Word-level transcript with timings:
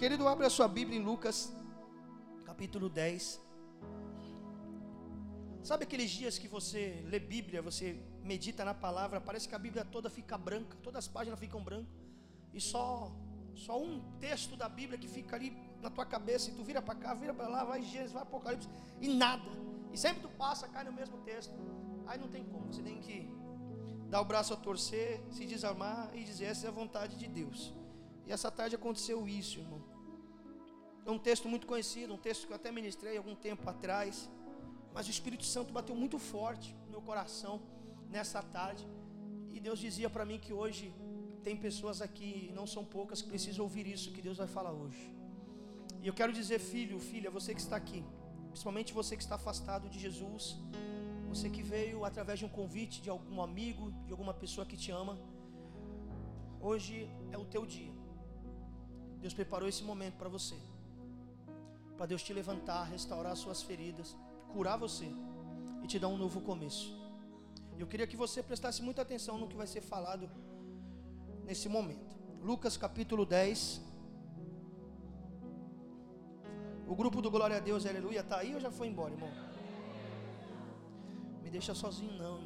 Querido, 0.00 0.26
abre 0.26 0.46
a 0.46 0.48
sua 0.48 0.66
Bíblia 0.66 0.98
em 0.98 1.02
Lucas, 1.02 1.52
capítulo 2.46 2.88
10. 2.88 3.38
Sabe 5.62 5.84
aqueles 5.84 6.10
dias 6.10 6.38
que 6.38 6.48
você 6.48 7.04
lê 7.04 7.18
Bíblia, 7.18 7.60
você 7.60 8.02
medita 8.24 8.64
na 8.64 8.72
palavra, 8.72 9.20
parece 9.20 9.46
que 9.46 9.54
a 9.54 9.58
Bíblia 9.58 9.84
toda 9.84 10.08
fica 10.08 10.38
branca, 10.38 10.74
todas 10.82 11.04
as 11.04 11.08
páginas 11.16 11.38
ficam 11.38 11.62
brancas, 11.62 11.92
e 12.54 12.58
só 12.62 13.14
só 13.54 13.78
um 13.78 14.00
texto 14.18 14.56
da 14.56 14.70
Bíblia 14.70 14.98
que 14.98 15.06
fica 15.06 15.36
ali 15.36 15.54
na 15.82 15.90
tua 15.90 16.06
cabeça, 16.06 16.48
e 16.48 16.54
tu 16.54 16.64
vira 16.64 16.80
para 16.80 16.94
cá, 16.94 17.12
vira 17.12 17.34
para 17.34 17.46
lá, 17.46 17.62
vai 17.62 17.82
Gênesis, 17.82 18.12
vai 18.12 18.22
Apocalipse, 18.22 18.70
e 19.02 19.06
nada. 19.06 19.50
E 19.92 19.98
sempre 19.98 20.22
tu 20.22 20.30
passa, 20.30 20.66
cai 20.66 20.82
no 20.82 20.94
mesmo 20.94 21.18
texto. 21.18 21.52
Aí 22.06 22.18
não 22.18 22.28
tem 22.28 22.42
como, 22.46 22.72
você 22.72 22.82
tem 22.82 22.98
que 23.00 23.28
dar 24.08 24.22
o 24.22 24.24
braço 24.24 24.54
a 24.54 24.56
torcer, 24.56 25.22
se 25.30 25.44
desarmar 25.44 26.10
e 26.14 26.24
dizer: 26.24 26.46
essa 26.46 26.64
é 26.64 26.70
a 26.70 26.72
vontade 26.72 27.18
de 27.18 27.28
Deus. 27.28 27.74
E 28.26 28.32
essa 28.32 28.50
tarde 28.50 28.76
aconteceu 28.76 29.28
isso, 29.28 29.58
irmão. 29.58 29.89
É 31.10 31.12
um 31.12 31.22
texto 31.30 31.48
muito 31.52 31.66
conhecido, 31.66 32.14
um 32.14 32.22
texto 32.26 32.46
que 32.46 32.52
eu 32.52 32.58
até 32.60 32.70
ministrei 32.70 33.16
algum 33.16 33.34
tempo 33.34 33.68
atrás. 33.68 34.30
Mas 34.94 35.08
o 35.08 35.10
Espírito 35.16 35.44
Santo 35.54 35.72
bateu 35.78 35.94
muito 36.02 36.18
forte 36.20 36.68
no 36.84 36.90
meu 36.94 37.02
coração 37.02 37.54
nessa 38.08 38.40
tarde. 38.56 38.84
E 39.54 39.58
Deus 39.58 39.80
dizia 39.86 40.08
para 40.08 40.24
mim 40.24 40.38
que 40.44 40.52
hoje 40.52 40.94
tem 41.46 41.56
pessoas 41.56 42.00
aqui, 42.00 42.52
não 42.54 42.64
são 42.74 42.84
poucas, 42.84 43.20
que 43.22 43.28
precisam 43.28 43.64
ouvir 43.64 43.88
isso 43.88 44.12
que 44.12 44.22
Deus 44.22 44.38
vai 44.42 44.46
falar 44.46 44.72
hoje. 44.82 45.04
E 46.00 46.06
eu 46.06 46.14
quero 46.14 46.32
dizer, 46.32 46.60
filho, 46.60 47.00
filha, 47.00 47.28
você 47.28 47.52
que 47.56 47.62
está 47.66 47.74
aqui, 47.82 48.04
principalmente 48.50 48.92
você 48.92 49.16
que 49.16 49.24
está 49.24 49.34
afastado 49.34 49.88
de 49.88 49.98
Jesus, 49.98 50.44
você 51.28 51.50
que 51.50 51.62
veio 51.74 52.04
através 52.04 52.38
de 52.38 52.44
um 52.44 52.52
convite 52.60 53.02
de 53.02 53.10
algum 53.10 53.42
amigo, 53.42 53.90
de 54.06 54.12
alguma 54.12 54.32
pessoa 54.32 54.64
que 54.64 54.76
te 54.76 54.92
ama, 54.92 55.18
hoje 56.60 57.10
é 57.32 57.38
o 57.44 57.44
teu 57.44 57.66
dia. 57.66 57.92
Deus 59.20 59.34
preparou 59.34 59.68
esse 59.68 59.82
momento 59.82 60.16
para 60.16 60.28
você, 60.28 60.56
para 62.00 62.06
Deus 62.06 62.22
te 62.22 62.32
levantar, 62.32 62.84
restaurar 62.84 63.36
suas 63.36 63.60
feridas, 63.60 64.16
curar 64.54 64.78
você 64.78 65.08
e 65.82 65.86
te 65.86 65.98
dar 65.98 66.08
um 66.08 66.16
novo 66.16 66.40
começo. 66.40 66.98
Eu 67.78 67.86
queria 67.86 68.06
que 68.06 68.16
você 68.16 68.42
prestasse 68.42 68.80
muita 68.82 69.02
atenção 69.02 69.36
no 69.36 69.46
que 69.46 69.54
vai 69.54 69.66
ser 69.66 69.82
falado 69.82 70.30
nesse 71.44 71.68
momento. 71.68 72.16
Lucas 72.40 72.78
capítulo 72.78 73.26
10. 73.26 73.82
O 76.88 76.96
grupo 76.96 77.20
do 77.20 77.30
Glória 77.30 77.58
a 77.58 77.60
Deus, 77.60 77.84
aleluia, 77.84 78.20
está 78.20 78.38
aí 78.38 78.54
ou 78.54 78.60
já 78.60 78.70
foi 78.70 78.88
embora, 78.88 79.12
irmão? 79.12 79.30
Me 81.42 81.50
deixa 81.50 81.74
sozinho, 81.74 82.16
não. 82.16 82.38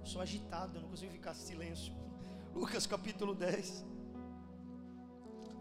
Eu 0.00 0.06
sou 0.06 0.22
agitado, 0.22 0.78
eu 0.78 0.80
não 0.80 0.88
consigo 0.88 1.12
ficar 1.12 1.34
silêncio. 1.34 1.92
Lucas 2.56 2.86
capítulo 2.86 3.34
10. 3.34 3.84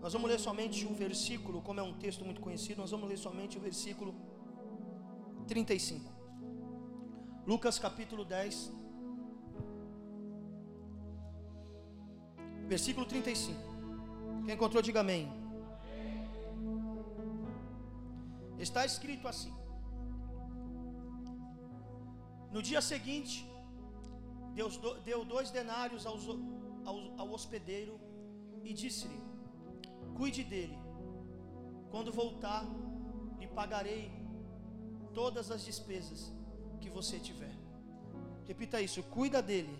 Nós 0.06 0.14
vamos 0.14 0.30
ler 0.30 0.39
somente 0.39 0.80
um 0.86 0.94
versículo, 0.94 1.64
como 1.67 1.80
é 1.80 1.84
um 1.84 1.94
texto 2.02 2.23
muito 2.23 2.39
conhecido, 2.39 2.80
nós 2.80 2.92
vamos 2.92 3.08
ler 3.11 3.17
somente 3.17 3.58
o 3.58 3.61
versículo 3.67 4.14
35. 5.47 6.12
Lucas 7.47 7.80
capítulo 7.80 8.23
10, 8.23 8.72
versículo 12.67 13.08
35. 13.08 13.59
Quem 14.45 14.53
encontrou, 14.53 14.84
diga 14.84 15.00
amém. 15.00 15.28
Está 18.59 18.86
escrito 18.86 19.28
assim: 19.28 19.53
No 22.52 22.62
dia 22.62 22.80
seguinte, 22.94 23.38
Deus 24.53 24.80
deu 25.03 25.25
dois 25.25 25.50
denários 25.50 26.06
ao, 26.06 26.19
ao, 26.86 26.97
ao 27.22 27.31
hospedeiro 27.34 28.00
e 28.64 28.72
disse-lhe: 28.72 29.34
Cuide 30.16 30.44
dele. 30.44 30.77
Quando 31.91 32.11
voltar, 32.11 32.66
lhe 33.39 33.47
pagarei 33.47 34.11
todas 35.13 35.52
as 35.52 35.63
despesas 35.63 36.33
que 36.80 36.89
você 36.89 37.19
tiver. 37.19 37.55
Repita 38.45 38.81
isso: 38.81 39.03
cuida 39.03 39.41
dele 39.41 39.78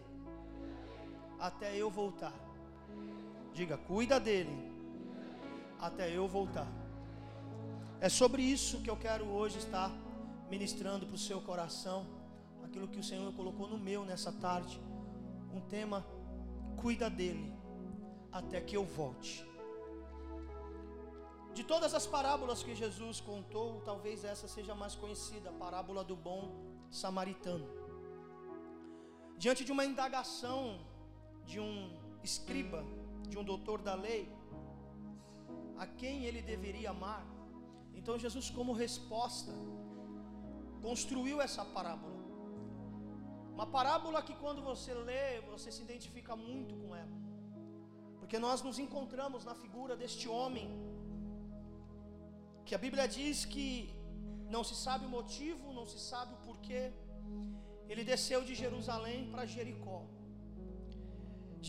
até 1.40 1.76
eu 1.76 1.90
voltar. 1.90 2.34
Diga, 3.54 3.78
cuida 3.78 4.20
dele 4.20 4.72
até 5.80 6.10
eu 6.16 6.28
voltar. 6.28 6.68
É 8.02 8.10
sobre 8.10 8.42
isso 8.42 8.82
que 8.82 8.90
eu 8.90 8.98
quero 8.98 9.26
hoje 9.26 9.58
estar 9.58 9.92
ministrando 10.50 11.06
para 11.06 11.16
o 11.16 11.18
seu 11.18 11.42
coração, 11.42 12.06
aquilo 12.64 12.88
que 12.88 13.00
o 13.00 13.04
Senhor 13.04 13.32
colocou 13.34 13.68
no 13.68 13.78
meu 13.78 14.04
nessa 14.04 14.32
tarde. 14.32 14.82
Um 15.54 15.62
tema: 15.62 16.06
cuida 16.76 17.10
dele 17.10 17.54
até 18.32 18.60
que 18.60 18.76
eu 18.76 18.84
volte. 18.84 19.55
De 21.58 21.64
todas 21.64 21.92
as 22.00 22.06
parábolas 22.14 22.62
que 22.66 22.74
Jesus 22.76 23.18
contou, 23.28 23.68
talvez 23.90 24.26
essa 24.32 24.48
seja 24.56 24.72
a 24.74 24.80
mais 24.82 24.94
conhecida, 25.02 25.50
a 25.50 25.54
parábola 25.54 26.04
do 26.10 26.16
bom 26.28 26.42
samaritano. 27.02 27.68
Diante 29.44 29.64
de 29.68 29.72
uma 29.76 29.86
indagação 29.92 30.62
de 31.46 31.58
um 31.66 31.74
escriba, 32.22 32.82
de 33.30 33.38
um 33.38 33.46
doutor 33.52 33.82
da 33.82 33.96
lei, 33.96 34.24
a 35.78 35.88
quem 35.88 36.26
ele 36.26 36.42
deveria 36.42 36.90
amar, 36.90 37.26
então 37.94 38.20
Jesus, 38.20 38.50
como 38.50 38.74
resposta, 38.74 39.54
construiu 40.82 41.40
essa 41.48 41.64
parábola. 41.78 42.20
Uma 43.54 43.68
parábola 43.78 44.22
que 44.22 44.36
quando 44.44 44.62
você 44.62 44.94
lê, 44.94 45.40
você 45.54 45.72
se 45.72 45.82
identifica 45.88 46.36
muito 46.36 46.76
com 46.82 46.94
ela. 46.94 47.18
Porque 48.20 48.38
nós 48.38 48.62
nos 48.62 48.78
encontramos 48.86 49.46
na 49.46 49.56
figura 49.64 49.96
deste 49.96 50.28
homem 50.28 50.68
que 52.66 52.74
a 52.78 52.82
Bíblia 52.86 53.06
diz 53.18 53.46
que 53.54 53.68
não 54.56 54.64
se 54.70 54.76
sabe 54.86 55.04
o 55.06 55.10
motivo, 55.18 55.74
não 55.80 55.86
se 55.94 56.00
sabe 56.12 56.34
o 56.34 56.40
porquê. 56.48 56.84
Ele 57.92 58.04
desceu 58.12 58.40
de 58.50 58.54
Jerusalém 58.64 59.20
para 59.32 59.46
Jericó. 59.56 60.00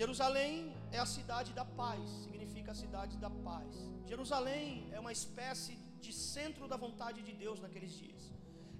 Jerusalém 0.00 0.54
é 0.96 0.98
a 0.98 1.08
cidade 1.16 1.50
da 1.58 1.64
paz, 1.64 2.02
significa 2.24 2.70
a 2.72 2.78
cidade 2.82 3.14
da 3.24 3.30
paz. 3.48 3.72
Jerusalém 4.10 4.66
é 4.96 4.98
uma 5.04 5.12
espécie 5.18 5.74
de 6.04 6.12
centro 6.12 6.66
da 6.72 6.76
vontade 6.84 7.20
de 7.28 7.32
Deus 7.44 7.60
naqueles 7.64 7.92
dias. 8.02 8.22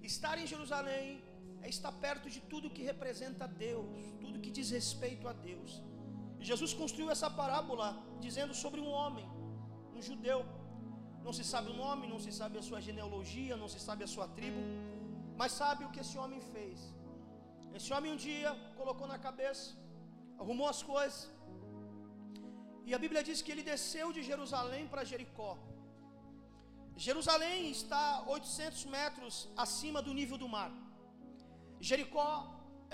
Estar 0.03 0.37
em 0.43 0.47
Jerusalém 0.47 1.23
é 1.63 1.69
estar 1.69 1.93
perto 2.07 2.29
de 2.35 2.41
tudo 2.53 2.75
que 2.77 2.83
representa 2.83 3.47
Deus, 3.49 3.89
tudo 4.21 4.43
que 4.45 4.51
diz 4.59 4.71
respeito 4.71 5.27
a 5.33 5.33
Deus. 5.33 5.83
E 6.41 6.45
Jesus 6.51 6.73
construiu 6.73 7.11
essa 7.11 7.31
parábola 7.41 7.89
dizendo 8.27 8.55
sobre 8.55 8.81
um 8.81 8.91
homem, 8.99 9.27
um 9.95 10.03
judeu, 10.09 10.41
não 11.27 11.33
se 11.39 11.45
sabe 11.53 11.69
o 11.73 11.79
nome, 11.85 12.11
não 12.13 12.21
se 12.25 12.33
sabe 12.41 12.57
a 12.61 12.65
sua 12.67 12.81
genealogia, 12.89 13.55
não 13.63 13.69
se 13.73 13.81
sabe 13.87 14.03
a 14.07 14.11
sua 14.13 14.27
tribo, 14.37 14.61
mas 15.41 15.57
sabe 15.61 15.81
o 15.87 15.91
que 15.95 16.03
esse 16.05 16.17
homem 16.23 16.41
fez. 16.53 16.79
Esse 17.79 17.91
homem 17.95 18.13
um 18.15 18.21
dia 18.29 18.51
colocou 18.81 19.07
na 19.13 19.19
cabeça, 19.27 19.67
arrumou 20.43 20.69
as 20.75 20.83
coisas, 20.93 21.19
e 22.89 22.93
a 22.97 23.01
Bíblia 23.05 23.23
diz 23.29 23.39
que 23.45 23.53
ele 23.53 23.65
desceu 23.73 24.07
de 24.17 24.23
Jerusalém 24.31 24.85
para 24.93 25.09
Jericó. 25.13 25.53
Jerusalém 27.09 27.61
está 27.77 28.05
800 28.37 28.85
metros 28.99 29.35
acima 29.65 30.01
do 30.07 30.15
nível 30.21 30.39
do 30.43 30.49
mar. 30.57 30.71
Jericó 31.91 32.31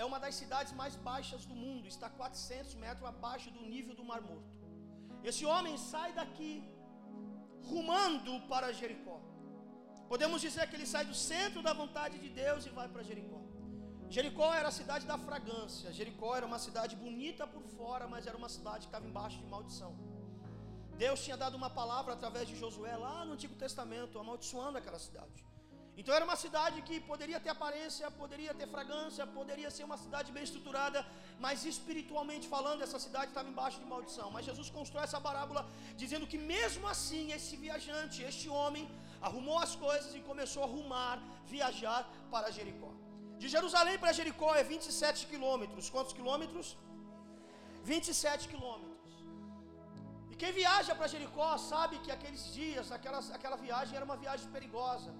é 0.01 0.03
uma 0.09 0.19
das 0.23 0.35
cidades 0.41 0.73
mais 0.81 0.95
baixas 1.09 1.43
do 1.51 1.55
mundo, 1.63 1.87
está 1.95 2.09
400 2.21 2.73
metros 2.85 3.07
abaixo 3.13 3.51
do 3.57 3.63
nível 3.73 3.95
do 3.99 4.05
Mar 4.11 4.21
Morto. 4.29 4.53
Esse 5.29 5.45
homem 5.51 5.75
sai 5.91 6.11
daqui 6.21 6.51
rumando 7.71 8.33
para 8.51 8.73
Jericó. 8.73 9.19
Podemos 10.07 10.41
dizer 10.41 10.67
que 10.69 10.75
ele 10.75 10.85
sai 10.85 11.05
do 11.05 11.15
centro 11.15 11.61
da 11.67 11.73
vontade 11.73 12.17
de 12.23 12.29
Deus 12.29 12.65
e 12.65 12.69
vai 12.69 12.87
para 12.87 13.03
Jericó. 13.03 13.41
Jericó 14.09 14.53
era 14.53 14.67
a 14.67 14.71
cidade 14.79 15.05
da 15.11 15.17
fragrância. 15.17 15.91
Jericó 15.91 16.35
era 16.35 16.45
uma 16.45 16.59
cidade 16.59 16.95
bonita 16.95 17.47
por 17.47 17.63
fora, 17.77 18.07
mas 18.07 18.27
era 18.27 18.37
uma 18.37 18.49
cidade 18.49 18.81
que 18.81 18.91
estava 18.91 19.07
embaixo 19.07 19.39
de 19.39 19.45
maldição. 19.45 19.91
Deus 20.97 21.23
tinha 21.23 21.35
dado 21.35 21.55
uma 21.55 21.69
palavra 21.69 22.13
através 22.13 22.47
de 22.47 22.55
Josué 22.55 22.95
lá 22.95 23.25
no 23.25 23.33
Antigo 23.33 23.55
Testamento, 23.55 24.19
amaldiçoando 24.19 24.77
aquela 24.77 24.99
cidade. 24.99 25.43
Então 25.99 26.13
era 26.17 26.25
uma 26.29 26.37
cidade 26.43 26.77
que 26.87 26.95
poderia 27.09 27.39
ter 27.43 27.51
aparência, 27.55 28.09
poderia 28.21 28.53
ter 28.59 28.67
fragrância, 28.75 29.25
poderia 29.39 29.69
ser 29.75 29.83
uma 29.89 29.97
cidade 30.03 30.29
bem 30.35 30.43
estruturada, 30.47 30.99
mas 31.45 31.65
espiritualmente 31.73 32.47
falando, 32.55 32.85
essa 32.87 32.99
cidade 33.05 33.29
estava 33.31 33.49
embaixo 33.53 33.79
de 33.81 33.87
maldição. 33.93 34.27
Mas 34.35 34.47
Jesus 34.49 34.69
constrói 34.77 35.03
essa 35.07 35.21
parábola 35.27 35.61
dizendo 36.03 36.27
que 36.31 36.39
mesmo 36.53 36.87
assim 36.93 37.31
esse 37.37 37.55
viajante, 37.65 38.23
este 38.31 38.49
homem, 38.57 38.85
arrumou 39.27 39.59
as 39.65 39.73
coisas 39.85 40.11
e 40.19 40.21
começou 40.31 40.63
a 40.63 40.67
arrumar, 40.69 41.17
viajar 41.55 42.01
para 42.33 42.49
Jericó. 42.57 42.91
De 43.41 43.47
Jerusalém 43.55 43.97
para 44.01 44.15
Jericó 44.19 44.49
é 44.61 44.63
27 44.63 45.27
quilômetros. 45.31 45.89
Quantos 45.95 46.13
quilômetros? 46.17 46.67
27 47.83 48.47
quilômetros. 48.51 49.11
E 50.31 50.35
quem 50.41 50.51
viaja 50.59 50.93
para 50.99 51.11
Jericó 51.13 51.49
sabe 51.71 51.99
que 52.03 52.11
aqueles 52.15 52.43
dias, 52.59 52.91
aquelas, 52.97 53.25
aquela 53.37 53.57
viagem 53.65 53.95
era 53.99 54.05
uma 54.09 54.17
viagem 54.23 54.47
perigosa. 54.55 55.11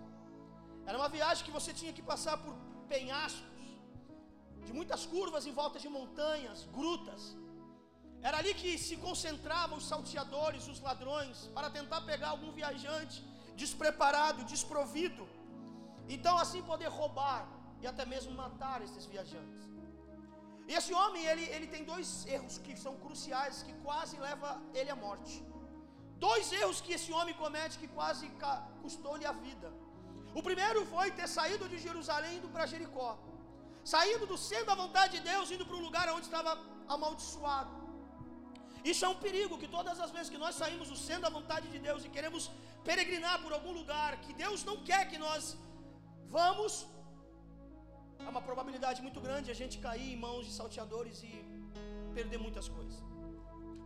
Era 0.89 0.97
uma 1.01 1.09
viagem 1.18 1.45
que 1.47 1.56
você 1.57 1.71
tinha 1.80 1.94
que 1.97 2.06
passar 2.12 2.35
por 2.44 2.53
penhascos, 2.94 3.51
de 4.68 4.74
muitas 4.80 5.01
curvas 5.13 5.45
em 5.50 5.53
volta 5.62 5.77
de 5.83 5.89
montanhas, 5.97 6.59
grutas. 6.77 7.21
Era 8.27 8.38
ali 8.41 8.53
que 8.62 8.71
se 8.85 8.95
concentravam 9.06 9.77
os 9.81 9.88
salteadores, 9.91 10.68
os 10.74 10.80
ladrões, 10.88 11.38
para 11.56 11.69
tentar 11.77 12.01
pegar 12.12 12.30
algum 12.35 12.51
viajante 12.59 13.18
despreparado, 13.63 14.45
desprovido. 14.53 15.25
Então, 16.15 16.35
assim, 16.44 16.62
poder 16.71 16.89
roubar 17.00 17.41
e 17.81 17.88
até 17.91 18.06
mesmo 18.13 18.31
matar 18.44 18.77
esses 18.88 19.06
viajantes. 19.13 19.63
E 20.69 20.74
esse 20.80 20.94
homem, 21.00 21.24
ele, 21.31 21.45
ele 21.56 21.68
tem 21.74 21.83
dois 21.94 22.09
erros 22.35 22.57
que 22.65 22.74
são 22.83 22.94
cruciais, 23.03 23.63
que 23.68 23.74
quase 23.85 24.15
leva 24.27 24.50
ele 24.74 24.91
à 24.95 24.95
morte. 24.95 25.35
Dois 26.27 26.51
erros 26.59 26.80
que 26.85 26.94
esse 26.97 27.12
homem 27.18 27.35
comete 27.44 27.80
que 27.81 27.89
quase 27.97 28.25
custou-lhe 28.81 29.25
a 29.31 29.33
vida. 29.47 29.69
O 30.39 30.41
primeiro 30.47 30.81
foi 30.94 31.07
ter 31.19 31.27
saído 31.38 31.65
de 31.71 31.77
Jerusalém 31.88 32.33
indo 32.39 32.50
para 32.53 32.69
Jericó. 32.74 33.12
Saindo 33.94 34.25
do 34.31 34.38
centro 34.50 34.69
da 34.71 34.77
vontade 34.83 35.12
de 35.18 35.24
Deus, 35.31 35.51
indo 35.56 35.65
para 35.68 35.77
um 35.80 35.85
lugar 35.88 36.06
onde 36.15 36.27
estava 36.30 36.51
amaldiçoado. 36.95 37.74
Isso 38.91 39.03
é 39.07 39.09
um 39.13 39.19
perigo, 39.25 39.59
que 39.62 39.69
todas 39.75 39.97
as 40.06 40.12
vezes 40.15 40.30
que 40.33 40.41
nós 40.45 40.56
saímos 40.62 40.88
do 40.94 40.97
centro 41.07 41.25
da 41.27 41.33
vontade 41.38 41.68
de 41.74 41.80
Deus 41.88 42.01
e 42.06 42.09
queremos 42.15 42.45
peregrinar 42.88 43.35
por 43.44 43.51
algum 43.57 43.74
lugar 43.81 44.09
que 44.24 44.33
Deus 44.44 44.63
não 44.69 44.77
quer 44.89 45.03
que 45.12 45.19
nós 45.25 45.44
vamos, 46.38 46.74
há 48.25 48.30
uma 48.35 48.44
probabilidade 48.50 49.01
muito 49.06 49.21
grande 49.27 49.53
a 49.56 49.57
gente 49.62 49.77
cair 49.88 50.09
em 50.13 50.19
mãos 50.27 50.44
de 50.47 50.53
salteadores 50.59 51.18
e 51.30 51.33
perder 52.18 52.39
muitas 52.45 52.68
coisas. 52.77 52.97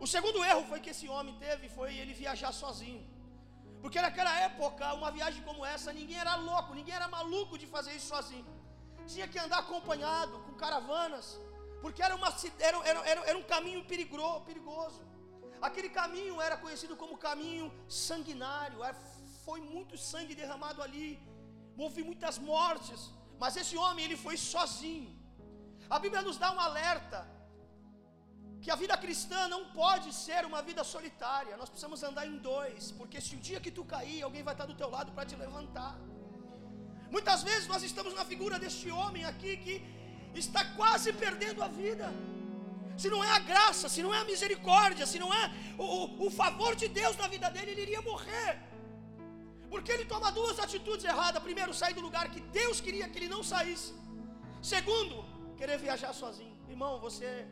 O 0.04 0.06
segundo 0.14 0.44
erro 0.50 0.64
foi 0.70 0.80
que 0.84 0.90
esse 0.94 1.06
homem 1.14 1.34
teve 1.46 1.68
foi 1.78 1.90
ele 2.00 2.12
viajar 2.24 2.52
sozinho. 2.62 3.04
Porque 3.82 4.00
naquela 4.00 4.34
época, 4.48 4.92
uma 4.94 5.10
viagem 5.10 5.42
como 5.48 5.64
essa, 5.64 5.92
ninguém 5.92 6.18
era 6.18 6.34
louco, 6.34 6.74
ninguém 6.74 6.94
era 6.94 7.08
maluco 7.08 7.56
de 7.56 7.66
fazer 7.66 7.92
isso 7.98 8.08
sozinho. 8.14 8.46
Tinha 9.06 9.28
que 9.28 9.38
andar 9.38 9.60
acompanhado, 9.60 10.38
com 10.46 10.54
caravanas, 10.54 11.26
porque 11.80 12.02
era, 12.02 12.14
uma, 12.16 12.28
era, 12.58 12.78
era, 13.10 13.20
era, 13.30 13.38
um 13.38 13.46
caminho 13.54 13.84
perigoso. 13.84 15.02
Aquele 15.62 15.88
caminho 15.88 16.40
era 16.40 16.56
conhecido 16.56 16.96
como 16.96 17.16
caminho 17.16 17.72
sanguinário, 17.88 18.82
era, 18.82 18.96
foi 19.44 19.60
muito 19.60 19.96
sangue 19.96 20.34
derramado 20.34 20.82
ali, 20.82 21.10
houve 21.76 22.02
muitas 22.02 22.36
mortes, 22.38 23.10
mas 23.38 23.56
esse 23.56 23.76
homem 23.76 24.04
ele 24.04 24.16
foi 24.16 24.36
sozinho. 24.36 25.16
A 25.88 25.98
Bíblia 25.98 26.22
nos 26.22 26.36
dá 26.36 26.52
um 26.52 26.60
alerta 26.60 27.26
que 28.62 28.70
a 28.74 28.76
vida 28.82 28.96
cristã 29.04 29.40
não 29.54 29.62
pode 29.80 30.08
ser 30.24 30.40
uma 30.50 30.60
vida 30.68 30.82
solitária. 30.94 31.56
Nós 31.56 31.68
precisamos 31.72 32.02
andar 32.08 32.26
em 32.26 32.38
dois, 32.50 32.90
porque 32.98 33.20
se 33.26 33.34
o 33.36 33.40
dia 33.48 33.60
que 33.64 33.72
tu 33.78 33.84
cair, 33.94 34.22
alguém 34.22 34.42
vai 34.48 34.54
estar 34.54 34.66
do 34.66 34.78
teu 34.80 34.90
lado 34.96 35.12
para 35.12 35.26
te 35.30 35.36
levantar. 35.44 35.94
Muitas 37.16 37.42
vezes 37.48 37.66
nós 37.72 37.82
estamos 37.90 38.12
na 38.18 38.24
figura 38.32 38.58
deste 38.64 38.90
homem 38.90 39.24
aqui 39.32 39.52
que 39.64 39.76
está 40.44 40.62
quase 40.80 41.12
perdendo 41.24 41.62
a 41.66 41.68
vida. 41.68 42.08
Se 43.02 43.08
não 43.14 43.22
é 43.22 43.30
a 43.30 43.38
graça, 43.50 43.88
se 43.94 44.02
não 44.04 44.12
é 44.16 44.18
a 44.20 44.24
misericórdia, 44.32 45.06
se 45.12 45.18
não 45.22 45.30
é 45.40 45.44
o, 45.78 46.26
o, 46.26 46.30
favor 46.30 46.72
de 46.80 46.88
Deus 47.00 47.16
na 47.22 47.28
vida 47.34 47.48
dele, 47.54 47.70
ele 47.72 47.82
iria 47.82 48.02
morrer. 48.02 48.50
Porque 49.72 49.92
ele 49.92 50.04
toma 50.12 50.32
duas 50.32 50.58
atitudes 50.58 51.04
erradas. 51.12 51.42
Primeiro, 51.48 51.72
sair 51.72 51.94
do 51.98 52.00
lugar 52.08 52.28
que 52.34 52.40
Deus 52.60 52.80
queria 52.80 53.08
que 53.08 53.18
ele 53.20 53.28
não 53.28 53.42
saísse. 53.52 53.94
Segundo, 54.60 55.24
querer 55.56 55.78
viajar 55.78 56.12
sozinho. 56.12 56.56
Irmão, 56.68 56.92
você 57.06 57.46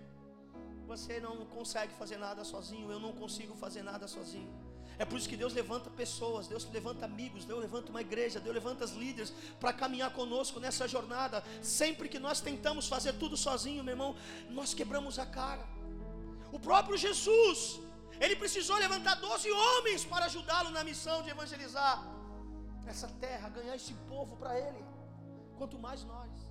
você 0.86 1.18
não 1.20 1.44
consegue 1.46 1.92
fazer 1.94 2.16
nada 2.16 2.44
sozinho, 2.44 2.90
eu 2.90 3.00
não 3.00 3.12
consigo 3.12 3.54
fazer 3.54 3.82
nada 3.82 4.06
sozinho. 4.06 4.52
É 4.98 5.04
por 5.04 5.18
isso 5.18 5.28
que 5.28 5.36
Deus 5.36 5.52
levanta 5.52 5.90
pessoas, 5.90 6.46
Deus 6.46 6.66
levanta 6.72 7.04
amigos, 7.04 7.44
Deus 7.44 7.60
levanta 7.60 7.90
uma 7.90 8.00
igreja, 8.00 8.40
Deus 8.40 8.54
levanta 8.54 8.84
os 8.84 8.92
líderes 8.92 9.30
para 9.60 9.72
caminhar 9.72 10.10
conosco 10.12 10.58
nessa 10.58 10.88
jornada. 10.88 11.44
Sempre 11.62 12.08
que 12.08 12.18
nós 12.18 12.40
tentamos 12.40 12.88
fazer 12.88 13.12
tudo 13.14 13.36
sozinho, 13.36 13.84
meu 13.84 13.92
irmão, 13.92 14.16
nós 14.48 14.72
quebramos 14.72 15.18
a 15.18 15.26
cara. 15.26 15.66
O 16.50 16.58
próprio 16.58 16.96
Jesus, 16.96 17.78
ele 18.18 18.36
precisou 18.36 18.76
levantar 18.76 19.16
12 19.16 19.50
homens 19.52 20.04
para 20.04 20.24
ajudá-lo 20.26 20.70
na 20.70 20.82
missão 20.82 21.22
de 21.22 21.30
evangelizar 21.30 22.02
essa 22.86 23.08
terra, 23.20 23.50
ganhar 23.50 23.76
esse 23.76 23.92
povo 24.08 24.36
para 24.36 24.58
ele. 24.58 24.82
Quanto 25.58 25.78
mais 25.78 26.04
nós. 26.04 26.45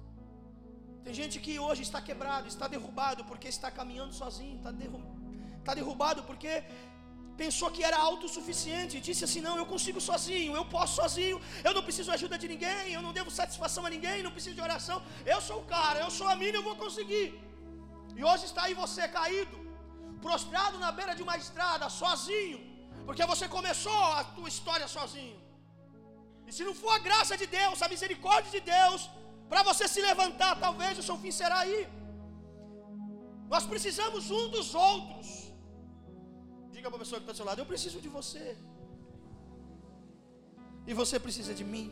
Tem 1.05 1.13
gente 1.21 1.35
que 1.45 1.53
hoje 1.65 1.81
está 1.87 1.99
quebrado, 2.07 2.45
está 2.53 2.67
derrubado 2.75 3.21
porque 3.29 3.47
está 3.55 3.69
caminhando 3.79 4.13
sozinho, 4.21 4.55
está, 4.59 4.71
derru 4.81 4.99
está 5.59 5.73
derrubado 5.79 6.19
porque 6.29 6.51
pensou 7.41 7.67
que 7.75 7.83
era 7.89 7.97
autossuficiente, 8.09 9.03
disse 9.07 9.23
assim: 9.27 9.41
Não, 9.47 9.55
eu 9.61 9.67
consigo 9.73 9.99
sozinho, 10.09 10.51
eu 10.59 10.65
posso 10.75 10.93
sozinho, 11.01 11.37
eu 11.67 11.73
não 11.77 11.83
preciso 11.87 12.09
ajuda 12.15 12.37
de 12.43 12.47
ninguém, 12.53 12.85
eu 12.97 13.03
não 13.05 13.13
devo 13.17 13.31
satisfação 13.39 13.83
a 13.87 13.91
ninguém, 13.95 14.23
não 14.27 14.33
preciso 14.37 14.55
de 14.59 14.63
oração, 14.69 14.97
eu 15.33 15.39
sou 15.47 15.59
o 15.63 15.67
cara, 15.75 15.99
eu 16.05 16.11
sou 16.17 16.27
a 16.33 16.35
mina, 16.43 16.57
eu 16.59 16.65
vou 16.69 16.75
conseguir. 16.83 17.27
E 18.19 18.23
hoje 18.29 18.45
está 18.49 18.63
aí 18.63 18.75
você 18.83 19.03
caído, 19.19 19.57
prostrado 20.27 20.79
na 20.85 20.91
beira 20.99 21.15
de 21.19 21.23
uma 21.27 21.37
estrada, 21.43 21.87
sozinho, 22.01 22.59
porque 23.07 23.23
você 23.33 23.47
começou 23.57 24.01
a 24.19 24.23
tua 24.37 24.49
história 24.53 24.87
sozinho. 24.97 25.37
E 26.47 26.51
se 26.55 26.63
não 26.67 26.75
for 26.81 26.93
a 26.97 27.03
graça 27.09 27.35
de 27.41 27.47
Deus, 27.59 27.83
a 27.85 27.89
misericórdia 27.93 28.51
de 28.57 28.63
Deus, 28.75 29.03
para 29.51 29.61
você 29.69 29.85
se 29.93 30.01
levantar, 30.09 30.51
talvez 30.65 30.93
o 31.01 31.05
seu 31.09 31.17
fim 31.23 31.33
será 31.41 31.59
aí. 31.65 31.81
Nós 33.53 33.65
precisamos 33.73 34.29
um 34.39 34.45
dos 34.55 34.69
outros. 34.89 35.27
Diga 36.75 36.87
para 36.89 36.97
a 36.99 37.03
pessoa 37.03 37.19
que 37.19 37.25
está 37.25 37.33
do 37.35 37.39
seu 37.41 37.47
lado: 37.49 37.61
Eu 37.61 37.71
preciso 37.73 37.99
de 38.05 38.09
você. 38.17 38.45
E 40.89 40.93
você 41.01 41.17
precisa 41.27 41.53
de 41.59 41.65
mim. 41.73 41.87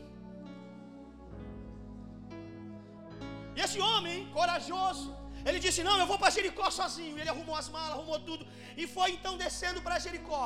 E 3.56 3.60
esse 3.66 3.80
homem, 3.88 4.18
corajoso, 4.38 5.10
ele 5.48 5.60
disse: 5.64 5.82
Não, 5.88 5.96
eu 6.02 6.08
vou 6.10 6.18
para 6.22 6.34
Jericó 6.36 6.68
sozinho. 6.80 7.16
Ele 7.20 7.32
arrumou 7.34 7.56
as 7.62 7.68
malas, 7.76 7.94
arrumou 7.96 8.20
tudo. 8.28 8.44
E 8.80 8.86
foi 8.96 9.08
então 9.16 9.34
descendo 9.44 9.80
para 9.86 10.02
Jericó. 10.06 10.44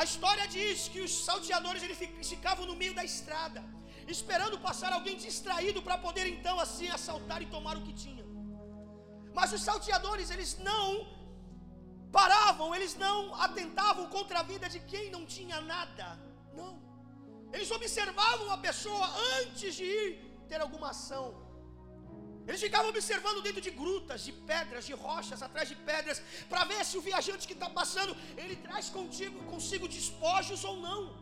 A 0.00 0.04
história 0.08 0.44
diz 0.56 0.88
que 0.92 1.00
os 1.06 1.12
salteadores 1.28 1.82
eles 1.86 1.98
ficavam 2.34 2.66
no 2.70 2.76
meio 2.82 2.94
da 2.98 3.04
estrada 3.12 3.62
esperando 4.08 4.58
passar 4.58 4.92
alguém 4.92 5.16
distraído 5.16 5.80
para 5.82 5.98
poder 5.98 6.26
então 6.26 6.58
assim 6.58 6.88
assaltar 6.88 7.42
e 7.42 7.46
tomar 7.46 7.76
o 7.76 7.82
que 7.82 7.92
tinha. 7.92 8.24
Mas 9.34 9.52
os 9.52 9.62
salteadores, 9.62 10.30
eles 10.30 10.58
não 10.58 11.06
paravam, 12.10 12.74
eles 12.74 12.94
não 12.94 13.34
atentavam 13.34 14.06
contra 14.08 14.40
a 14.40 14.42
vida 14.42 14.68
de 14.68 14.80
quem 14.80 15.10
não 15.10 15.24
tinha 15.24 15.60
nada. 15.60 16.18
Não. 16.54 16.80
Eles 17.52 17.70
observavam 17.70 18.50
a 18.50 18.58
pessoa 18.58 19.06
antes 19.40 19.74
de 19.74 19.84
ir 19.84 20.10
ter 20.48 20.60
alguma 20.60 20.90
ação. 20.90 21.42
Eles 22.46 22.60
ficavam 22.60 22.88
observando 22.90 23.40
dentro 23.40 23.60
de 23.60 23.70
grutas, 23.70 24.24
de 24.24 24.32
pedras, 24.32 24.84
de 24.84 24.92
rochas, 24.92 25.42
atrás 25.42 25.68
de 25.68 25.76
pedras, 25.76 26.20
para 26.48 26.64
ver 26.64 26.84
se 26.84 26.98
o 26.98 27.00
viajante 27.00 27.46
que 27.46 27.52
está 27.52 27.70
passando, 27.70 28.16
ele 28.36 28.56
traz 28.56 28.90
contigo, 28.90 29.44
consigo 29.44 29.86
despojos 29.86 30.64
ou 30.64 30.76
não. 30.76 31.21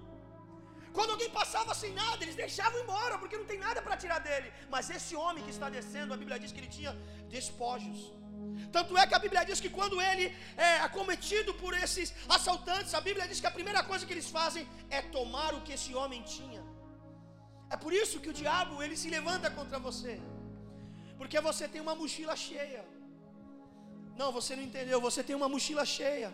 Quando 0.97 1.11
alguém 1.15 1.31
passava 1.41 1.73
sem 1.83 1.93
nada, 2.03 2.21
eles 2.25 2.37
deixavam 2.45 2.79
embora, 2.85 3.17
porque 3.21 3.37
não 3.41 3.49
tem 3.51 3.59
nada 3.67 3.81
para 3.87 3.97
tirar 4.03 4.19
dele. 4.29 4.49
Mas 4.75 4.91
esse 4.97 5.15
homem 5.23 5.45
que 5.47 5.53
está 5.57 5.69
descendo, 5.77 6.15
a 6.15 6.19
Bíblia 6.23 6.39
diz 6.43 6.53
que 6.53 6.61
ele 6.63 6.73
tinha 6.79 6.93
despojos. 7.37 8.01
Tanto 8.77 8.97
é 9.01 9.07
que 9.07 9.17
a 9.19 9.23
Bíblia 9.25 9.45
diz 9.49 9.61
que 9.65 9.71
quando 9.79 9.97
ele 10.09 10.27
é 10.57 10.73
acometido 10.89 11.53
por 11.63 11.73
esses 11.85 12.09
assaltantes, 12.37 12.93
a 13.01 13.03
Bíblia 13.09 13.27
diz 13.31 13.41
que 13.43 13.51
a 13.53 13.57
primeira 13.59 13.83
coisa 13.91 14.07
que 14.07 14.15
eles 14.17 14.29
fazem 14.39 14.67
é 14.99 15.01
tomar 15.17 15.51
o 15.55 15.63
que 15.67 15.75
esse 15.79 15.93
homem 16.01 16.23
tinha. 16.35 16.63
É 17.75 17.77
por 17.85 17.93
isso 18.03 18.21
que 18.23 18.31
o 18.33 18.37
diabo 18.43 18.83
ele 18.85 18.97
se 19.03 19.11
levanta 19.17 19.49
contra 19.59 19.79
você. 19.89 20.15
Porque 21.19 21.39
você 21.49 21.65
tem 21.73 21.81
uma 21.87 21.95
mochila 22.01 22.35
cheia. 22.49 22.83
Não, 24.21 24.31
você 24.39 24.55
não 24.57 24.65
entendeu, 24.69 25.01
você 25.09 25.23
tem 25.29 25.37
uma 25.41 25.49
mochila 25.55 25.85
cheia. 25.99 26.31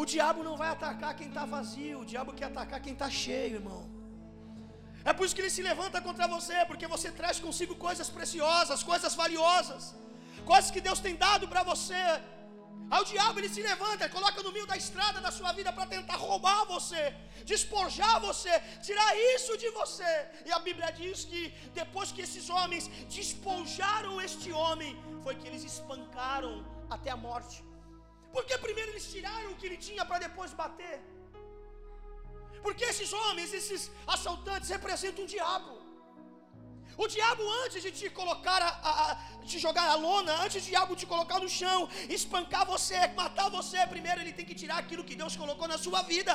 O 0.00 0.04
diabo 0.12 0.42
não 0.42 0.56
vai 0.56 0.68
atacar 0.70 1.14
quem 1.18 1.28
está 1.28 1.44
vazio, 1.44 2.00
o 2.00 2.04
diabo 2.12 2.32
quer 2.32 2.46
atacar 2.46 2.80
quem 2.80 2.94
está 2.94 3.08
cheio, 3.10 3.56
irmão. 3.60 3.82
É 5.04 5.12
por 5.12 5.24
isso 5.24 5.34
que 5.36 5.42
ele 5.44 5.56
se 5.56 5.62
levanta 5.70 6.00
contra 6.00 6.26
você, 6.34 6.58
porque 6.68 6.86
você 6.86 7.08
traz 7.20 7.38
consigo 7.46 7.74
coisas 7.86 8.08
preciosas, 8.18 8.82
coisas 8.82 9.14
valiosas, 9.22 9.94
coisas 10.50 10.70
que 10.70 10.80
Deus 10.80 11.00
tem 11.06 11.16
dado 11.16 11.46
para 11.52 11.62
você. 11.62 12.04
Aí 12.92 13.00
o 13.02 13.08
diabo 13.12 13.38
ele 13.40 13.48
se 13.48 13.62
levanta, 13.70 14.08
coloca 14.16 14.42
no 14.46 14.52
meio 14.56 14.66
da 14.70 14.76
estrada 14.76 15.18
da 15.26 15.30
sua 15.30 15.50
vida 15.58 15.72
para 15.72 15.86
tentar 15.86 16.16
roubar 16.16 16.64
você, 16.66 17.02
despojar 17.52 18.20
você, 18.20 18.52
tirar 18.86 19.10
isso 19.34 19.56
de 19.62 19.68
você. 19.80 20.12
E 20.46 20.52
a 20.52 20.60
Bíblia 20.66 20.90
diz 21.00 21.24
que 21.24 21.42
depois 21.80 22.12
que 22.12 22.22
esses 22.26 22.48
homens 22.56 22.86
despojaram 23.18 24.20
este 24.20 24.52
homem, 24.52 24.92
foi 25.24 25.34
que 25.34 25.48
eles 25.48 25.64
espancaram 25.64 26.54
até 26.90 27.10
a 27.10 27.16
morte. 27.16 27.58
Porque 28.34 28.56
primeiro 28.66 28.90
eles 28.92 29.06
tiraram 29.14 29.50
o 29.52 29.56
que 29.58 29.66
ele 29.68 29.80
tinha 29.88 30.04
para 30.10 30.24
depois 30.26 30.52
bater. 30.62 30.96
Porque 32.64 32.84
esses 32.92 33.10
homens, 33.20 33.52
esses 33.60 33.82
assaltantes 34.14 34.68
representam 34.76 35.24
um 35.24 35.32
diabo. 35.36 35.72
O 37.02 37.06
diabo, 37.14 37.42
antes 37.64 37.80
de 37.84 37.90
te 37.98 38.06
colocar, 38.20 38.60
a, 38.62 38.70
a, 39.04 39.14
te 39.50 39.58
jogar 39.66 39.86
a 39.92 39.96
lona, 40.06 40.32
antes 40.44 40.56
do 40.62 40.68
diabo 40.72 40.98
te 41.02 41.06
colocar 41.12 41.38
no 41.44 41.50
chão, 41.60 41.78
espancar 42.16 42.64
você, 42.72 42.98
matar 43.22 43.48
você, 43.58 43.78
primeiro 43.94 44.20
ele 44.22 44.34
tem 44.38 44.46
que 44.50 44.56
tirar 44.62 44.78
aquilo 44.82 45.06
que 45.08 45.16
Deus 45.22 45.36
colocou 45.42 45.68
na 45.74 45.78
sua 45.86 46.02
vida. 46.12 46.34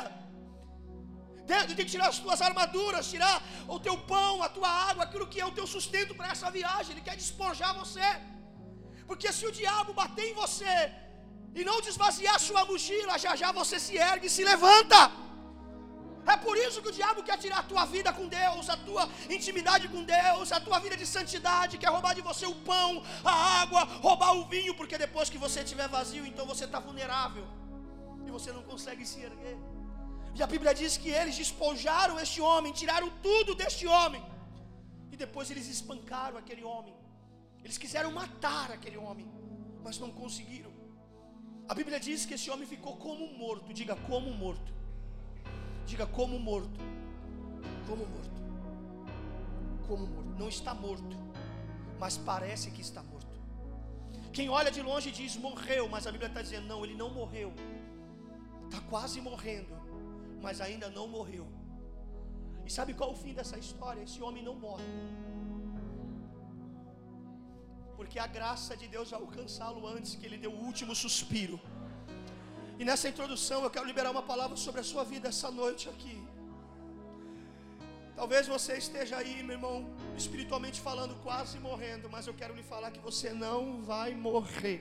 Ele 1.64 1.76
tem 1.76 1.86
que 1.86 1.94
tirar 1.96 2.08
as 2.14 2.20
tuas 2.24 2.42
armaduras, 2.48 3.10
tirar 3.16 3.36
o 3.76 3.80
teu 3.86 3.96
pão, 4.14 4.34
a 4.48 4.50
tua 4.58 4.70
água, 4.90 5.04
aquilo 5.06 5.28
que 5.34 5.40
é 5.44 5.46
o 5.46 5.56
teu 5.60 5.68
sustento 5.76 6.14
para 6.18 6.32
essa 6.34 6.50
viagem. 6.58 6.92
Ele 6.94 7.06
quer 7.08 7.16
despojar 7.16 7.72
você. 7.84 8.08
Porque 9.10 9.32
se 9.38 9.46
o 9.50 9.52
diabo 9.60 9.94
bater 10.02 10.26
em 10.32 10.34
você, 10.42 10.76
e 11.56 11.64
não 11.70 11.80
desvaziar 11.82 12.40
sua 12.40 12.64
mochila, 12.66 13.18
já 13.18 13.36
já 13.36 13.52
você 13.52 13.80
se 13.80 13.96
ergue 13.98 14.28
e 14.28 14.30
se 14.30 14.44
levanta. 14.44 15.00
É 16.34 16.36
por 16.46 16.56
isso 16.58 16.82
que 16.82 16.90
o 16.90 16.96
diabo 16.98 17.24
quer 17.28 17.38
tirar 17.44 17.60
a 17.60 17.68
tua 17.72 17.84
vida 17.86 18.12
com 18.18 18.26
Deus, 18.28 18.70
a 18.70 18.78
tua 18.88 19.04
intimidade 19.36 19.86
com 19.94 20.02
Deus, 20.04 20.52
a 20.52 20.60
tua 20.60 20.78
vida 20.86 20.98
de 21.02 21.08
santidade, 21.16 21.78
quer 21.78 21.92
roubar 21.96 22.14
de 22.20 22.24
você 22.30 22.46
o 22.46 22.58
pão, 22.72 23.02
a 23.24 23.36
água, 23.62 23.84
roubar 24.08 24.34
o 24.40 24.46
vinho, 24.54 24.76
porque 24.76 24.98
depois 25.06 25.30
que 25.30 25.38
você 25.46 25.62
estiver 25.62 25.88
vazio, 25.88 26.26
então 26.26 26.46
você 26.46 26.66
está 26.66 26.80
vulnerável 26.80 27.46
e 28.26 28.30
você 28.38 28.52
não 28.52 28.64
consegue 28.72 29.06
se 29.12 29.22
erguer. 29.30 29.58
E 30.38 30.44
a 30.44 30.48
Bíblia 30.54 30.74
diz 30.82 30.98
que 30.98 31.10
eles 31.20 31.36
despojaram 31.44 32.20
este 32.20 32.42
homem, 32.42 32.74
tiraram 32.82 33.10
tudo 33.28 33.56
deste 33.56 33.88
homem, 33.88 34.24
e 35.14 35.16
depois 35.16 35.50
eles 35.50 35.68
espancaram 35.76 36.38
aquele 36.38 36.64
homem. 36.72 36.96
Eles 37.64 37.78
quiseram 37.84 38.12
matar 38.12 38.68
aquele 38.72 38.98
homem, 39.06 39.28
mas 39.86 39.98
não 40.04 40.12
conseguiram. 40.12 40.67
A 41.70 41.74
Bíblia 41.74 42.00
diz 42.00 42.26
que 42.26 42.36
esse 42.36 42.50
homem 42.50 42.66
ficou 42.66 42.96
como 42.96 43.28
morto, 43.34 43.74
diga 43.74 43.96
como 43.96 44.32
morto. 44.32 44.74
Diga 45.86 46.06
como 46.06 46.40
morto. 46.40 46.80
Como 47.88 48.06
morto. 48.06 48.42
Como 49.88 50.08
morto. 50.08 50.30
Não 50.40 50.48
está 50.48 50.74
morto, 50.74 51.18
mas 52.00 52.18
parece 52.18 52.72
que 52.72 52.82
está 52.82 53.04
morto. 53.04 53.38
Quem 54.32 54.50
olha 54.50 54.72
de 54.72 54.82
longe 54.82 55.12
diz 55.12 55.36
morreu, 55.36 55.90
mas 55.90 56.08
a 56.08 56.12
Bíblia 56.12 56.30
está 56.30 56.42
dizendo 56.42 56.68
não, 56.68 56.86
ele 56.86 56.96
não 56.96 57.10
morreu. 57.10 57.54
Está 58.66 58.80
quase 58.82 59.20
morrendo, 59.20 59.74
mas 60.42 60.62
ainda 60.62 60.90
não 60.90 61.08
morreu. 61.08 61.48
E 62.66 62.72
sabe 62.72 62.94
qual 62.94 63.10
é 63.10 63.14
o 63.14 63.16
fim 63.16 63.34
dessa 63.34 63.58
história? 63.58 64.02
Esse 64.02 64.22
homem 64.22 64.44
não 64.44 64.56
morre. 64.56 64.84
Porque 68.08 68.20
a 68.20 68.34
graça 68.36 68.74
de 68.82 68.88
Deus 68.94 69.10
vai 69.12 69.20
alcançá-lo 69.20 69.82
antes 69.86 70.12
que 70.16 70.26
ele 70.26 70.38
dê 70.44 70.48
o 70.48 70.58
último 70.68 70.94
suspiro. 70.96 71.60
E 72.80 72.86
nessa 72.86 73.10
introdução 73.10 73.58
eu 73.64 73.70
quero 73.70 73.86
liberar 73.86 74.12
uma 74.12 74.24
palavra 74.24 74.56
sobre 74.56 74.80
a 74.80 74.86
sua 74.92 75.04
vida 75.04 75.28
essa 75.28 75.52
noite 75.52 75.90
aqui. 75.90 76.16
Talvez 78.16 78.48
você 78.48 78.78
esteja 78.78 79.18
aí, 79.18 79.44
meu 79.44 79.56
irmão, 79.58 79.76
espiritualmente 80.16 80.80
falando, 80.80 81.16
quase 81.22 81.60
morrendo, 81.60 82.10
mas 82.10 82.28
eu 82.28 82.34
quero 82.34 82.56
lhe 82.56 82.64
falar 82.64 82.92
que 82.92 83.02
você 83.10 83.32
não 83.34 83.82
vai 83.82 84.16
morrer. 84.16 84.80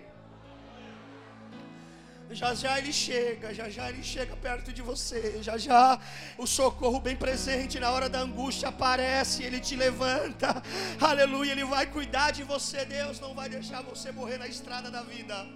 Já 2.31 2.55
já 2.55 2.79
ele 2.79 2.93
chega, 2.93 3.55
já 3.55 3.69
já 3.69 3.89
ele 3.89 4.03
chega 4.03 4.35
perto 4.37 4.73
de 4.73 4.83
você, 4.83 5.39
já 5.43 5.57
já 5.57 5.99
o 6.37 6.47
socorro 6.47 6.99
bem 6.99 7.15
presente 7.15 7.79
na 7.79 7.91
hora 7.91 8.09
da 8.09 8.19
angústia 8.19 8.69
aparece, 8.69 9.45
ele 9.45 9.61
te 9.61 9.77
levanta, 9.77 10.61
aleluia, 11.01 11.53
ele 11.53 11.65
vai 11.65 11.87
cuidar 11.87 12.33
de 12.33 12.43
você. 12.43 12.85
Deus 12.85 13.21
não 13.21 13.33
vai 13.33 13.49
deixar 13.49 13.83
você 13.83 14.11
morrer 14.11 14.39
na 14.39 14.49
estrada 14.49 14.91
da 14.91 15.03
vida. 15.03 15.47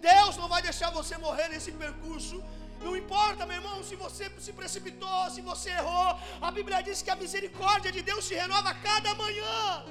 Deus 0.00 0.36
não 0.38 0.48
vai 0.48 0.62
deixar 0.62 0.90
você 0.90 1.18
morrer 1.18 1.48
nesse 1.48 1.70
percurso. 1.70 2.42
Não 2.82 2.96
importa, 2.96 3.44
meu 3.44 3.56
irmão, 3.56 3.84
se 3.84 3.94
você 3.94 4.30
se 4.38 4.52
precipitou, 4.54 5.30
se 5.30 5.42
você 5.42 5.68
errou. 5.68 6.18
A 6.40 6.50
Bíblia 6.50 6.82
diz 6.82 7.02
que 7.02 7.10
a 7.10 7.16
misericórdia 7.16 7.92
de 7.92 8.00
Deus 8.00 8.24
se 8.24 8.34
renova 8.34 8.72
cada 8.72 9.14
manhã. 9.14 9.84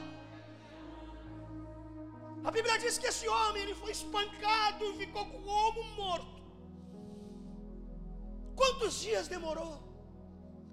A 2.47 2.51
Bíblia 2.55 2.77
diz 2.83 2.97
que 2.97 3.09
esse 3.11 3.27
homem 3.35 3.61
ele 3.63 3.75
foi 3.81 3.91
espancado 3.97 4.83
e 4.91 4.97
ficou 5.01 5.25
como 5.25 5.83
morto. 6.01 6.39
Quantos 8.59 8.93
dias 9.05 9.27
demorou 9.35 9.73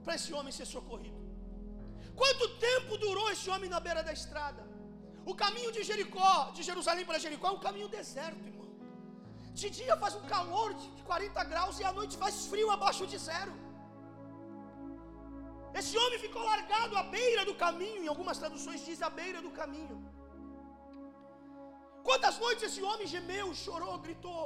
para 0.05 0.15
esse 0.19 0.33
homem 0.37 0.53
ser 0.59 0.67
socorrido? 0.75 1.21
Quanto 2.21 2.45
tempo 2.69 2.97
durou 3.05 3.27
esse 3.35 3.49
homem 3.53 3.69
na 3.75 3.81
beira 3.87 4.03
da 4.09 4.13
estrada? 4.21 4.63
O 5.33 5.35
caminho 5.43 5.71
de 5.77 5.83
Jericó, 5.89 6.33
de 6.57 6.63
Jerusalém 6.69 7.05
para 7.09 7.23
Jericó, 7.25 7.49
é 7.49 7.57
um 7.59 7.65
caminho 7.69 7.89
deserto, 7.99 8.43
irmão. 8.51 8.69
De 9.61 9.69
dia 9.79 9.95
faz 10.03 10.15
um 10.21 10.25
calor 10.35 10.71
de 10.75 10.89
40 11.11 11.45
graus 11.53 11.79
e 11.81 11.85
à 11.91 11.93
noite 11.99 12.17
faz 12.25 12.35
frio 12.51 12.71
abaixo 12.77 13.07
de 13.13 13.19
zero. 13.29 13.53
Esse 15.81 15.95
homem 16.03 16.19
ficou 16.27 16.43
largado 16.51 16.97
à 17.01 17.03
beira 17.17 17.45
do 17.49 17.55
caminho, 17.65 18.03
em 18.05 18.11
algumas 18.13 18.39
traduções 18.43 18.85
diz 18.89 19.01
à 19.09 19.11
beira 19.21 19.41
do 19.47 19.51
caminho. 19.61 19.97
Quantas 22.09 22.37
noites 22.45 22.65
esse 22.69 22.83
homem 22.89 23.07
gemeu, 23.15 23.47
chorou, 23.65 23.95
gritou? 24.07 24.45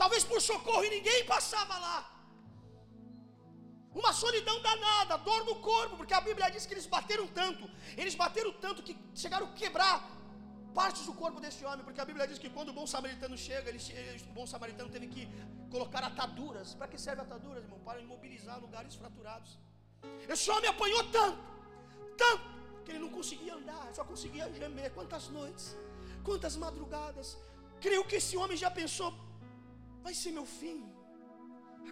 Talvez 0.00 0.22
por 0.30 0.40
socorro 0.50 0.84
e 0.88 0.90
ninguém 0.96 1.20
passava 1.34 1.76
lá. 1.86 1.98
Uma 4.00 4.12
solidão 4.24 4.56
danada, 4.66 5.16
dor 5.28 5.40
no 5.48 5.56
corpo, 5.70 5.94
porque 5.98 6.14
a 6.18 6.22
Bíblia 6.28 6.50
diz 6.54 6.66
que 6.66 6.74
eles 6.76 6.86
bateram 6.96 7.26
tanto, 7.40 7.64
eles 8.02 8.14
bateram 8.22 8.52
tanto 8.64 8.84
que 8.86 8.94
chegaram 9.22 9.46
a 9.48 9.54
quebrar 9.62 9.96
partes 10.78 11.04
do 11.08 11.14
corpo 11.22 11.38
desse 11.44 11.62
homem, 11.68 11.84
porque 11.86 12.02
a 12.04 12.08
Bíblia 12.10 12.26
diz 12.30 12.38
que 12.42 12.50
quando 12.56 12.68
o 12.72 12.76
bom 12.78 12.86
samaritano 12.94 13.36
chega, 13.46 13.66
ele, 13.70 13.80
o 14.30 14.34
bom 14.38 14.46
samaritano 14.54 14.90
teve 14.96 15.08
que 15.14 15.22
colocar 15.74 16.04
ataduras. 16.10 16.74
Para 16.78 16.88
que 16.92 16.98
serve 17.06 17.22
ataduras, 17.26 17.64
irmão? 17.64 17.80
Para 17.88 17.98
imobilizar 18.06 18.56
lugares 18.66 18.94
fraturados. 19.02 19.52
Esse 20.34 20.48
homem 20.54 20.68
apanhou 20.74 21.02
tanto, 21.18 21.42
tanto, 22.24 22.46
que 22.84 22.90
ele 22.92 23.02
não 23.06 23.12
conseguia 23.18 23.54
andar, 23.60 23.84
só 23.98 24.04
conseguia 24.12 24.46
gemer. 24.60 24.90
Quantas 24.98 25.26
noites, 25.38 25.66
quantas 26.28 26.56
madrugadas. 26.64 27.28
Creio 27.84 28.04
que 28.08 28.16
esse 28.20 28.34
homem 28.40 28.56
já 28.64 28.70
pensou: 28.80 29.10
vai 30.06 30.14
ser 30.20 30.32
meu 30.38 30.46
fim, 30.60 30.78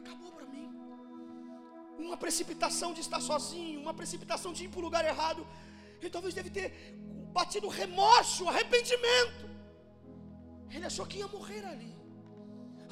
acabou 0.00 0.32
para 0.36 0.46
mim. 0.54 0.68
Uma 2.06 2.18
precipitação 2.24 2.90
de 2.96 3.02
estar 3.06 3.20
sozinho, 3.30 3.80
uma 3.86 3.94
precipitação 4.00 4.50
de 4.56 4.62
ir 4.64 4.70
para 4.72 4.82
o 4.82 4.86
lugar 4.88 5.04
errado. 5.12 5.42
Ele 6.00 6.14
talvez 6.16 6.34
deve 6.38 6.50
ter 6.58 6.68
batido 7.38 7.68
remorso, 7.80 8.48
arrependimento. 8.52 9.44
Ele 10.74 10.86
achou 10.90 11.06
que 11.10 11.18
ia 11.22 11.28
morrer 11.36 11.64
ali. 11.72 11.92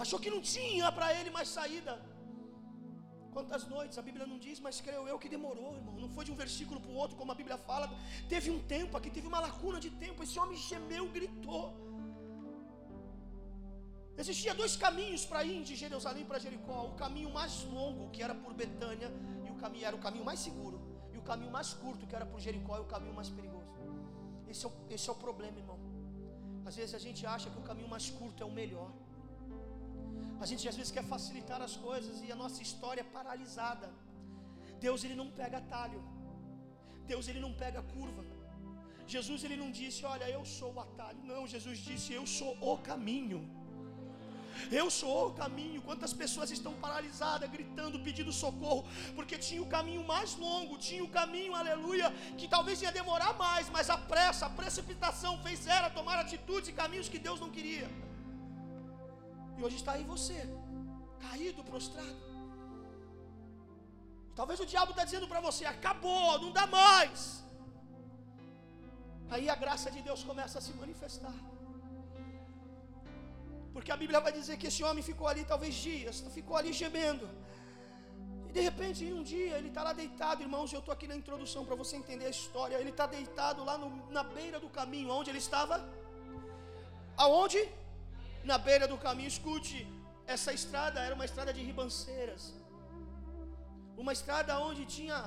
Achou 0.05 0.19
que 0.23 0.31
não 0.35 0.41
tinha 0.55 0.91
para 0.97 1.09
ele 1.19 1.31
mais 1.37 1.49
saída. 1.57 1.95
Quantas 3.37 3.63
noites, 3.75 3.97
a 4.01 4.05
Bíblia 4.09 4.27
não 4.33 4.39
diz, 4.45 4.59
mas 4.67 4.81
creio 4.87 5.05
eu 5.13 5.17
que 5.23 5.29
demorou, 5.37 5.71
irmão. 5.81 5.95
Não 6.03 6.11
foi 6.17 6.25
de 6.27 6.33
um 6.35 6.39
versículo 6.43 6.79
para 6.83 6.93
o 6.95 6.99
outro, 7.03 7.17
como 7.21 7.33
a 7.33 7.39
Bíblia 7.41 7.59
fala. 7.71 7.87
Teve 8.33 8.49
um 8.57 8.61
tempo 8.75 8.97
aqui, 8.99 9.11
teve 9.17 9.27
uma 9.33 9.41
lacuna 9.47 9.81
de 9.87 9.91
tempo. 10.05 10.23
Esse 10.27 10.39
homem 10.43 10.57
gemeu, 10.69 11.05
gritou. 11.17 11.67
Existia 14.23 14.55
dois 14.55 14.75
caminhos 14.85 15.23
para 15.31 15.43
ir 15.53 15.61
de 15.69 15.75
Jerusalém 15.85 16.25
para 16.31 16.39
Jericó. 16.39 16.79
O 16.93 16.95
caminho 17.03 17.31
mais 17.39 17.55
longo, 17.77 18.05
que 18.15 18.23
era 18.27 18.35
por 18.43 18.55
Betânia, 18.63 19.11
e 19.47 19.51
o 19.51 19.57
caminho 19.57 19.87
era 19.91 19.97
o 19.97 20.03
caminho 20.07 20.27
mais 20.31 20.39
seguro. 20.47 20.79
E 21.13 21.19
o 21.23 21.23
caminho 21.31 21.51
mais 21.59 21.73
curto, 21.83 22.07
que 22.07 22.15
era 22.15 22.27
por 22.33 22.41
Jericó, 22.47 22.77
e 22.79 22.83
o 22.87 22.91
caminho 22.95 23.15
mais 23.21 23.31
perigoso. 23.39 23.73
Esse 24.53 24.65
é, 24.65 24.69
o, 24.69 24.73
esse 24.97 25.09
é 25.09 25.13
o 25.13 25.17
problema, 25.17 25.59
irmão. 25.59 25.81
Às 26.65 26.77
vezes 26.77 26.95
a 26.95 27.03
gente 27.07 27.27
acha 27.27 27.51
que 27.51 27.59
o 27.59 27.67
caminho 27.71 27.89
mais 27.89 28.09
curto 28.11 28.43
é 28.45 28.47
o 28.47 28.55
melhor. 28.61 28.93
A 30.43 30.47
gente 30.51 30.69
às 30.69 30.77
vezes 30.77 30.93
quer 30.97 31.05
facilitar 31.15 31.61
as 31.63 31.77
coisas 31.77 32.23
e 32.27 32.31
a 32.31 32.37
nossa 32.43 32.61
história 32.63 33.03
é 33.03 33.13
paralisada. 33.19 33.89
Deus 34.87 35.03
ele 35.05 35.15
não 35.15 35.31
pega 35.31 35.59
atalho. 35.59 36.03
Deus 37.13 37.29
ele 37.29 37.41
não 37.41 37.53
pega 37.53 37.83
curva. 37.95 38.25
Jesus 39.07 39.45
ele 39.45 39.57
não 39.57 39.71
disse, 39.71 40.05
olha, 40.05 40.29
eu 40.37 40.45
sou 40.45 40.73
o 40.75 40.81
atalho. 40.81 41.19
Não, 41.33 41.43
Jesus 41.47 41.79
disse, 41.79 42.13
eu 42.13 42.27
sou 42.27 42.57
o 42.61 42.79
caminho. 42.79 43.41
Eu 44.71 44.87
sou 44.91 45.29
o 45.29 45.33
caminho. 45.35 45.83
Quantas 45.83 46.13
pessoas 46.13 46.51
estão 46.51 46.73
paralisadas, 46.85 47.51
gritando, 47.51 48.01
pedindo 48.01 48.33
socorro, 48.33 48.85
porque 49.17 49.37
tinha 49.37 49.63
o 49.63 49.67
caminho 49.67 50.05
mais 50.05 50.35
longo, 50.37 50.79
tinha 50.79 51.05
o 51.05 51.09
caminho, 51.09 51.55
aleluia, 51.55 52.11
que 52.39 52.49
talvez 52.49 52.81
ia 52.83 52.93
demorar 52.93 53.35
mais, 53.35 53.69
mas 53.69 53.91
a 53.91 53.99
pressa, 53.99 54.47
a 54.47 54.51
precipitação 54.51 55.39
fez 55.43 55.67
ela 55.67 55.91
tomar 55.91 56.19
atitudes 56.19 56.69
e 56.69 56.73
caminhos 56.73 57.09
que 57.09 57.19
Deus 57.19 57.41
não 57.41 57.51
queria. 57.51 57.89
E 59.57 59.63
hoje 59.65 59.77
está 59.77 59.93
aí 59.93 60.05
você, 60.15 60.39
caído, 61.25 61.63
prostrado. 61.71 62.23
Talvez 64.39 64.59
o 64.61 64.67
diabo 64.73 64.91
está 64.93 65.05
dizendo 65.09 65.29
para 65.33 65.41
você: 65.49 65.65
acabou, 65.65 66.39
não 66.45 66.53
dá 66.59 66.67
mais. 66.67 67.21
Aí 69.35 69.49
a 69.55 69.57
graça 69.65 69.91
de 69.95 70.01
Deus 70.09 70.23
começa 70.31 70.59
a 70.59 70.65
se 70.67 70.73
manifestar. 70.83 71.37
Porque 73.75 73.91
a 73.95 73.97
Bíblia 74.03 74.21
vai 74.27 74.33
dizer 74.39 74.57
que 74.61 74.69
esse 74.71 74.83
homem 74.89 75.03
ficou 75.11 75.27
ali 75.31 75.45
talvez 75.53 75.75
dias, 75.75 76.17
ficou 76.39 76.57
ali 76.57 76.73
gemendo. 76.73 77.29
E 78.49 78.53
de 78.57 78.61
repente, 78.69 79.05
em 79.05 79.13
um 79.13 79.23
dia, 79.23 79.55
ele 79.59 79.71
está 79.73 79.83
lá 79.89 79.93
deitado, 79.93 80.43
irmãos. 80.47 80.73
Eu 80.73 80.83
estou 80.83 80.95
aqui 80.97 81.07
na 81.13 81.17
introdução 81.23 81.65
para 81.69 81.77
você 81.83 81.97
entender 82.03 82.27
a 82.27 82.35
história. 82.39 82.77
Ele 82.83 82.91
está 82.91 83.07
deitado 83.07 83.65
lá 83.69 83.77
no, 83.83 83.89
na 84.17 84.23
beira 84.37 84.61
do 84.65 84.69
caminho, 84.79 85.11
onde 85.11 85.31
ele 85.31 85.43
estava? 85.47 85.77
Aonde? 87.17 87.61
Na 88.51 88.59
beira 88.59 88.87
do 88.93 88.99
caminho. 89.07 89.29
Escute, 89.35 89.79
essa 90.35 90.53
estrada 90.53 91.01
era 91.07 91.15
uma 91.15 91.27
estrada 91.31 91.53
de 91.57 91.63
ribanceiras, 91.71 92.43
uma 94.03 94.13
estrada 94.13 94.59
onde 94.69 94.85
tinha 94.97 95.19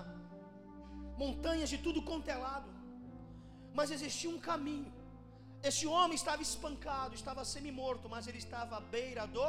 montanhas 1.18 1.70
de 1.74 1.78
tudo 1.86 2.02
contelado, 2.12 2.70
é 2.70 2.78
mas 3.78 3.92
existia 3.92 4.30
um 4.30 4.40
caminho. 4.40 4.92
Esse 5.70 5.86
homem 5.88 6.16
estava 6.16 6.42
espancado, 6.42 7.16
estava 7.16 7.44
semi-morto, 7.54 8.08
mas 8.14 8.28
ele 8.28 8.38
estava 8.38 8.78
à 8.78 8.80
beira 8.80 9.26
do 9.26 9.48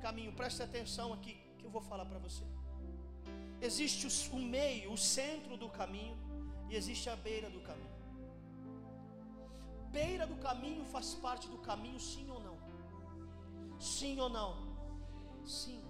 caminho. 0.00 0.32
Preste 0.32 0.62
atenção 0.62 1.12
aqui 1.16 1.34
que 1.58 1.64
eu 1.64 1.70
vou 1.70 1.82
falar 1.90 2.06
para 2.10 2.18
você. 2.18 2.44
Existe 3.60 4.06
o 4.36 4.38
meio, 4.38 4.92
o 4.92 4.98
centro 4.98 5.56
do 5.56 5.68
caminho, 5.80 6.16
e 6.70 6.76
existe 6.76 7.08
a 7.08 7.16
beira 7.16 7.48
do 7.56 7.60
caminho. 7.60 7.96
Beira 9.90 10.26
do 10.26 10.36
caminho 10.36 10.84
faz 10.84 11.14
parte 11.14 11.48
do 11.48 11.58
caminho, 11.58 11.98
sim 11.98 12.28
ou 12.30 12.40
não? 12.40 12.45
Sim 13.78 14.20
ou 14.20 14.28
não? 14.28 14.50
Sim. 15.44 15.82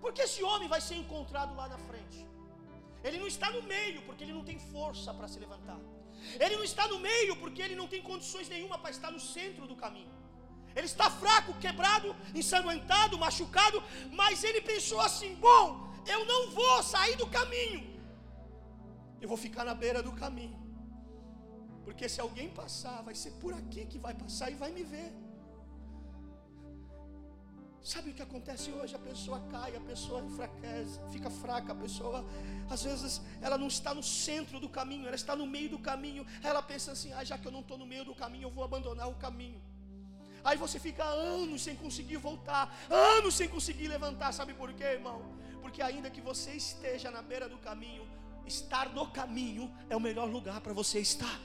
Porque 0.00 0.22
esse 0.22 0.42
homem 0.42 0.68
vai 0.68 0.80
ser 0.80 0.96
encontrado 0.96 1.54
lá 1.54 1.68
na 1.68 1.78
frente. 1.78 2.26
Ele 3.02 3.18
não 3.18 3.26
está 3.26 3.50
no 3.50 3.62
meio 3.62 4.02
porque 4.02 4.24
ele 4.24 4.32
não 4.32 4.44
tem 4.44 4.58
força 4.58 5.12
para 5.12 5.28
se 5.28 5.38
levantar. 5.38 5.78
Ele 6.40 6.56
não 6.56 6.64
está 6.64 6.86
no 6.88 6.98
meio 6.98 7.36
porque 7.36 7.60
ele 7.62 7.74
não 7.74 7.86
tem 7.86 8.02
condições 8.02 8.48
nenhuma 8.48 8.78
para 8.78 8.90
estar 8.90 9.10
no 9.10 9.20
centro 9.20 9.66
do 9.66 9.76
caminho. 9.76 10.12
Ele 10.74 10.86
está 10.86 11.08
fraco, 11.10 11.54
quebrado, 11.54 12.14
ensanguentado, 12.34 13.18
machucado, 13.18 13.82
mas 14.10 14.42
ele 14.42 14.60
pensou 14.60 15.00
assim: 15.00 15.34
bom, 15.36 15.92
eu 16.06 16.24
não 16.24 16.50
vou 16.50 16.82
sair 16.82 17.16
do 17.16 17.26
caminho, 17.26 17.82
eu 19.20 19.28
vou 19.28 19.36
ficar 19.36 19.64
na 19.64 19.74
beira 19.74 20.02
do 20.02 20.12
caminho, 20.12 20.58
porque 21.84 22.08
se 22.08 22.20
alguém 22.20 22.48
passar, 22.48 23.02
vai 23.02 23.14
ser 23.14 23.32
por 23.42 23.54
aqui 23.54 23.86
que 23.86 23.98
vai 23.98 24.14
passar 24.14 24.50
e 24.50 24.54
vai 24.54 24.72
me 24.72 24.82
ver. 24.82 25.12
Sabe 27.84 28.10
o 28.10 28.14
que 28.14 28.22
acontece 28.22 28.70
hoje? 28.72 28.96
A 28.96 28.98
pessoa 28.98 29.38
cai, 29.52 29.76
a 29.76 29.80
pessoa 29.80 30.22
enfraquece, 30.22 30.98
fica 31.12 31.28
fraca, 31.28 31.72
a 31.72 31.74
pessoa, 31.74 32.24
às 32.70 32.82
vezes, 32.82 33.20
ela 33.42 33.58
não 33.58 33.66
está 33.66 33.92
no 33.92 34.02
centro 34.02 34.58
do 34.58 34.70
caminho, 34.70 35.06
ela 35.06 35.14
está 35.14 35.36
no 35.36 35.46
meio 35.46 35.68
do 35.68 35.78
caminho. 35.78 36.26
Ela 36.42 36.62
pensa 36.62 36.92
assim: 36.92 37.12
ah, 37.12 37.22
já 37.22 37.36
que 37.36 37.46
eu 37.46 37.52
não 37.52 37.60
estou 37.60 37.76
no 37.76 37.84
meio 37.84 38.02
do 38.06 38.14
caminho, 38.14 38.44
eu 38.44 38.50
vou 38.50 38.64
abandonar 38.64 39.06
o 39.10 39.14
caminho. 39.16 39.60
Aí 40.42 40.56
você 40.56 40.78
fica 40.78 41.04
anos 41.04 41.62
sem 41.62 41.76
conseguir 41.76 42.16
voltar, 42.16 42.74
anos 42.88 43.34
sem 43.34 43.48
conseguir 43.48 43.88
levantar. 43.88 44.32
Sabe 44.32 44.54
por 44.54 44.72
quê, 44.72 44.84
irmão? 44.84 45.20
Porque 45.60 45.82
ainda 45.82 46.08
que 46.08 46.22
você 46.22 46.52
esteja 46.52 47.10
na 47.10 47.20
beira 47.20 47.50
do 47.50 47.58
caminho, 47.58 48.08
estar 48.46 48.88
no 48.94 49.10
caminho 49.10 49.70
é 49.90 49.96
o 49.96 50.00
melhor 50.00 50.30
lugar 50.30 50.62
para 50.62 50.72
você 50.72 51.00
estar 51.00 51.38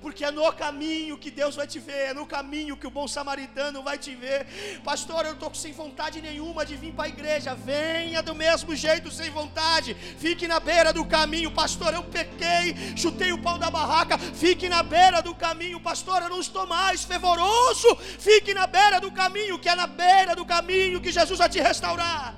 porque 0.00 0.24
é 0.24 0.30
no 0.30 0.50
caminho 0.52 1.18
que 1.18 1.30
Deus 1.30 1.56
vai 1.56 1.66
te 1.66 1.78
ver, 1.78 2.10
é 2.10 2.14
no 2.14 2.26
caminho 2.26 2.76
que 2.76 2.86
o 2.86 2.90
bom 2.90 3.08
samaritano 3.08 3.82
vai 3.82 3.98
te 3.98 4.14
ver. 4.14 4.46
Pastor, 4.84 5.24
eu 5.26 5.32
estou 5.32 5.52
sem 5.54 5.72
vontade 5.72 6.20
nenhuma 6.20 6.64
de 6.64 6.76
vir 6.76 6.92
para 6.92 7.06
a 7.06 7.08
igreja. 7.08 7.54
Venha 7.54 8.22
do 8.22 8.34
mesmo 8.34 8.74
jeito, 8.76 9.10
sem 9.10 9.30
vontade. 9.30 9.94
Fique 10.18 10.46
na 10.46 10.60
beira 10.60 10.92
do 10.92 11.04
caminho, 11.04 11.50
pastor. 11.50 11.92
Eu 11.92 12.04
pequei, 12.04 12.74
chutei 12.96 13.32
o 13.32 13.42
pau 13.42 13.58
da 13.58 13.70
barraca. 13.70 14.16
Fique 14.18 14.68
na 14.68 14.82
beira 14.82 15.20
do 15.20 15.34
caminho, 15.34 15.80
pastor. 15.80 16.22
Eu 16.22 16.30
não 16.30 16.40
estou 16.40 16.66
mais 16.66 17.04
fervoroso. 17.04 17.96
Fique 18.18 18.54
na 18.54 18.66
beira 18.66 19.00
do 19.00 19.10
caminho, 19.10 19.58
que 19.58 19.68
é 19.68 19.74
na 19.74 19.86
beira 19.86 20.36
do 20.36 20.46
caminho 20.46 21.00
que 21.00 21.10
Jesus 21.10 21.38
vai 21.38 21.48
te 21.48 21.60
restaurar. 21.60 22.36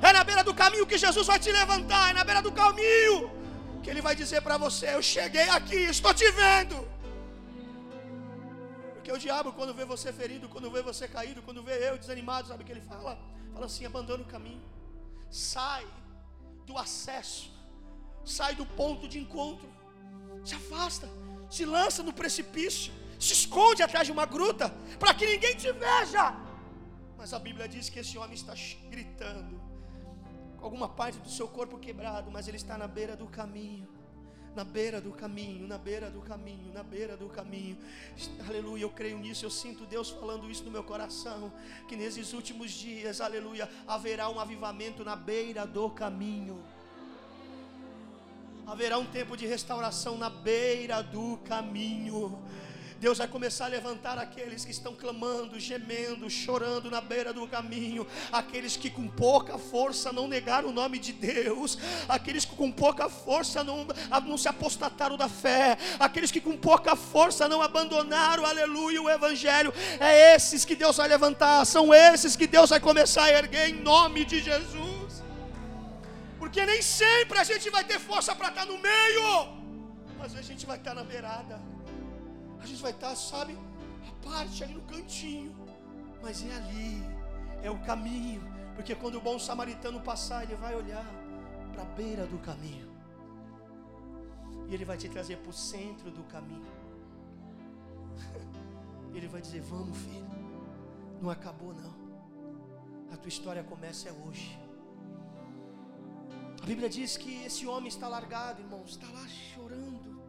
É 0.00 0.12
na 0.12 0.24
beira 0.24 0.42
do 0.42 0.54
caminho 0.54 0.86
que 0.86 0.98
Jesus 0.98 1.26
vai 1.26 1.38
te 1.38 1.52
levantar. 1.52 2.10
É 2.10 2.12
na 2.14 2.24
beira 2.24 2.42
do 2.42 2.52
caminho 2.52 3.43
que 3.84 3.90
Ele 3.92 4.02
vai 4.08 4.16
dizer 4.22 4.40
para 4.46 4.56
você: 4.64 4.86
Eu 4.96 5.02
cheguei 5.14 5.48
aqui, 5.58 5.80
estou 5.96 6.12
te 6.20 6.28
vendo. 6.42 6.76
Porque 8.94 9.12
o 9.12 9.18
diabo, 9.24 9.52
quando 9.58 9.74
vê 9.78 9.84
você 9.84 10.10
ferido, 10.20 10.48
quando 10.48 10.70
vê 10.74 10.80
você 10.90 11.06
caído, 11.06 11.42
quando 11.46 11.62
vê 11.62 11.74
eu 11.88 11.98
desanimado, 12.02 12.48
sabe 12.48 12.62
o 12.62 12.66
que 12.66 12.72
ele 12.72 12.86
fala? 12.92 13.12
Fala 13.52 13.66
assim: 13.66 13.84
abandona 13.84 14.22
o 14.22 14.32
caminho, 14.34 14.62
sai 15.30 15.86
do 16.68 16.78
acesso, 16.84 17.52
sai 18.24 18.54
do 18.60 18.64
ponto 18.64 19.06
de 19.06 19.18
encontro, 19.18 19.68
se 20.42 20.54
afasta, 20.60 21.06
se 21.50 21.66
lança 21.66 22.02
no 22.02 22.14
precipício, 22.20 22.94
se 23.20 23.34
esconde 23.34 23.82
atrás 23.82 24.06
de 24.06 24.12
uma 24.16 24.24
gruta, 24.24 24.70
para 24.98 25.12
que 25.12 25.26
ninguém 25.26 25.54
te 25.54 25.70
veja. 25.70 26.24
Mas 27.18 27.34
a 27.34 27.38
Bíblia 27.38 27.68
diz 27.68 27.90
que 27.90 27.98
esse 27.98 28.16
homem 28.16 28.34
está 28.34 28.54
gritando, 28.94 29.60
alguma 30.64 30.88
parte 30.88 31.18
do 31.18 31.28
seu 31.28 31.46
corpo 31.46 31.78
quebrado, 31.78 32.30
mas 32.30 32.48
ele 32.48 32.56
está 32.56 32.76
na 32.78 32.88
beira 32.88 33.16
do 33.16 33.26
caminho. 33.26 33.88
Na 34.54 34.62
beira 34.62 35.00
do 35.00 35.10
caminho, 35.10 35.66
na 35.66 35.76
beira 35.76 36.08
do 36.08 36.20
caminho, 36.20 36.72
na 36.72 36.82
beira 36.82 37.16
do 37.16 37.28
caminho. 37.28 37.76
Aleluia, 38.46 38.82
eu 38.82 38.90
creio 38.90 39.18
nisso, 39.18 39.44
eu 39.44 39.50
sinto 39.50 39.84
Deus 39.84 40.10
falando 40.10 40.48
isso 40.48 40.62
no 40.64 40.70
meu 40.70 40.84
coração. 40.84 41.52
Que 41.88 41.96
nesses 41.96 42.32
últimos 42.32 42.70
dias, 42.70 43.20
aleluia, 43.20 43.68
haverá 43.86 44.28
um 44.28 44.38
avivamento 44.38 45.04
na 45.04 45.16
beira 45.16 45.66
do 45.66 45.90
caminho. 45.90 46.62
Haverá 48.64 48.96
um 48.96 49.06
tempo 49.06 49.36
de 49.36 49.44
restauração 49.44 50.16
na 50.16 50.30
beira 50.30 51.02
do 51.02 51.36
caminho. 51.38 52.40
Deus 53.04 53.18
vai 53.18 53.28
começar 53.28 53.66
a 53.66 53.68
levantar 53.68 54.18
aqueles 54.18 54.64
que 54.64 54.70
estão 54.70 54.94
clamando, 54.94 55.60
gemendo, 55.60 56.30
chorando 56.30 56.90
na 56.90 57.02
beira 57.02 57.34
do 57.34 57.46
caminho, 57.46 58.06
aqueles 58.32 58.78
que 58.78 58.88
com 58.88 59.06
pouca 59.06 59.58
força 59.58 60.10
não 60.10 60.26
negaram 60.26 60.70
o 60.70 60.72
nome 60.72 60.98
de 60.98 61.12
Deus, 61.12 61.76
aqueles 62.08 62.46
que 62.46 62.56
com 62.56 62.72
pouca 62.72 63.10
força 63.10 63.62
não, 63.62 63.86
não 64.24 64.38
se 64.38 64.48
apostataram 64.48 65.18
da 65.18 65.28
fé, 65.28 65.76
aqueles 66.00 66.30
que 66.30 66.40
com 66.40 66.56
pouca 66.56 66.96
força 66.96 67.46
não 67.46 67.60
abandonaram, 67.60 68.46
aleluia, 68.46 69.02
o 69.02 69.10
Evangelho. 69.10 69.70
É 70.00 70.34
esses 70.34 70.64
que 70.64 70.74
Deus 70.74 70.96
vai 70.96 71.06
levantar, 71.06 71.66
são 71.66 71.92
esses 71.92 72.34
que 72.34 72.46
Deus 72.46 72.70
vai 72.70 72.80
começar 72.80 73.24
a 73.24 73.32
erguer 73.32 73.68
em 73.68 73.82
nome 73.82 74.24
de 74.24 74.40
Jesus. 74.40 75.22
Porque 76.38 76.64
nem 76.64 76.80
sempre 76.80 77.38
a 77.38 77.44
gente 77.44 77.68
vai 77.68 77.84
ter 77.84 78.00
força 78.00 78.34
para 78.34 78.48
estar 78.48 78.64
no 78.64 78.78
meio, 78.78 79.48
mas 80.18 80.34
a 80.34 80.40
gente 80.40 80.64
vai 80.64 80.78
estar 80.78 80.94
na 80.94 81.04
beirada 81.04 81.60
a 82.64 82.66
gente 82.66 82.80
vai 82.80 82.92
estar, 82.92 83.14
sabe, 83.14 83.58
a 84.08 84.26
parte 84.26 84.64
ali 84.64 84.72
no 84.72 84.80
cantinho, 84.82 85.54
mas 86.22 86.42
é 86.42 86.54
ali, 86.54 87.02
é 87.62 87.70
o 87.70 87.78
caminho, 87.80 88.42
porque 88.74 88.94
quando 88.94 89.16
o 89.16 89.20
bom 89.20 89.38
samaritano 89.38 90.00
passar, 90.00 90.44
ele 90.44 90.54
vai 90.56 90.74
olhar 90.74 91.04
para 91.72 91.82
a 91.82 91.84
beira 91.84 92.26
do 92.26 92.38
caminho, 92.38 92.90
e 94.66 94.74
ele 94.74 94.84
vai 94.84 94.96
te 94.96 95.10
trazer 95.10 95.36
para 95.36 95.50
o 95.50 95.52
centro 95.52 96.10
do 96.10 96.22
caminho. 96.24 96.72
Ele 99.12 99.28
vai 99.28 99.40
dizer: 99.40 99.60
Vamos, 99.60 99.96
filho, 99.98 100.26
não 101.20 101.28
acabou 101.30 101.72
não. 101.74 101.94
A 103.12 103.16
tua 103.16 103.28
história 103.28 103.62
começa 103.62 104.08
é 104.08 104.12
hoje. 104.12 104.58
A 106.60 106.66
Bíblia 106.66 106.88
diz 106.88 107.16
que 107.16 107.44
esse 107.44 107.66
homem 107.66 107.88
está 107.88 108.08
largado, 108.08 108.62
irmãos, 108.62 108.90
está 108.92 109.06
lá 109.10 109.28
chorando, 109.28 110.20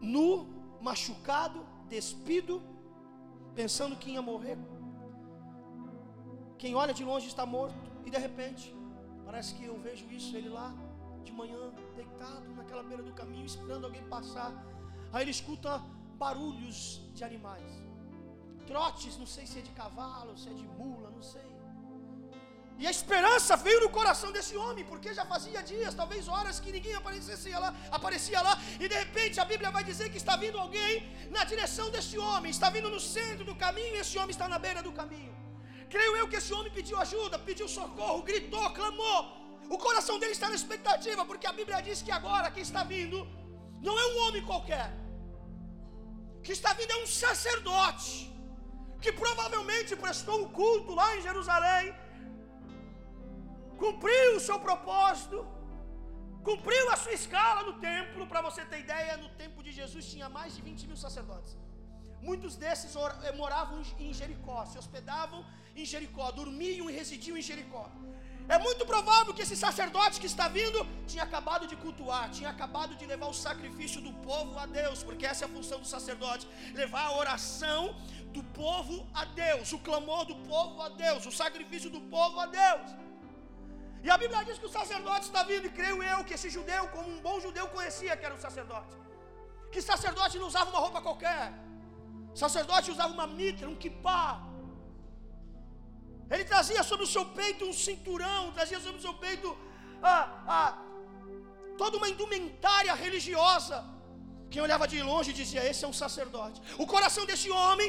nu 0.00 0.59
machucado, 0.80 1.66
despido, 1.88 2.62
pensando 3.54 3.96
que 3.96 4.10
ia 4.10 4.22
morrer. 4.22 4.58
Quem 6.58 6.74
olha 6.74 6.92
de 6.92 7.04
longe 7.04 7.26
está 7.26 7.44
morto, 7.46 7.90
e 8.04 8.10
de 8.10 8.18
repente, 8.18 8.74
parece 9.24 9.54
que 9.54 9.64
eu 9.64 9.78
vejo 9.78 10.06
isso, 10.10 10.36
ele 10.36 10.48
lá, 10.48 10.74
de 11.24 11.32
manhã, 11.32 11.72
deitado 11.96 12.48
naquela 12.54 12.82
beira 12.82 13.02
do 13.02 13.12
caminho, 13.12 13.46
esperando 13.46 13.84
alguém 13.86 14.04
passar. 14.08 14.52
Aí 15.12 15.22
ele 15.24 15.30
escuta 15.30 15.78
barulhos 16.18 17.00
de 17.14 17.24
animais, 17.24 17.70
trotes, 18.66 19.16
não 19.18 19.26
sei 19.26 19.46
se 19.46 19.58
é 19.58 19.62
de 19.62 19.70
cavalo, 19.70 20.36
se 20.36 20.48
é 20.48 20.52
de 20.52 20.66
mula, 20.78 21.10
não 21.10 21.22
sei. 21.22 21.49
E 22.82 22.86
a 22.90 22.92
esperança 22.96 23.54
veio 23.64 23.80
no 23.84 23.90
coração 23.96 24.28
desse 24.34 24.54
homem, 24.60 24.84
porque 24.90 25.08
já 25.18 25.24
fazia 25.32 25.60
dias, 25.70 25.96
talvez 26.00 26.28
horas, 26.34 26.60
que 26.64 26.70
ninguém 26.76 26.94
aparecia 27.00 27.58
lá, 27.64 27.70
aparecia 27.98 28.40
lá, 28.46 28.54
e 28.82 28.86
de 28.92 28.96
repente 29.02 29.36
a 29.42 29.46
Bíblia 29.50 29.70
vai 29.76 29.82
dizer 29.90 30.06
que 30.12 30.20
está 30.22 30.34
vindo 30.44 30.58
alguém 30.64 30.94
na 31.36 31.42
direção 31.50 31.86
desse 31.94 32.16
homem, 32.26 32.50
está 32.56 32.70
vindo 32.76 32.88
no 32.94 33.02
centro 33.16 33.44
do 33.50 33.54
caminho, 33.64 33.94
e 33.96 34.00
esse 34.04 34.16
homem 34.20 34.34
está 34.36 34.48
na 34.54 34.58
beira 34.66 34.82
do 34.88 34.94
caminho. 35.00 35.34
Creio 35.94 36.16
eu 36.20 36.26
que 36.30 36.38
esse 36.40 36.52
homem 36.56 36.72
pediu 36.78 36.96
ajuda, 37.04 37.44
pediu 37.50 37.68
socorro, 37.76 38.26
gritou, 38.30 38.66
clamou. 38.80 39.20
O 39.74 39.78
coração 39.86 40.18
dele 40.18 40.36
está 40.38 40.48
na 40.48 40.58
expectativa, 40.62 41.22
porque 41.30 41.46
a 41.52 41.56
Bíblia 41.60 41.82
diz 41.88 42.00
que 42.06 42.12
agora 42.20 42.50
quem 42.50 42.64
está 42.70 42.82
vindo 42.94 43.18
não 43.86 43.96
é 44.02 44.06
um 44.12 44.18
homem 44.24 44.42
qualquer, 44.50 44.88
que 46.42 46.52
está 46.58 46.72
vindo 46.78 46.92
é 46.98 47.02
um 47.04 47.08
sacerdote, 47.22 48.12
que 49.02 49.12
provavelmente 49.24 49.94
prestou 50.04 50.38
um 50.42 50.48
culto 50.60 50.94
lá 51.00 51.08
em 51.16 51.22
Jerusalém 51.28 51.86
cumpriu 53.82 54.28
o 54.36 54.42
seu 54.48 54.58
propósito, 54.66 55.38
cumpriu 56.48 56.84
a 56.94 56.96
sua 57.02 57.14
escala 57.20 57.60
no 57.68 57.74
templo. 57.88 58.26
Para 58.32 58.42
você 58.48 58.62
ter 58.70 58.80
ideia, 58.86 59.16
no 59.24 59.30
tempo 59.42 59.62
de 59.66 59.72
Jesus 59.80 60.04
tinha 60.12 60.28
mais 60.38 60.54
de 60.56 60.62
20 60.68 60.86
mil 60.90 60.98
sacerdotes. 61.06 61.52
Muitos 62.28 62.54
desses 62.62 62.94
eh, 62.96 63.32
moravam 63.40 63.78
em 64.06 64.12
Jericó, 64.20 64.58
se 64.70 64.76
hospedavam 64.82 65.40
em 65.74 65.86
Jericó, 65.92 66.26
dormiam 66.40 66.88
e 66.90 66.92
residiam 67.00 67.36
em 67.40 67.46
Jericó. 67.50 67.84
É 68.54 68.58
muito 68.66 68.84
provável 68.92 69.32
que 69.36 69.42
esse 69.44 69.56
sacerdote 69.56 70.20
que 70.22 70.28
está 70.32 70.46
vindo 70.48 70.78
tinha 71.10 71.24
acabado 71.28 71.64
de 71.70 71.76
cultuar, 71.84 72.24
tinha 72.36 72.50
acabado 72.54 72.94
de 73.00 73.06
levar 73.12 73.28
o 73.34 73.38
sacrifício 73.46 74.00
do 74.06 74.12
povo 74.28 74.58
a 74.64 74.66
Deus, 74.80 75.02
porque 75.08 75.24
essa 75.32 75.44
é 75.44 75.46
a 75.48 75.54
função 75.56 75.78
do 75.84 75.86
sacerdote: 75.86 76.48
levar 76.80 77.04
a 77.06 77.16
oração 77.22 77.82
do 78.36 78.42
povo 78.62 78.96
a 79.14 79.24
Deus, 79.44 79.72
o 79.72 79.78
clamor 79.78 80.24
do 80.32 80.36
povo 80.52 80.82
a 80.82 80.90
Deus, 81.04 81.24
o 81.32 81.36
sacrifício 81.42 81.90
do 81.96 82.02
povo 82.16 82.38
a 82.40 82.46
Deus. 82.46 82.88
E 84.04 84.08
a 84.14 84.16
Bíblia 84.22 84.44
diz 84.48 84.58
que 84.60 84.68
o 84.70 84.74
sacerdote 84.78 85.24
está 85.30 85.42
vindo, 85.50 85.66
e 85.66 85.76
creio 85.78 86.02
eu 86.02 86.18
que 86.24 86.34
esse 86.38 86.48
judeu, 86.56 86.82
como 86.94 87.08
um 87.14 87.20
bom 87.26 87.36
judeu, 87.46 87.66
conhecia 87.76 88.16
que 88.16 88.24
era 88.28 88.34
um 88.34 88.44
sacerdote. 88.46 88.94
Que 89.72 89.80
sacerdote 89.90 90.38
não 90.38 90.48
usava 90.52 90.70
uma 90.70 90.82
roupa 90.84 91.00
qualquer. 91.08 91.52
Sacerdote 92.42 92.90
usava 92.94 93.12
uma 93.12 93.26
mitra, 93.26 93.68
um 93.68 93.76
kippah. 93.82 94.40
Ele 96.30 96.44
trazia 96.44 96.82
sobre 96.90 97.04
o 97.04 97.12
seu 97.14 97.24
peito 97.40 97.64
um 97.70 97.72
cinturão, 97.72 98.52
trazia 98.52 98.80
sobre 98.80 98.98
o 99.00 99.04
seu 99.06 99.14
peito 99.24 99.48
ah, 100.02 100.24
ah, 100.56 100.78
toda 101.76 101.96
uma 101.98 102.08
indumentária 102.08 102.94
religiosa. 102.94 103.78
Quem 104.52 104.62
olhava 104.66 104.86
de 104.92 105.00
longe 105.10 105.32
dizia: 105.40 105.62
Esse 105.70 105.84
é 105.84 105.88
um 105.92 105.96
sacerdote. 106.04 106.58
O 106.82 106.86
coração 106.92 107.24
desse 107.30 107.48
homem, 107.58 107.88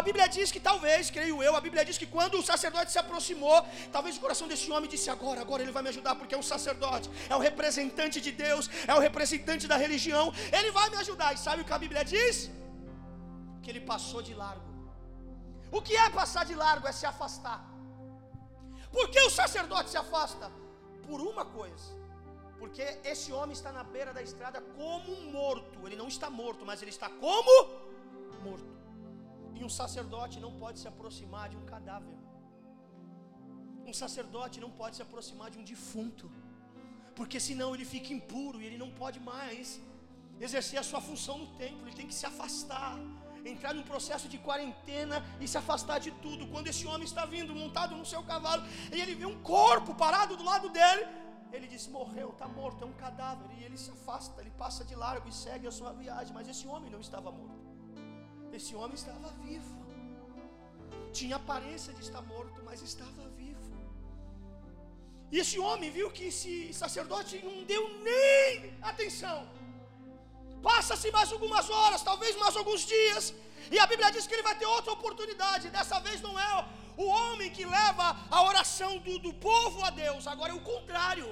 a 0.00 0.02
Bíblia 0.08 0.26
diz 0.36 0.48
que 0.54 0.60
talvez, 0.68 1.10
creio 1.16 1.36
eu, 1.46 1.52
a 1.60 1.62
Bíblia 1.66 1.84
diz 1.88 1.96
que 2.02 2.08
quando 2.14 2.34
o 2.40 2.44
sacerdote 2.50 2.92
se 2.94 2.98
aproximou, 3.02 3.58
talvez 3.94 4.18
o 4.18 4.20
coração 4.24 4.46
desse 4.52 4.68
homem 4.74 4.90
disse: 4.94 5.08
Agora, 5.16 5.40
agora 5.46 5.62
ele 5.62 5.72
vai 5.76 5.82
me 5.86 5.90
ajudar, 5.94 6.14
porque 6.16 6.34
é 6.34 6.40
um 6.42 6.48
sacerdote, 6.54 7.08
é 7.32 7.34
o 7.38 7.44
representante 7.48 8.20
de 8.26 8.32
Deus, 8.44 8.68
é 8.86 8.94
o 8.98 9.02
representante 9.08 9.66
da 9.72 9.78
religião, 9.84 10.26
ele 10.58 10.70
vai 10.78 10.88
me 10.90 10.98
ajudar. 11.04 11.32
E 11.32 11.38
sabe 11.46 11.62
o 11.62 11.64
que 11.64 11.76
a 11.78 11.82
Bíblia 11.86 12.04
diz? 12.14 12.50
Que 13.62 13.70
ele 13.72 13.80
passou 13.92 14.20
de 14.28 14.34
largo. 14.44 14.68
O 15.72 15.80
que 15.86 15.96
é 15.96 16.10
passar 16.20 16.44
de 16.44 16.54
largo? 16.54 16.86
É 16.86 16.92
se 16.92 17.06
afastar. 17.06 17.60
Por 18.92 19.06
que 19.12 19.20
o 19.28 19.30
sacerdote 19.40 19.90
se 19.90 19.96
afasta? 19.96 20.52
Por 21.08 21.20
uma 21.20 21.44
coisa 21.58 22.03
porque 22.64 22.84
esse 23.12 23.30
homem 23.38 23.54
está 23.58 23.70
na 23.78 23.82
beira 23.94 24.12
da 24.18 24.22
estrada 24.28 24.58
como 24.78 25.10
morto. 25.38 25.78
Ele 25.86 25.96
não 26.02 26.08
está 26.14 26.28
morto, 26.42 26.62
mas 26.68 26.80
ele 26.82 26.92
está 26.96 27.08
como 27.24 27.56
morto. 28.46 28.70
E 29.58 29.62
um 29.68 29.72
sacerdote 29.80 30.36
não 30.44 30.52
pode 30.62 30.78
se 30.82 30.88
aproximar 30.92 31.46
de 31.52 31.56
um 31.60 31.64
cadáver. 31.72 32.16
Um 33.90 33.94
sacerdote 34.02 34.62
não 34.64 34.70
pode 34.80 34.96
se 34.98 35.02
aproximar 35.06 35.50
de 35.54 35.58
um 35.58 35.66
defunto. 35.72 36.26
Porque 37.18 37.38
senão 37.48 37.68
ele 37.74 37.86
fica 37.94 38.14
impuro 38.18 38.62
e 38.62 38.66
ele 38.68 38.78
não 38.84 38.90
pode 39.02 39.20
mais 39.32 39.78
exercer 40.46 40.78
a 40.80 40.86
sua 40.90 41.02
função 41.08 41.36
no 41.42 41.48
templo. 41.62 41.82
Ele 41.86 41.98
tem 42.00 42.08
que 42.12 42.18
se 42.20 42.26
afastar 42.32 42.96
entrar 43.52 43.74
num 43.74 43.82
processo 43.82 44.26
de 44.32 44.38
quarentena 44.38 45.16
e 45.38 45.46
se 45.46 45.58
afastar 45.62 45.98
de 46.06 46.10
tudo. 46.24 46.46
Quando 46.52 46.68
esse 46.72 46.86
homem 46.86 47.06
está 47.10 47.26
vindo 47.26 47.54
montado 47.54 47.94
no 47.94 48.06
seu 48.12 48.22
cavalo 48.22 48.62
e 48.90 48.98
ele 49.02 49.14
vê 49.14 49.26
um 49.26 49.38
corpo 49.42 49.94
parado 49.94 50.34
do 50.34 50.44
lado 50.52 50.70
dele, 50.70 51.04
ele 51.56 51.68
diz: 51.74 51.86
morreu, 51.98 52.28
está 52.30 52.48
morto, 52.58 52.82
é 52.84 52.86
um 52.92 52.96
cadáver. 53.04 53.48
E 53.56 53.64
ele 53.66 53.78
se 53.84 53.90
afasta, 53.96 54.40
ele 54.42 54.52
passa 54.62 54.82
de 54.90 54.94
largo 55.04 55.28
e 55.28 55.34
segue 55.44 55.66
a 55.72 55.74
sua 55.78 55.92
viagem. 56.02 56.32
Mas 56.38 56.48
esse 56.54 56.66
homem 56.72 56.90
não 56.94 57.00
estava 57.06 57.30
morto, 57.30 57.70
esse 58.58 58.74
homem 58.80 58.96
estava 59.02 59.30
vivo. 59.46 59.74
Tinha 61.18 61.36
aparência 61.36 61.92
de 61.98 62.02
estar 62.06 62.22
morto, 62.34 62.60
mas 62.68 62.82
estava 62.90 63.24
vivo. 63.42 63.68
E 65.32 65.38
esse 65.42 65.58
homem 65.66 65.90
viu 65.98 66.08
que 66.16 66.24
esse 66.32 66.52
sacerdote 66.82 67.42
não 67.48 67.56
deu 67.72 67.82
nem 68.08 68.76
atenção. 68.90 69.38
Passa-se 70.68 71.08
mais 71.16 71.30
algumas 71.36 71.68
horas, 71.76 72.02
talvez 72.10 72.36
mais 72.42 72.56
alguns 72.60 72.82
dias, 72.94 73.24
e 73.70 73.78
a 73.78 73.86
Bíblia 73.86 74.10
diz 74.10 74.26
que 74.26 74.34
ele 74.34 74.42
vai 74.48 74.56
ter 74.60 74.66
outra 74.66 74.92
oportunidade. 74.92 75.70
Dessa 75.76 75.98
vez 76.06 76.20
não 76.26 76.38
é 76.38 76.50
o 76.96 77.06
homem 77.06 77.50
que 77.50 77.64
leva 77.64 78.16
a 78.30 78.42
oração 78.50 78.98
do, 78.98 79.18
do 79.18 79.32
povo 79.34 79.84
a 79.84 79.90
Deus, 79.90 80.26
agora 80.26 80.52
é 80.52 80.56
o 80.56 80.60
contrário. 80.72 81.28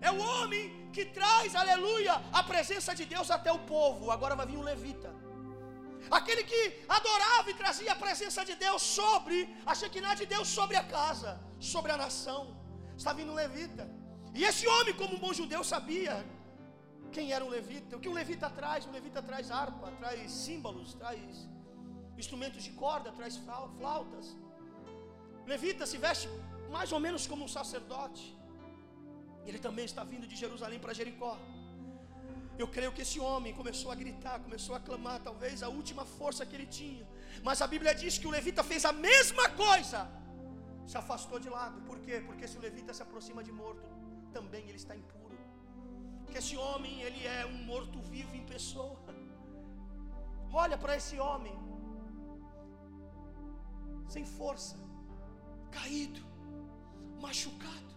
É 0.00 0.10
o 0.10 0.20
homem 0.30 0.62
que 0.94 1.04
traz, 1.18 1.54
aleluia, 1.54 2.14
a 2.32 2.42
presença 2.42 2.94
de 3.00 3.04
Deus 3.04 3.30
até 3.30 3.50
o 3.52 3.60
povo. 3.76 4.10
Agora 4.10 4.34
vai 4.34 4.46
vir 4.46 4.58
um 4.62 4.68
levita. 4.72 5.10
Aquele 6.10 6.42
que 6.50 6.60
adorava 6.88 7.50
e 7.50 7.54
trazia 7.54 7.92
a 7.92 8.00
presença 8.04 8.44
de 8.44 8.54
Deus 8.54 8.82
sobre, 8.82 9.36
a 9.64 9.74
Shekinah 9.74 10.14
de 10.14 10.26
Deus 10.26 10.48
sobre 10.48 10.76
a 10.76 10.84
casa, 10.84 11.40
sobre 11.60 11.92
a 11.92 11.96
nação. 11.96 12.40
Está 12.96 13.12
vindo 13.12 13.32
um 13.32 13.34
levita. 13.34 13.88
E 14.34 14.44
esse 14.44 14.66
homem, 14.66 14.94
como 14.94 15.14
um 15.16 15.18
bom 15.18 15.32
judeu, 15.32 15.62
sabia 15.62 16.14
quem 17.12 17.32
era 17.32 17.44
um 17.44 17.48
levita. 17.48 17.96
O 17.96 18.00
que 18.00 18.08
um 18.08 18.18
levita 18.20 18.50
traz? 18.50 18.86
Um 18.86 18.92
levita 18.98 19.22
traz 19.22 19.50
harpa, 19.50 19.90
traz 20.00 20.30
símbolos, 20.30 20.94
traz 20.94 21.20
instrumentos 22.18 22.62
de 22.64 22.72
corda, 22.72 23.12
traz 23.12 23.36
flautas. 23.78 24.36
Levita 25.46 25.86
se 25.86 25.98
veste 26.06 26.28
mais 26.76 26.90
ou 26.92 27.00
menos 27.06 27.26
como 27.30 27.44
um 27.44 27.52
sacerdote. 27.58 28.24
Ele 29.48 29.58
também 29.58 29.84
está 29.84 30.02
vindo 30.12 30.26
de 30.26 30.36
Jerusalém 30.42 30.78
para 30.84 30.94
Jericó. 31.00 31.34
Eu 32.62 32.68
creio 32.68 32.92
que 32.96 33.02
esse 33.06 33.18
homem 33.28 33.52
começou 33.60 33.90
a 33.90 33.94
gritar, 34.02 34.38
começou 34.46 34.74
a 34.78 34.80
clamar, 34.80 35.18
talvez 35.28 35.62
a 35.62 35.68
última 35.68 36.04
força 36.18 36.46
que 36.46 36.54
ele 36.56 36.66
tinha. 36.66 37.04
Mas 37.42 37.60
a 37.64 37.66
Bíblia 37.66 37.94
diz 38.02 38.18
que 38.18 38.26
o 38.26 38.34
levita 38.36 38.62
fez 38.62 38.84
a 38.84 38.92
mesma 38.92 39.48
coisa. 39.64 40.00
Se 40.86 40.96
afastou 41.02 41.38
de 41.44 41.48
lado. 41.48 41.80
Por 41.88 41.98
quê? 42.04 42.22
Porque 42.26 42.46
se 42.46 42.56
o 42.58 42.60
levita 42.60 42.94
se 42.94 43.02
aproxima 43.06 43.42
de 43.48 43.52
morto, 43.62 43.88
também 44.36 44.62
ele 44.68 44.80
está 44.84 44.94
impuro. 45.02 45.38
Porque 46.24 46.38
esse 46.38 46.56
homem, 46.56 46.94
ele 47.02 47.26
é 47.26 47.44
um 47.46 47.58
morto 47.72 47.98
vivo 48.14 48.34
em 48.40 48.44
pessoa. 48.54 48.98
Olha 50.52 50.76
para 50.76 50.96
esse 51.00 51.18
homem, 51.18 51.54
sem 54.14 54.24
força, 54.38 54.76
caído, 55.76 56.22
machucado. 57.24 57.92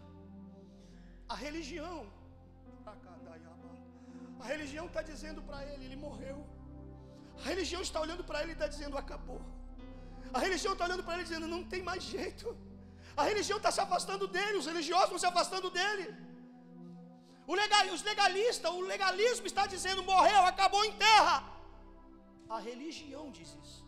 A 1.34 1.36
religião, 1.46 1.98
a 4.44 4.46
religião 4.54 4.86
está 4.90 5.02
dizendo 5.12 5.42
para 5.50 5.60
ele: 5.72 5.86
ele 5.88 5.96
morreu. 6.08 6.38
A 7.42 7.48
religião 7.52 7.82
está 7.88 8.00
olhando 8.06 8.24
para 8.30 8.42
ele 8.42 8.52
e 8.54 8.58
está 8.60 8.68
dizendo: 8.76 8.98
acabou. 8.98 9.42
A 10.34 10.40
religião 10.46 10.74
está 10.74 10.86
olhando 10.88 11.04
para 11.08 11.16
ele 11.16 11.24
dizendo: 11.30 11.48
não 11.56 11.64
tem 11.74 11.82
mais 11.92 12.04
jeito. 12.04 12.48
A 13.22 13.24
religião 13.24 13.58
está 13.58 13.72
se 13.72 13.82
afastando 13.86 14.28
dele, 14.36 14.58
os 14.62 14.66
religiosos 14.66 15.06
estão 15.06 15.20
se 15.26 15.32
afastando 15.34 15.70
dele. 15.78 16.08
Legal, 17.48 17.94
os 17.94 18.04
legalistas, 18.04 18.72
o 18.72 18.82
legalismo 18.82 19.48
está 19.48 19.66
dizendo: 19.68 20.04
morreu, 20.04 20.42
acabou 20.54 20.84
em 20.84 20.94
terra. 21.08 21.38
A 22.50 22.60
religião 22.60 23.32
diz 23.32 23.50
isso. 23.64 23.85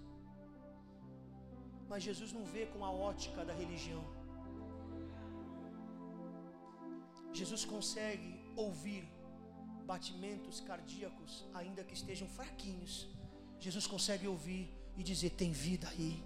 Mas 1.90 2.04
Jesus 2.04 2.32
não 2.34 2.44
vê 2.44 2.66
com 2.68 2.84
a 2.84 2.92
ótica 2.92 3.46
da 3.46 3.54
religião. 3.54 4.04
Jesus 7.34 7.64
consegue 7.66 8.32
ouvir 8.56 9.08
batimentos 9.86 10.60
cardíacos, 10.60 11.46
ainda 11.54 11.84
que 11.84 11.94
estejam 11.94 12.28
fraquinhos. 12.28 13.08
Jesus 13.60 13.88
consegue 13.88 14.28
ouvir 14.28 14.64
e 14.98 15.04
dizer: 15.04 15.32
tem 15.32 15.52
vida 15.52 15.88
aí, 15.88 16.24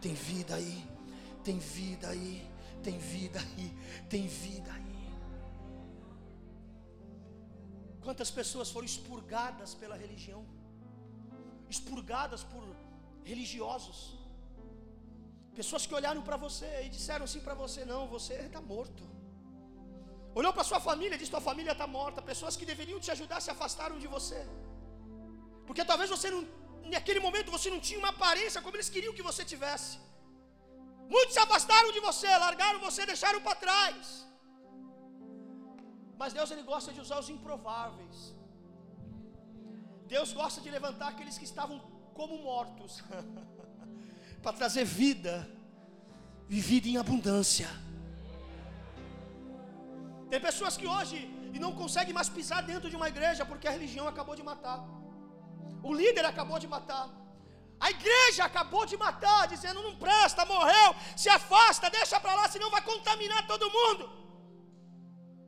tem 0.00 0.14
vida 0.14 0.54
aí, 0.54 0.86
tem 1.42 1.58
vida 1.58 2.08
aí, 2.08 2.50
tem 2.82 2.98
vida 2.98 3.40
aí, 3.40 3.76
tem 4.08 4.26
vida 4.26 4.72
aí. 4.72 4.94
Quantas 8.02 8.30
pessoas 8.30 8.70
foram 8.70 8.86
expurgadas 8.86 9.74
pela 9.74 9.96
religião, 9.96 10.44
expurgadas 11.70 12.42
por 12.44 12.64
religiosos, 13.24 13.98
pessoas 15.58 15.84
que 15.88 15.94
olharam 15.98 16.22
para 16.28 16.38
você 16.44 16.70
e 16.84 16.88
disseram 16.96 17.24
assim 17.28 17.42
para 17.46 17.54
você: 17.62 17.80
não, 17.92 18.02
você 18.16 18.34
está 18.48 18.60
morto. 18.74 19.04
Olhou 20.38 20.52
para 20.56 20.64
sua 20.70 20.80
família 20.88 21.14
e 21.16 21.20
disse: 21.20 21.34
Tua 21.36 21.46
família 21.50 21.74
está 21.76 21.86
morta. 21.98 22.28
Pessoas 22.32 22.56
que 22.58 22.66
deveriam 22.72 23.00
te 23.04 23.10
ajudar 23.16 23.40
se 23.46 23.50
afastaram 23.54 23.98
de 24.04 24.08
você. 24.16 24.40
Porque 25.66 25.84
talvez 25.90 26.10
você 26.16 26.28
não, 26.34 26.42
naquele 26.94 27.20
momento 27.26 27.54
você 27.56 27.70
não 27.74 27.80
tinha 27.88 28.00
uma 28.02 28.12
aparência 28.16 28.62
como 28.64 28.76
eles 28.76 28.90
queriam 28.94 29.14
que 29.18 29.26
você 29.30 29.44
tivesse. 29.52 29.94
Muitos 31.14 31.34
se 31.36 31.42
afastaram 31.46 31.90
de 31.96 32.00
você, 32.08 32.30
largaram 32.46 32.80
você, 32.86 33.02
deixaram 33.12 33.40
para 33.46 33.60
trás. 33.64 34.26
Mas 36.20 36.32
Deus 36.38 36.50
ele 36.54 36.64
gosta 36.72 36.92
de 36.94 37.00
usar 37.04 37.18
os 37.22 37.28
improváveis. 37.36 38.18
Deus 40.14 40.32
gosta 40.40 40.60
de 40.64 40.70
levantar 40.76 41.08
aqueles 41.12 41.36
que 41.40 41.48
estavam 41.50 41.76
como 42.18 42.34
mortos 42.48 42.92
para 44.44 44.58
trazer 44.60 44.84
vida, 44.84 45.34
vivida 46.54 46.86
em 46.88 46.98
abundância. 46.98 47.68
Tem 50.30 50.40
pessoas 50.48 50.76
que 50.80 50.86
hoje 50.94 51.16
e 51.54 51.58
não 51.64 51.72
conseguem 51.80 52.14
mais 52.18 52.28
pisar 52.36 52.60
dentro 52.70 52.90
de 52.90 52.96
uma 53.00 53.08
igreja 53.12 53.46
porque 53.50 53.66
a 53.66 53.74
religião 53.76 54.06
acabou 54.06 54.36
de 54.40 54.44
matar. 54.50 54.78
O 55.82 55.92
líder 56.00 56.24
acabou 56.26 56.58
de 56.64 56.68
matar. 56.76 57.06
A 57.86 57.90
igreja 57.96 58.44
acabou 58.44 58.84
de 58.90 58.96
matar, 58.96 59.42
dizendo 59.54 59.82
não 59.86 59.96
presta, 60.04 60.44
morreu, 60.44 60.90
se 61.16 61.28
afasta, 61.28 61.90
deixa 61.98 62.20
para 62.20 62.34
lá, 62.34 62.46
senão 62.48 62.70
vai 62.70 62.82
contaminar 62.82 63.46
todo 63.46 63.74
mundo. 63.78 64.04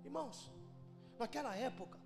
Irmãos, 0.05 0.51
naquela 1.19 1.55
época, 1.55 1.99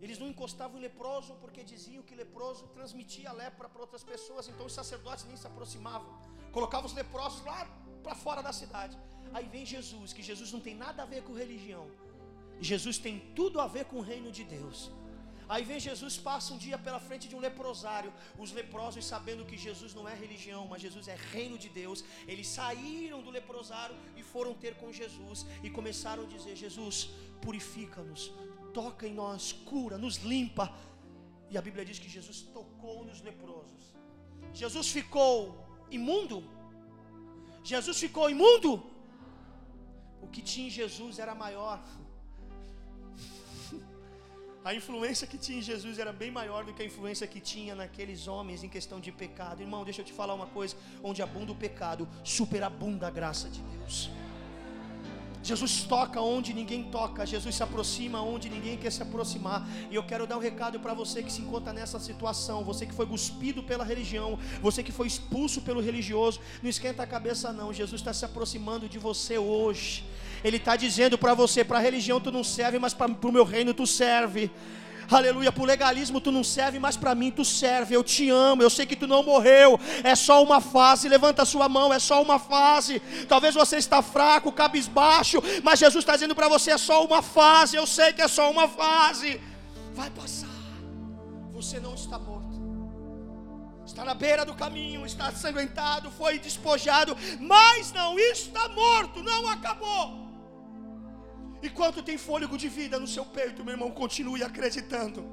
eles 0.00 0.18
não 0.18 0.28
encostavam 0.28 0.78
em 0.78 0.82
leproso 0.82 1.34
porque 1.40 1.62
diziam 1.64 2.02
que 2.02 2.14
leproso 2.14 2.66
transmitia 2.68 3.32
lepra 3.32 3.68
para 3.68 3.80
outras 3.80 4.04
pessoas, 4.04 4.48
então 4.48 4.66
os 4.66 4.72
sacerdotes 4.72 5.24
nem 5.24 5.36
se 5.36 5.46
aproximavam. 5.46 6.12
Colocavam 6.52 6.86
os 6.86 6.94
leprosos 6.94 7.44
lá 7.44 7.66
para 8.02 8.14
fora 8.14 8.42
da 8.42 8.52
cidade. 8.52 8.96
Aí 9.32 9.46
vem 9.54 9.66
Jesus, 9.66 10.12
que 10.12 10.22
Jesus 10.22 10.52
não 10.52 10.60
tem 10.60 10.74
nada 10.74 11.02
a 11.02 11.06
ver 11.06 11.22
com 11.22 11.32
religião. 11.32 11.90
Jesus 12.60 12.98
tem 12.98 13.18
tudo 13.34 13.60
a 13.60 13.66
ver 13.66 13.84
com 13.86 13.98
o 13.98 14.06
reino 14.12 14.30
de 14.32 14.44
Deus. 14.44 14.90
Aí 15.48 15.64
vem 15.64 15.80
Jesus, 15.80 16.14
passa 16.18 16.52
um 16.52 16.58
dia 16.58 16.78
pela 16.86 17.00
frente 17.00 17.26
de 17.26 17.34
um 17.34 17.40
leprosário. 17.40 18.12
Os 18.38 18.52
leprosos, 18.52 19.04
sabendo 19.12 19.46
que 19.46 19.56
Jesus 19.56 19.94
não 19.94 20.06
é 20.06 20.14
religião, 20.14 20.66
mas 20.66 20.82
Jesus 20.82 21.08
é 21.08 21.16
reino 21.32 21.56
de 21.56 21.70
Deus, 21.70 22.04
eles 22.26 22.46
saíram 22.46 23.22
do 23.22 23.30
leprosário 23.30 23.96
e 24.14 24.22
foram 24.22 24.52
ter 24.52 24.74
com 24.74 24.92
Jesus 24.92 25.46
e 25.62 25.70
começaram 25.70 26.24
a 26.24 26.26
dizer: 26.26 26.54
Jesus, 26.54 27.08
purifica-nos, 27.40 28.30
toca 28.78 29.04
em 29.10 29.14
nós, 29.22 29.44
cura, 29.70 29.96
nos 30.04 30.16
limpa. 30.32 30.66
E 31.50 31.54
a 31.60 31.62
Bíblia 31.66 31.84
diz 31.88 31.98
que 32.02 32.10
Jesus 32.16 32.38
tocou 32.58 32.98
nos 33.08 33.20
leprosos. 33.28 33.82
Jesus 34.62 34.88
ficou 34.98 35.34
imundo? 35.98 36.38
Jesus 37.72 37.96
ficou 38.04 38.26
imundo? 38.36 38.70
O 40.24 40.28
que 40.34 40.42
tinha 40.50 40.68
em 40.68 40.76
Jesus 40.82 41.18
era 41.24 41.34
maior. 41.44 41.80
A 44.68 44.72
influência 44.80 45.26
que 45.30 45.38
tinha 45.44 45.58
em 45.58 45.66
Jesus 45.72 45.98
era 46.04 46.12
bem 46.22 46.30
maior 46.30 46.62
do 46.64 46.72
que 46.74 46.82
a 46.82 46.88
influência 46.90 47.26
que 47.32 47.40
tinha 47.40 47.74
naqueles 47.74 48.28
homens 48.32 48.62
em 48.62 48.70
questão 48.76 48.98
de 49.00 49.10
pecado. 49.10 49.62
Irmão, 49.66 49.82
deixa 49.88 50.02
eu 50.02 50.08
te 50.10 50.12
falar 50.20 50.34
uma 50.40 50.48
coisa: 50.58 50.76
onde 51.02 51.20
abunda 51.26 51.52
o 51.52 51.60
pecado, 51.66 52.08
superabunda 52.22 53.06
a 53.08 53.10
graça 53.18 53.48
de 53.48 53.62
Deus. 53.74 54.10
Jesus 55.42 55.82
toca 55.82 56.20
onde 56.20 56.52
ninguém 56.52 56.84
toca, 56.84 57.26
Jesus 57.26 57.54
se 57.54 57.62
aproxima 57.62 58.20
onde 58.20 58.48
ninguém 58.48 58.76
quer 58.76 58.90
se 58.90 59.02
aproximar. 59.02 59.66
E 59.90 59.94
eu 59.94 60.02
quero 60.02 60.26
dar 60.26 60.36
um 60.36 60.40
recado 60.40 60.80
para 60.80 60.94
você 60.94 61.22
que 61.22 61.32
se 61.32 61.40
encontra 61.40 61.72
nessa 61.72 61.98
situação, 61.98 62.64
você 62.64 62.84
que 62.86 62.94
foi 62.94 63.06
cuspido 63.06 63.62
pela 63.62 63.84
religião, 63.84 64.38
você 64.60 64.82
que 64.82 64.92
foi 64.92 65.06
expulso 65.06 65.60
pelo 65.62 65.80
religioso, 65.80 66.40
não 66.62 66.68
esquenta 66.68 67.02
a 67.02 67.06
cabeça 67.06 67.52
não. 67.52 67.72
Jesus 67.72 68.00
está 68.00 68.12
se 68.12 68.24
aproximando 68.24 68.88
de 68.88 68.98
você 68.98 69.38
hoje. 69.38 70.04
Ele 70.42 70.56
está 70.56 70.76
dizendo 70.76 71.16
para 71.16 71.34
você, 71.34 71.64
para 71.64 71.78
a 71.78 71.82
religião 71.82 72.20
tu 72.20 72.30
não 72.30 72.44
serve, 72.44 72.78
mas 72.78 72.94
para 72.94 73.10
o 73.10 73.32
meu 73.32 73.44
reino 73.44 73.74
tu 73.74 73.86
serve. 73.86 74.50
Aleluia, 75.10 75.50
por 75.50 75.66
legalismo 75.66 76.20
tu 76.20 76.30
não 76.30 76.44
serve, 76.44 76.78
mas 76.78 76.96
para 76.96 77.14
mim 77.14 77.30
tu 77.30 77.44
serve. 77.44 77.96
Eu 77.96 78.04
te 78.04 78.28
amo, 78.28 78.62
eu 78.62 78.68
sei 78.68 78.84
que 78.84 78.94
tu 78.94 79.06
não 79.06 79.22
morreu. 79.22 79.80
É 80.04 80.14
só 80.14 80.42
uma 80.42 80.60
fase. 80.60 81.08
Levanta 81.08 81.42
a 81.42 81.46
sua 81.46 81.68
mão, 81.68 81.92
é 81.92 81.98
só 81.98 82.22
uma 82.22 82.38
fase. 82.38 83.00
Talvez 83.26 83.54
você 83.54 83.78
está 83.78 84.02
fraco, 84.02 84.52
cabisbaixo, 84.52 85.42
mas 85.62 85.78
Jesus 85.78 86.02
está 86.02 86.12
dizendo 86.12 86.34
para 86.34 86.48
você 86.48 86.72
é 86.72 86.78
só 86.78 87.04
uma 87.04 87.22
fase. 87.22 87.76
Eu 87.76 87.86
sei 87.86 88.12
que 88.12 88.20
é 88.20 88.28
só 88.28 88.50
uma 88.50 88.68
fase. 88.68 89.40
Vai 89.94 90.10
passar. 90.10 90.46
Você 91.54 91.80
não 91.80 91.94
está 91.94 92.18
morto. 92.18 92.48
Está 93.86 94.04
na 94.04 94.12
beira 94.12 94.44
do 94.44 94.54
caminho, 94.54 95.06
está 95.06 95.32
sanguentado, 95.32 96.10
foi 96.10 96.38
despojado, 96.38 97.16
mas 97.40 97.90
não 97.90 98.18
está 98.18 98.68
morto, 98.68 99.22
não 99.22 99.48
acabou. 99.48 100.27
Enquanto 101.62 102.02
tem 102.02 102.16
fôlego 102.16 102.56
de 102.56 102.68
vida 102.68 102.98
no 102.98 103.06
seu 103.06 103.24
peito, 103.24 103.64
meu 103.64 103.74
irmão, 103.74 103.90
continue 103.90 104.42
acreditando. 104.42 105.24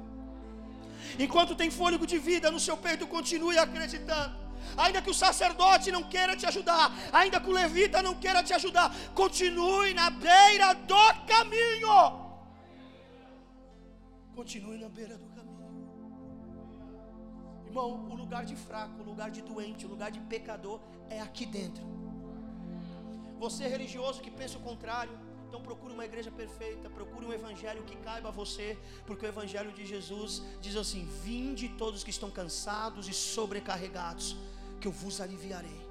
Enquanto 1.18 1.54
tem 1.54 1.70
fôlego 1.70 2.06
de 2.06 2.18
vida 2.18 2.50
no 2.50 2.58
seu 2.58 2.76
peito, 2.76 3.06
continue 3.06 3.58
acreditando. 3.58 4.34
Ainda 4.76 5.00
que 5.00 5.10
o 5.10 5.14
sacerdote 5.14 5.92
não 5.92 6.02
queira 6.02 6.36
te 6.36 6.46
ajudar, 6.46 6.92
ainda 7.12 7.40
que 7.40 7.48
o 7.48 7.52
levita 7.52 8.02
não 8.02 8.14
queira 8.14 8.42
te 8.42 8.52
ajudar, 8.52 8.94
continue 9.14 9.94
na 9.94 10.10
beira 10.10 10.72
do 10.74 11.06
caminho. 11.32 12.26
Continue 14.34 14.78
na 14.78 14.88
beira 14.88 15.16
do 15.16 15.26
caminho. 15.26 15.46
Irmão, 17.66 18.08
o 18.10 18.16
lugar 18.16 18.44
de 18.44 18.56
fraco, 18.56 19.00
o 19.00 19.04
lugar 19.04 19.30
de 19.30 19.42
doente, 19.42 19.86
o 19.86 19.88
lugar 19.88 20.10
de 20.10 20.20
pecador 20.20 20.80
é 21.08 21.20
aqui 21.20 21.46
dentro. 21.46 21.84
Você 23.38 23.64
é 23.64 23.68
religioso 23.68 24.20
que 24.20 24.30
pensa 24.30 24.58
o 24.58 24.62
contrário, 24.62 25.12
então 25.48 25.60
procure 25.60 25.92
uma 25.94 26.04
igreja 26.04 26.30
perfeita, 26.30 26.90
procure 26.90 27.26
um 27.26 27.32
evangelho 27.32 27.82
que 27.84 27.96
caiba 27.96 28.28
a 28.28 28.32
você, 28.32 28.76
porque 29.06 29.24
o 29.24 29.28
evangelho 29.28 29.72
de 29.72 29.86
Jesus 29.86 30.42
diz 30.60 30.76
assim: 30.76 31.08
"Vinde 31.22 31.68
todos 31.68 32.04
que 32.04 32.10
estão 32.10 32.30
cansados 32.30 33.08
e 33.08 33.14
sobrecarregados, 33.14 34.36
que 34.80 34.88
eu 34.88 34.92
vos 34.92 35.20
aliviarei". 35.20 35.86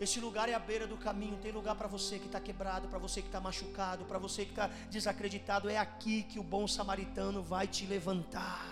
Esse 0.00 0.20
lugar 0.20 0.48
é 0.48 0.54
a 0.54 0.58
beira 0.58 0.86
do 0.86 0.96
caminho. 0.96 1.38
Tem 1.40 1.52
lugar 1.52 1.76
para 1.76 1.86
você 1.86 2.18
que 2.18 2.26
está 2.26 2.40
quebrado, 2.40 2.88
para 2.88 2.98
você 2.98 3.22
que 3.22 3.28
está 3.28 3.40
machucado, 3.40 4.04
para 4.04 4.18
você 4.18 4.44
que 4.44 4.50
está 4.50 4.66
desacreditado. 4.90 5.68
É 5.68 5.78
aqui 5.78 6.24
que 6.24 6.38
o 6.38 6.42
bom 6.42 6.66
samaritano 6.66 7.42
vai 7.42 7.66
te 7.66 7.86
levantar. 7.86 8.66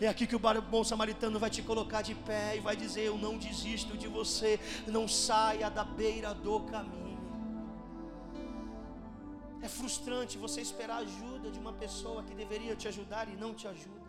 É 0.00 0.08
aqui 0.08 0.26
que 0.26 0.34
o 0.34 0.38
bom 0.38 0.82
samaritano 0.82 1.38
vai 1.38 1.50
te 1.50 1.62
colocar 1.62 2.00
de 2.00 2.14
pé 2.14 2.56
e 2.56 2.60
vai 2.60 2.74
dizer: 2.74 3.02
Eu 3.02 3.18
não 3.18 3.36
desisto 3.36 3.96
de 3.98 4.08
você. 4.08 4.58
Não 4.86 5.06
saia 5.06 5.70
da 5.70 5.84
beira 5.84 6.32
do 6.32 6.60
caminho. 6.60 7.09
Frustrante 9.78 10.42
você 10.44 10.60
esperar 10.68 10.98
ajuda 11.06 11.48
de 11.54 11.58
uma 11.64 11.72
pessoa 11.82 12.20
que 12.26 12.34
deveria 12.42 12.74
te 12.80 12.86
ajudar 12.92 13.24
e 13.32 13.36
não 13.42 13.52
te 13.60 13.66
ajuda. 13.74 14.08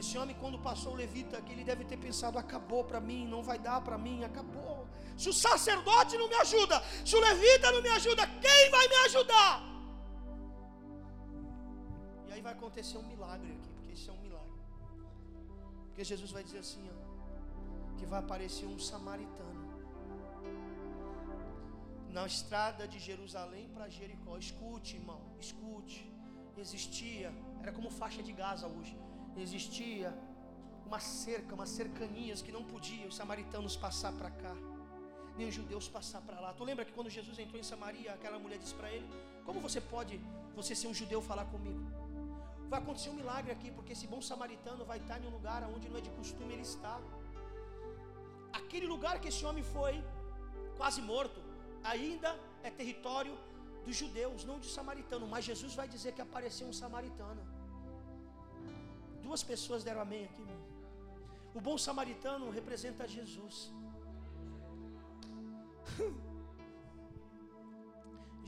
Esse 0.00 0.14
homem, 0.20 0.36
quando 0.42 0.58
passou 0.68 0.92
o 0.92 0.98
levita, 1.02 1.40
que 1.44 1.52
ele 1.54 1.64
deve 1.70 1.84
ter 1.90 1.98
pensado: 2.06 2.38
acabou 2.44 2.82
para 2.90 3.00
mim, 3.08 3.20
não 3.34 3.42
vai 3.48 3.58
dar 3.68 3.80
para 3.86 3.98
mim, 4.06 4.18
acabou. 4.30 4.76
Se 5.22 5.28
o 5.32 5.36
sacerdote 5.46 6.16
não 6.22 6.28
me 6.32 6.38
ajuda, 6.44 6.76
se 7.08 7.14
o 7.16 7.20
levita 7.28 7.72
não 7.72 7.82
me 7.86 7.92
ajuda, 7.98 8.22
quem 8.46 8.70
vai 8.76 8.86
me 8.92 8.98
ajudar? 9.06 9.54
E 12.28 12.32
aí 12.32 12.40
vai 12.40 12.52
acontecer 12.58 12.96
um 13.02 13.08
milagre 13.14 13.50
aqui, 13.56 13.70
porque 13.76 13.92
isso 13.98 14.08
é 14.10 14.14
um 14.18 14.22
milagre. 14.26 14.58
Porque 15.88 16.04
Jesus 16.12 16.30
vai 16.36 16.44
dizer 16.48 16.60
assim: 16.66 16.84
ó, 16.94 16.96
que 17.98 18.06
vai 18.06 18.20
aparecer 18.20 18.66
um 18.66 18.78
samaritano 18.78 19.57
na 22.12 22.26
estrada 22.26 22.86
de 22.86 22.98
Jerusalém 22.98 23.68
para 23.74 23.88
Jericó. 23.88 24.36
Escute, 24.38 24.96
irmão, 24.96 25.20
escute. 25.40 26.10
Existia, 26.56 27.32
era 27.62 27.72
como 27.72 27.90
faixa 27.90 28.22
de 28.22 28.32
Gaza 28.32 28.66
hoje. 28.66 28.96
Existia 29.36 30.12
uma 30.88 30.98
cerca, 30.98 31.54
umas 31.54 31.68
cercanias 31.68 32.42
que 32.42 32.50
não 32.56 32.64
podiam 32.64 33.08
os 33.08 33.16
samaritanos 33.20 33.76
passar 33.76 34.12
para 34.12 34.30
cá, 34.30 34.54
nem 35.36 35.46
os 35.48 35.54
judeus 35.54 35.86
passar 35.96 36.20
para 36.22 36.40
lá. 36.40 36.52
Tu 36.52 36.64
lembra 36.64 36.84
que 36.84 36.92
quando 36.92 37.10
Jesus 37.10 37.38
entrou 37.38 37.60
em 37.60 37.66
Samaria, 37.72 38.12
aquela 38.12 38.38
mulher 38.38 38.58
disse 38.58 38.74
para 38.74 38.90
ele: 38.90 39.08
Como 39.44 39.60
você 39.60 39.80
pode, 39.80 40.18
você 40.56 40.74
ser 40.74 40.88
um 40.88 40.94
judeu, 40.94 41.20
falar 41.30 41.44
comigo? 41.44 41.84
Vai 42.68 42.80
acontecer 42.80 43.10
um 43.10 43.18
milagre 43.22 43.52
aqui, 43.52 43.70
porque 43.70 43.92
esse 43.92 44.06
bom 44.06 44.20
samaritano 44.20 44.84
vai 44.84 44.98
estar 44.98 45.18
em 45.22 45.26
um 45.26 45.30
lugar 45.30 45.62
onde 45.74 45.88
não 45.88 45.98
é 45.98 46.00
de 46.00 46.10
costume 46.10 46.52
ele 46.54 46.62
estar. 46.62 47.00
Aquele 48.52 48.86
lugar 48.86 49.20
que 49.20 49.28
esse 49.28 49.44
homem 49.44 49.62
foi, 49.62 49.94
quase 50.76 51.00
morto, 51.00 51.40
ainda 51.92 52.30
é 52.68 52.70
território 52.80 53.34
dos 53.84 53.96
judeus, 54.02 54.40
não 54.50 54.56
de 54.64 54.70
samaritano. 54.78 55.26
Mas 55.34 55.42
Jesus 55.50 55.72
vai 55.80 55.88
dizer 55.94 56.10
que 56.16 56.24
apareceu 56.28 56.66
um 56.72 56.76
samaritano. 56.82 57.42
Duas 59.26 59.42
pessoas 59.52 59.80
deram 59.88 60.02
amém 60.06 60.22
aqui. 60.28 60.46
O 61.58 61.60
bom 61.68 61.76
samaritano 61.88 62.46
representa 62.58 63.12
Jesus. 63.16 63.56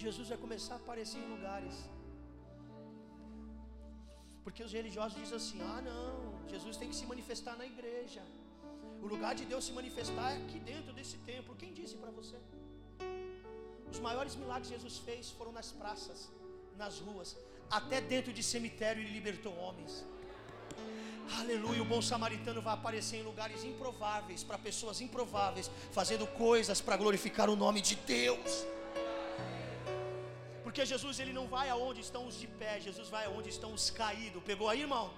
Jesus 0.04 0.26
vai 0.32 0.38
começar 0.44 0.74
a 0.76 0.80
aparecer 0.82 1.18
em 1.24 1.30
lugares. 1.34 1.76
Porque 4.44 4.62
os 4.66 4.72
religiosos 4.78 5.16
dizem 5.20 5.36
assim: 5.40 5.60
ah, 5.72 5.80
não, 5.90 6.12
Jesus 6.52 6.74
tem 6.80 6.88
que 6.90 6.98
se 7.00 7.06
manifestar 7.12 7.54
na 7.62 7.66
igreja. 7.74 8.22
O 9.04 9.06
lugar 9.12 9.32
de 9.40 9.44
Deus 9.50 9.62
se 9.68 9.74
manifestar 9.80 10.28
é 10.32 10.38
aqui 10.42 10.58
dentro 10.72 10.92
desse 10.98 11.16
templo. 11.30 11.58
Quem 11.62 11.72
disse 11.80 11.96
para 12.02 12.12
você? 12.20 12.38
Os 13.92 13.98
maiores 13.98 14.34
milagres 14.36 14.68
que 14.68 14.74
Jesus 14.74 14.98
fez 14.98 15.30
foram 15.30 15.52
nas 15.52 15.70
praças, 15.72 16.30
nas 16.76 16.98
ruas, 16.98 17.36
até 17.70 18.00
dentro 18.00 18.32
de 18.32 18.42
cemitério 18.42 19.02
ele 19.02 19.12
libertou 19.12 19.54
homens. 19.56 20.04
Aleluia, 21.38 21.80
o 21.82 21.84
bom 21.84 22.02
samaritano 22.02 22.60
vai 22.60 22.74
aparecer 22.74 23.18
em 23.18 23.22
lugares 23.22 23.62
improváveis, 23.64 24.42
para 24.42 24.58
pessoas 24.58 25.00
improváveis, 25.00 25.70
fazendo 25.92 26.26
coisas 26.26 26.80
para 26.80 26.96
glorificar 26.96 27.48
o 27.48 27.56
nome 27.56 27.80
de 27.80 27.94
Deus. 27.94 28.66
Porque 30.64 30.84
Jesus 30.84 31.18
ele 31.20 31.32
não 31.32 31.46
vai 31.46 31.68
aonde 31.68 32.00
estão 32.00 32.26
os 32.26 32.36
de 32.38 32.46
pé, 32.46 32.80
Jesus 32.80 33.08
vai 33.08 33.26
aonde 33.26 33.48
estão 33.48 33.72
os 33.72 33.90
caídos. 33.90 34.42
Pegou 34.42 34.68
aí, 34.68 34.80
irmão? 34.80 35.10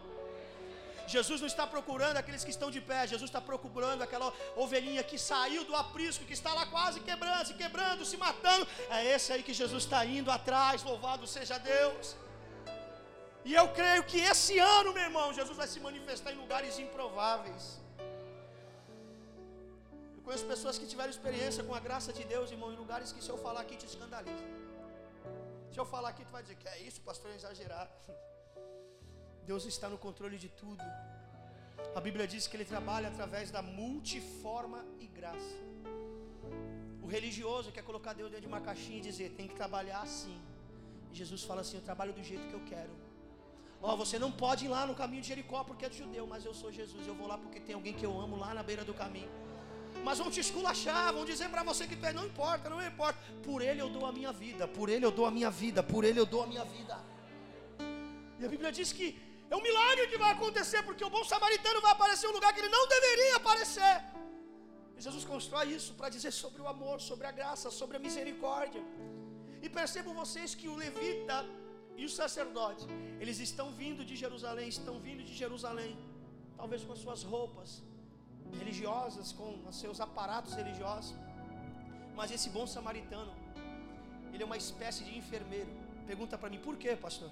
Jesus 1.17 1.39
não 1.43 1.51
está 1.53 1.65
procurando 1.75 2.17
aqueles 2.21 2.45
que 2.47 2.53
estão 2.57 2.71
de 2.77 2.81
pé, 2.91 3.01
Jesus 3.13 3.29
está 3.31 3.41
procurando 3.51 4.03
aquela 4.07 4.29
ovelhinha 4.65 5.03
que 5.11 5.19
saiu 5.31 5.63
do 5.71 5.75
aprisco, 5.83 6.27
que 6.31 6.37
está 6.41 6.53
lá 6.59 6.65
quase 6.75 6.99
quebrando, 7.09 7.47
se 7.51 7.55
quebrando, 7.63 8.09
se 8.11 8.17
matando. 8.27 8.67
É 8.99 9.01
esse 9.15 9.29
aí 9.35 9.43
que 9.49 9.55
Jesus 9.63 9.83
está 9.85 10.01
indo 10.19 10.31
atrás, 10.39 10.83
louvado 10.91 11.27
seja 11.37 11.59
Deus. 11.59 12.17
E 13.49 13.53
eu 13.61 13.67
creio 13.79 14.03
que 14.11 14.19
esse 14.33 14.57
ano, 14.79 14.91
meu 14.97 15.05
irmão, 15.11 15.27
Jesus 15.41 15.57
vai 15.63 15.69
se 15.75 15.81
manifestar 15.89 16.33
em 16.33 16.41
lugares 16.43 16.79
improváveis. 16.87 17.65
Eu 20.17 20.23
conheço 20.27 20.47
pessoas 20.55 20.77
que 20.81 20.87
tiveram 20.93 21.11
experiência 21.17 21.63
com 21.69 21.75
a 21.75 21.81
graça 21.89 22.13
de 22.19 22.25
Deus, 22.35 22.53
irmão, 22.57 22.73
em 22.73 22.77
lugares 22.85 23.11
que 23.15 23.23
se 23.25 23.31
eu 23.35 23.39
falar 23.47 23.63
aqui 23.63 23.77
te 23.83 23.87
escandaliza. 23.93 24.47
Se 25.73 25.81
eu 25.81 25.87
falar 25.95 26.11
aqui, 26.11 26.25
tu 26.25 26.33
vai 26.37 26.43
dizer 26.43 26.57
que 26.63 26.69
é 26.69 26.79
isso, 26.89 27.01
pastor, 27.01 27.31
é 27.33 27.37
exagerado. 27.41 27.91
Deus 29.47 29.65
está 29.65 29.89
no 29.89 29.99
controle 29.99 30.39
de 30.39 30.49
tudo. 30.49 30.85
A 31.95 32.01
Bíblia 32.01 32.27
diz 32.27 32.47
que 32.47 32.57
Ele 32.57 32.65
trabalha 32.65 33.09
através 33.09 33.51
da 33.51 33.63
multiforma 33.63 34.85
e 35.01 35.07
graça. 35.07 35.59
O 37.03 37.07
religioso 37.07 37.73
quer 37.73 37.83
colocar 37.83 38.13
Deus 38.13 38.31
dentro 38.31 38.47
de 38.47 38.53
uma 38.53 38.61
caixinha 38.61 38.99
e 38.99 39.01
dizer: 39.11 39.31
tem 39.39 39.49
que 39.49 39.55
trabalhar 39.55 40.01
assim. 40.03 40.41
E 41.13 41.17
Jesus 41.17 41.43
fala 41.43 41.61
assim: 41.63 41.77
eu 41.77 41.83
trabalho 41.83 42.13
do 42.13 42.23
jeito 42.23 42.47
que 42.49 42.55
eu 42.55 42.65
quero. 42.73 42.95
Ó, 43.83 43.93
oh, 43.93 43.97
você 43.97 44.17
não 44.25 44.31
pode 44.31 44.65
ir 44.67 44.69
lá 44.69 44.87
no 44.87 44.95
caminho 44.95 45.23
de 45.23 45.29
Jericó 45.29 45.65
porque 45.65 45.85
é 45.85 45.89
de 45.89 45.99
judeu, 45.99 46.25
mas 46.27 46.45
eu 46.45 46.55
sou 46.55 46.71
Jesus. 46.71 47.07
Eu 47.07 47.17
vou 47.17 47.27
lá 47.27 47.37
porque 47.37 47.59
tem 47.59 47.75
alguém 47.75 47.93
que 47.93 48.07
eu 48.07 48.19
amo 48.19 48.37
lá 48.37 48.55
na 48.55 48.63
beira 48.63 48.85
do 48.85 48.95
caminho. 48.95 49.29
Mas 50.05 50.19
vão 50.19 50.31
te 50.31 50.41
esculachar, 50.41 51.13
vão 51.13 51.25
dizer 51.25 51.49
para 51.49 51.63
você 51.63 51.87
que 51.87 51.97
tu 51.97 52.07
é, 52.07 52.13
não 52.13 52.27
importa, 52.27 52.71
não 52.71 52.81
importa. 52.85 53.19
Por 53.43 53.61
ele 53.61 53.83
eu 53.83 53.91
dou 53.91 54.07
a 54.07 54.13
minha 54.13 54.33
vida, 54.33 54.67
por 54.69 54.89
ele 54.89 55.05
eu 55.05 55.11
dou 55.11 55.27
a 55.27 55.31
minha 55.31 55.51
vida, 55.51 55.83
por 55.83 56.05
ele 56.05 56.19
eu 56.19 56.25
dou 56.25 56.43
a 56.45 56.47
minha 56.47 56.65
vida. 56.65 56.97
E 58.39 58.45
a 58.45 58.49
Bíblia 58.49 58.73
diz 58.73 58.93
que 58.93 59.21
é 59.53 59.57
um 59.61 59.65
milagre 59.69 60.05
que 60.11 60.19
vai 60.23 60.31
acontecer, 60.37 60.81
porque 60.89 61.05
o 61.09 61.13
bom 61.17 61.25
samaritano 61.33 61.81
vai 61.87 61.93
aparecer 61.97 62.27
em 62.27 62.31
um 62.33 62.37
lugar 62.39 62.51
que 62.55 62.61
ele 62.63 62.75
não 62.77 62.85
deveria 62.97 63.35
aparecer. 63.41 63.95
E 64.97 65.01
Jesus 65.07 65.25
constrói 65.33 65.67
isso 65.79 65.93
para 65.99 66.09
dizer 66.15 66.33
sobre 66.43 66.61
o 66.65 66.69
amor, 66.75 66.97
sobre 67.11 67.27
a 67.31 67.33
graça, 67.41 67.71
sobre 67.81 67.97
a 67.99 68.01
misericórdia. 68.07 68.83
E 69.65 69.69
percebam 69.79 70.15
vocês 70.23 70.55
que 70.61 70.69
o 70.73 70.77
levita, 70.85 71.39
e 72.01 72.05
os 72.09 72.15
sacerdotes, 72.23 72.87
eles 73.21 73.39
estão 73.49 73.67
vindo 73.83 74.03
de 74.11 74.17
Jerusalém, 74.23 74.69
estão 74.77 74.95
vindo 75.07 75.23
de 75.29 75.35
Jerusalém, 75.43 75.93
talvez 76.61 76.83
com 76.87 76.95
as 76.97 77.03
suas 77.05 77.23
roupas 77.35 77.83
religiosas, 78.61 79.33
com 79.41 79.51
os 79.71 79.77
seus 79.83 80.01
aparatos 80.07 80.55
religiosos. 80.63 81.15
Mas 82.19 82.31
esse 82.37 82.49
bom 82.57 82.67
samaritano, 82.67 83.33
ele 84.33 84.43
é 84.43 84.47
uma 84.51 84.61
espécie 84.65 85.05
de 85.09 85.15
enfermeiro. 85.23 85.73
Pergunta 86.07 86.37
para 86.39 86.51
mim, 86.55 86.61
por 86.69 86.77
quê, 86.83 86.97
pastor? 87.09 87.31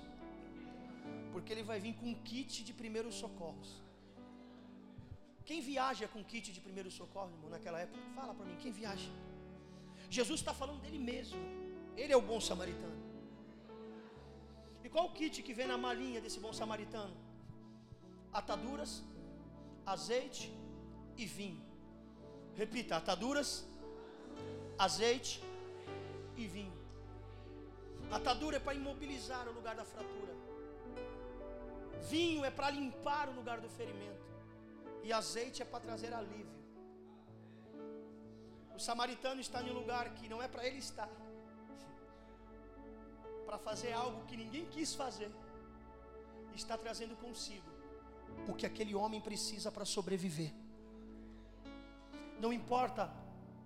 Porque 1.41 1.55
ele 1.55 1.63
vai 1.71 1.79
vir 1.85 1.95
com 1.99 2.07
um 2.13 2.19
kit 2.31 2.63
de 2.69 2.73
primeiros 2.81 3.15
socorros. 3.23 3.69
Quem 5.49 5.61
viaja 5.69 6.07
com 6.13 6.23
kit 6.33 6.53
de 6.57 6.61
primeiros 6.67 6.95
socorros, 7.01 7.33
irmão, 7.37 7.51
naquela 7.55 7.79
época? 7.85 7.99
Fala 8.15 8.33
para 8.35 8.47
mim, 8.49 8.57
quem 8.63 8.73
viaja? 8.81 9.11
Jesus 10.17 10.41
está 10.41 10.53
falando 10.53 10.83
dele 10.85 10.99
mesmo. 10.99 11.41
Ele 11.97 12.13
é 12.13 12.17
o 12.17 12.27
bom 12.31 12.41
samaritano. 12.49 12.99
E 14.85 14.89
qual 14.89 15.07
o 15.07 15.13
kit 15.19 15.43
que 15.47 15.55
vem 15.59 15.67
na 15.73 15.79
malinha 15.87 16.21
desse 16.21 16.39
bom 16.45 16.53
samaritano? 16.53 17.17
Ataduras, 18.41 18.93
azeite 19.95 20.45
e 21.17 21.27
vinho. 21.39 21.63
Repita: 22.63 22.97
ataduras, 22.97 23.51
azeite 24.79 25.43
e 26.37 26.47
vinho. 26.47 26.77
Atadura 28.19 28.57
é 28.59 28.61
para 28.61 28.75
imobilizar 28.75 29.49
o 29.49 29.53
lugar 29.53 29.75
da 29.75 29.87
fratura. 29.95 30.30
Vinho 32.09 32.45
é 32.45 32.51
para 32.51 32.71
limpar 32.71 33.29
o 33.29 33.33
lugar 33.33 33.61
do 33.61 33.69
ferimento. 33.69 34.25
E 35.03 35.13
azeite 35.13 35.63
é 35.63 35.65
para 35.65 35.81
trazer 35.81 36.13
alívio. 36.13 36.61
O 38.75 38.79
samaritano 38.79 39.41
está 39.41 39.63
em 39.63 39.71
um 39.71 39.75
lugar 39.75 40.15
que 40.15 40.29
não 40.29 40.43
é 40.43 40.49
para 40.49 40.67
ele 40.67 40.79
estar. 40.79 41.09
Para 43.47 43.59
fazer 43.59 43.93
algo 43.93 44.25
que 44.27 44.37
ninguém 44.37 44.65
quis 44.67 44.95
fazer. 44.95 45.31
Está 46.55 46.79
trazendo 46.79 47.17
consigo 47.17 47.69
o 48.49 48.55
que 48.55 48.67
aquele 48.67 48.95
homem 48.95 49.21
precisa 49.21 49.71
para 49.71 49.85
sobreviver. 49.85 50.53
Não 52.39 52.53
importa 52.53 53.13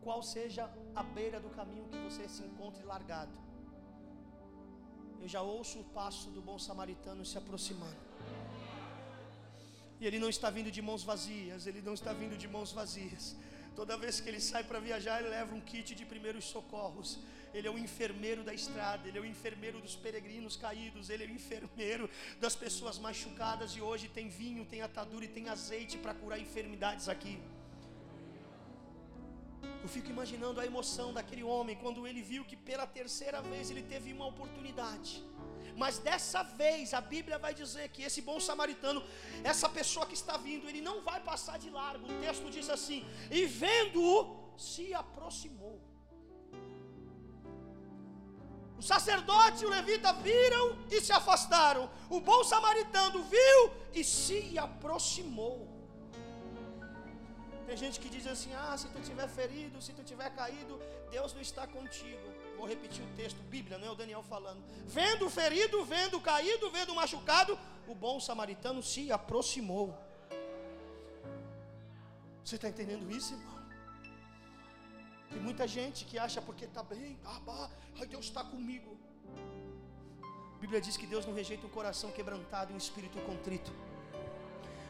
qual 0.02 0.22
seja 0.22 0.70
a 0.94 1.02
beira 1.02 1.38
do 1.40 1.50
caminho 1.50 1.88
que 1.88 1.98
você 1.98 2.28
se 2.28 2.42
encontre 2.42 2.82
largado. 2.84 3.32
Eu 5.20 5.28
já 5.28 5.40
ouço 5.40 5.80
o 5.80 5.84
passo 5.84 6.30
do 6.30 6.42
bom 6.42 6.58
samaritano 6.58 7.24
se 7.24 7.38
aproximando. 7.38 8.03
E 10.00 10.06
ele 10.06 10.18
não 10.18 10.28
está 10.28 10.50
vindo 10.50 10.70
de 10.70 10.82
mãos 10.82 11.02
vazias, 11.02 11.66
ele 11.66 11.80
não 11.80 11.94
está 11.94 12.12
vindo 12.12 12.36
de 12.36 12.48
mãos 12.48 12.72
vazias. 12.72 13.36
Toda 13.76 13.96
vez 13.96 14.20
que 14.20 14.28
ele 14.28 14.40
sai 14.40 14.62
para 14.62 14.78
viajar, 14.78 15.20
ele 15.20 15.30
leva 15.30 15.54
um 15.54 15.60
kit 15.60 15.94
de 15.94 16.04
primeiros 16.04 16.44
socorros. 16.44 17.18
Ele 17.52 17.68
é 17.68 17.70
o 17.70 17.78
enfermeiro 17.78 18.42
da 18.42 18.52
estrada, 18.52 19.06
ele 19.08 19.18
é 19.18 19.20
o 19.20 19.24
enfermeiro 19.24 19.80
dos 19.80 19.94
peregrinos 19.94 20.56
caídos, 20.56 21.08
ele 21.08 21.24
é 21.24 21.26
o 21.26 21.30
enfermeiro 21.30 22.08
das 22.40 22.54
pessoas 22.54 22.98
machucadas. 22.98 23.72
E 23.72 23.80
hoje 23.80 24.08
tem 24.08 24.28
vinho, 24.28 24.64
tem 24.64 24.82
atadura 24.82 25.24
e 25.24 25.28
tem 25.28 25.48
azeite 25.48 25.96
para 25.96 26.14
curar 26.14 26.38
enfermidades 26.38 27.08
aqui. 27.08 27.36
Eu 29.82 29.88
fico 29.88 30.10
imaginando 30.10 30.60
a 30.60 30.66
emoção 30.66 31.12
daquele 31.12 31.42
homem 31.42 31.76
quando 31.76 32.06
ele 32.06 32.22
viu 32.22 32.44
que 32.44 32.56
pela 32.56 32.86
terceira 32.86 33.40
vez 33.42 33.70
ele 33.70 33.82
teve 33.82 34.12
uma 34.12 34.26
oportunidade. 34.26 35.22
Mas 35.76 35.98
dessa 35.98 36.42
vez 36.42 36.94
a 36.94 37.00
Bíblia 37.00 37.38
vai 37.38 37.52
dizer 37.52 37.88
que 37.88 38.02
esse 38.02 38.20
bom 38.22 38.38
samaritano, 38.38 39.02
essa 39.42 39.68
pessoa 39.68 40.06
que 40.06 40.14
está 40.14 40.36
vindo, 40.36 40.68
ele 40.68 40.80
não 40.80 41.02
vai 41.02 41.20
passar 41.20 41.58
de 41.58 41.70
largo. 41.70 42.06
O 42.06 42.20
texto 42.20 42.50
diz 42.50 42.68
assim: 42.68 43.04
e 43.30 43.44
vendo-o, 43.46 44.16
se 44.56 44.94
aproximou. 44.94 45.80
O 48.78 48.82
sacerdote 48.82 49.62
e 49.62 49.66
o 49.66 49.70
levita 49.70 50.12
viram 50.12 50.78
e 50.90 51.00
se 51.00 51.12
afastaram. 51.12 51.90
O 52.08 52.20
bom 52.20 52.42
samaritano 52.44 53.22
viu 53.22 53.60
e 53.92 54.04
se 54.04 54.58
aproximou. 54.58 55.74
Tem 57.66 57.76
gente 57.76 57.98
que 57.98 58.08
diz 58.08 58.26
assim: 58.26 58.52
ah, 58.54 58.76
se 58.76 58.88
tu 58.88 59.00
tiver 59.00 59.28
ferido, 59.28 59.80
se 59.82 59.92
tu 59.92 60.04
tiver 60.04 60.30
caído, 60.30 60.80
Deus 61.10 61.32
não 61.32 61.40
está 61.40 61.66
contigo. 61.66 62.28
Vou 62.56 62.66
repetir 62.66 63.04
o 63.04 63.16
texto, 63.16 63.40
Bíblia, 63.50 63.78
não 63.78 63.88
é 63.88 63.90
o 63.90 63.94
Daniel 63.94 64.22
falando. 64.22 64.62
Vendo 64.86 65.26
o 65.26 65.30
ferido, 65.30 65.84
vendo 65.84 66.16
o 66.18 66.20
caído, 66.20 66.70
vendo 66.70 66.92
o 66.92 66.96
machucado, 66.96 67.58
o 67.86 67.94
bom 67.94 68.18
samaritano 68.20 68.82
se 68.82 69.10
aproximou. 69.12 69.96
Você 72.44 72.56
está 72.56 72.68
entendendo 72.68 73.10
isso, 73.10 73.32
irmão? 73.34 73.54
Tem 75.30 75.40
muita 75.40 75.66
gente 75.66 76.04
que 76.04 76.18
acha 76.18 76.40
porque 76.40 76.64
está 76.64 76.82
bem, 76.82 77.18
ah, 77.24 77.40
bah, 77.40 77.70
ai, 77.98 78.06
Deus 78.06 78.26
está 78.26 78.44
comigo. 78.44 78.96
A 80.54 80.58
Bíblia 80.60 80.80
diz 80.80 80.96
que 80.96 81.06
Deus 81.06 81.26
não 81.26 81.34
rejeita 81.34 81.66
um 81.66 81.70
coração 81.70 82.10
quebrantado 82.10 82.70
e 82.70 82.74
um 82.74 82.78
espírito 82.78 83.18
contrito. 83.22 83.72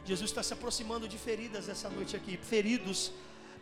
Jesus 0.05 0.31
está 0.31 0.43
se 0.43 0.53
aproximando 0.53 1.09
de 1.09 1.17
feridas 1.17 1.69
essa 1.69 1.89
noite 1.89 2.15
aqui, 2.15 2.37
feridos, 2.37 3.11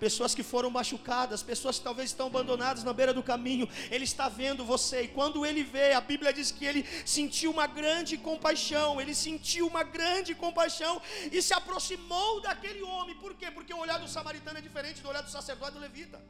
pessoas 0.04 0.34
que 0.36 0.44
foram 0.52 0.70
machucadas, 0.78 1.44
pessoas 1.52 1.78
que 1.78 1.84
talvez 1.88 2.10
estão 2.10 2.26
abandonadas 2.26 2.82
na 2.88 2.92
beira 2.92 3.12
do 3.18 3.22
caminho. 3.22 3.66
Ele 3.94 4.06
está 4.12 4.26
vendo 4.28 4.64
você, 4.64 5.02
e 5.02 5.08
quando 5.16 5.46
ele 5.48 5.62
vê, 5.74 5.92
a 5.92 6.00
Bíblia 6.00 6.32
diz 6.38 6.50
que 6.50 6.64
ele 6.70 6.82
sentiu 7.16 7.50
uma 7.56 7.68
grande 7.80 8.16
compaixão, 8.28 9.00
ele 9.00 9.14
sentiu 9.14 9.64
uma 9.72 9.84
grande 9.84 10.34
compaixão 10.34 11.00
e 11.30 11.40
se 11.40 11.54
aproximou 11.60 12.40
daquele 12.46 12.82
homem. 12.82 13.14
Por 13.24 13.32
quê? 13.34 13.48
Porque 13.58 13.72
o 13.72 13.78
olhar 13.84 13.98
do 14.04 14.08
samaritano 14.08 14.58
é 14.58 14.64
diferente 14.68 15.00
do 15.00 15.08
olhar 15.08 15.22
do 15.22 15.30
sacerdote 15.30 15.74
do 15.76 15.78
levita. 15.86 16.20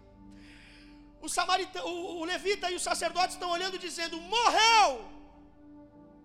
O, 1.23 1.29
samaritano, 1.39 1.87
o, 1.87 2.21
o 2.21 2.25
levita 2.27 2.71
e 2.71 2.75
o 2.75 2.81
sacerdote 2.81 3.33
estão 3.35 3.51
olhando 3.51 3.79
dizendo: 3.79 4.21
morreu. 4.21 4.91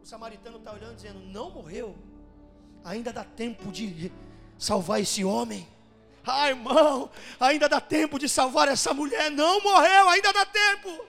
O 0.04 0.06
samaritano 0.06 0.58
está 0.58 0.74
olhando 0.74 0.96
dizendo: 0.96 1.20
não 1.38 1.50
morreu 1.50 1.96
ainda 2.84 3.12
dá 3.12 3.24
tempo 3.24 3.72
de 3.72 4.12
salvar 4.58 5.02
esse 5.02 5.24
homem. 5.24 5.68
Ah, 6.28 6.50
irmão, 6.50 7.10
ainda 7.40 7.70
dá 7.70 7.80
tempo 7.80 8.20
de 8.20 8.28
salvar 8.28 8.68
essa 8.68 8.94
mulher. 8.94 9.32
Não 9.32 9.62
morreu, 9.62 10.10
ainda 10.10 10.34
dá 10.34 10.46
tempo. 10.46 11.06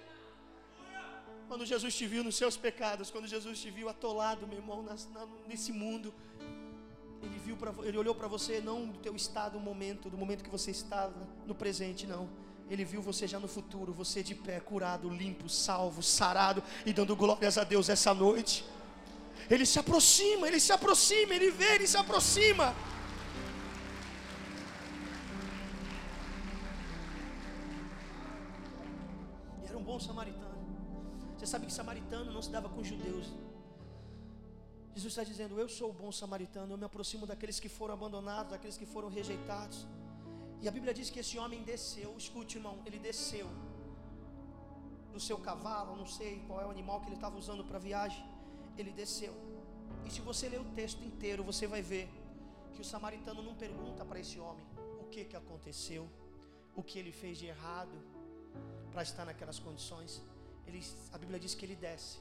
Quando 1.49 1.65
Jesus 1.65 1.95
te 1.95 2.07
viu 2.07 2.23
nos 2.23 2.37
seus 2.37 2.57
pecados, 2.57 3.11
quando 3.11 3.27
Jesus 3.27 3.59
te 3.59 3.71
viu 3.71 3.89
atolado, 3.89 4.47
meu 4.47 4.59
irmão, 4.59 4.85
nesse 5.47 5.73
mundo, 5.73 6.15
ele 7.23 7.39
viu 7.39 7.57
pra, 7.57 7.73
ele 7.85 7.97
olhou 7.97 8.15
para 8.15 8.29
você 8.29 8.61
não 8.61 8.87
do 8.87 8.99
teu 8.99 9.17
estado, 9.17 9.53
do 9.53 9.61
momento, 9.61 10.11
do 10.11 10.17
momento 10.17 10.45
que 10.45 10.51
você 10.51 10.71
estava 10.71 11.27
no 11.47 11.55
presente, 11.55 12.07
não. 12.07 12.29
Ele 12.71 12.85
viu 12.85 13.01
você 13.01 13.27
já 13.27 13.41
no 13.41 13.49
futuro, 13.49 13.95
você 13.95 14.23
de 14.23 14.35
pé, 14.35 14.61
curado, 14.61 15.09
limpo, 15.09 15.49
salvo, 15.49 16.03
sarado 16.03 16.63
e 16.85 16.93
dando 16.93 17.17
glórias 17.17 17.57
a 17.57 17.65
Deus 17.65 17.89
essa 17.89 18.13
noite. 18.13 18.65
Ele 19.49 19.65
se 19.65 19.79
aproxima, 19.79 20.47
ele 20.47 20.61
se 20.61 20.71
aproxima, 20.71 21.35
ele 21.35 21.51
vê, 21.51 21.77
ele 21.77 21.87
se 21.87 21.97
aproxima. 21.97 22.75
Bom 29.91 29.99
samaritano. 30.09 30.59
Você 31.35 31.47
sabe 31.53 31.67
que 31.69 31.75
samaritano 31.81 32.31
não 32.37 32.43
se 32.47 32.51
dava 32.57 32.69
com 32.75 32.83
judeus. 32.93 33.27
Jesus 34.95 35.13
está 35.15 35.25
dizendo: 35.31 35.59
Eu 35.63 35.69
sou 35.79 35.89
o 35.91 35.97
bom 36.03 36.11
samaritano, 36.23 36.73
eu 36.75 36.81
me 36.83 36.89
aproximo 36.91 37.27
daqueles 37.31 37.59
que 37.65 37.71
foram 37.79 37.95
abandonados, 37.99 38.53
daqueles 38.55 38.77
que 38.81 38.89
foram 38.95 39.09
rejeitados. 39.19 39.79
E 40.63 40.69
a 40.71 40.73
Bíblia 40.77 40.93
diz 40.99 41.09
que 41.15 41.21
esse 41.25 41.37
homem 41.43 41.61
desceu, 41.73 42.11
escute 42.23 42.57
irmão, 42.59 42.77
ele 42.89 42.99
desceu 42.99 43.49
do 45.15 45.21
seu 45.27 45.39
cavalo, 45.49 45.97
não 46.03 46.09
sei 46.19 46.33
qual 46.47 46.61
é 46.65 46.67
o 46.67 46.73
animal 46.77 47.01
que 47.01 47.09
ele 47.11 47.19
estava 47.21 47.37
usando 47.43 47.65
para 47.69 47.79
viagem 47.91 48.25
ele 48.81 48.93
desceu. 49.03 49.35
E 50.07 50.11
se 50.15 50.21
você 50.29 50.49
ler 50.49 50.61
o 50.61 50.69
texto 50.81 51.03
inteiro, 51.11 51.43
você 51.51 51.67
vai 51.67 51.83
ver 51.93 52.07
que 52.73 52.81
o 52.81 52.85
samaritano 52.85 53.43
não 53.49 53.55
pergunta 53.65 54.05
para 54.05 54.21
esse 54.25 54.39
homem 54.39 54.65
o 55.01 55.07
que, 55.13 55.25
que 55.25 55.37
aconteceu, 55.43 56.05
o 56.77 56.83
que 56.89 56.97
ele 57.01 57.13
fez 57.21 57.39
de 57.39 57.47
errado 57.47 57.97
para 58.91 59.03
estar 59.03 59.25
naquelas 59.25 59.59
condições. 59.59 60.23
Ele, 60.67 60.85
a 61.13 61.19
Bíblia 61.19 61.39
diz 61.39 61.55
que 61.55 61.65
ele 61.65 61.77
desce, 61.77 62.19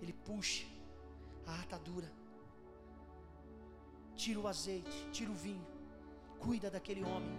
ele 0.00 0.12
puxa 0.12 0.66
a 1.46 1.60
atadura, 1.60 2.10
tira 4.16 4.40
o 4.40 4.46
azeite, 4.46 5.08
tira 5.12 5.30
o 5.30 5.34
vinho, 5.34 5.66
cuida 6.38 6.70
daquele 6.70 7.02
homem, 7.04 7.38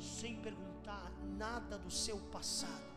sem 0.00 0.36
perguntar 0.40 1.12
nada 1.36 1.76
do 1.78 1.90
seu 1.90 2.18
passado. 2.30 2.88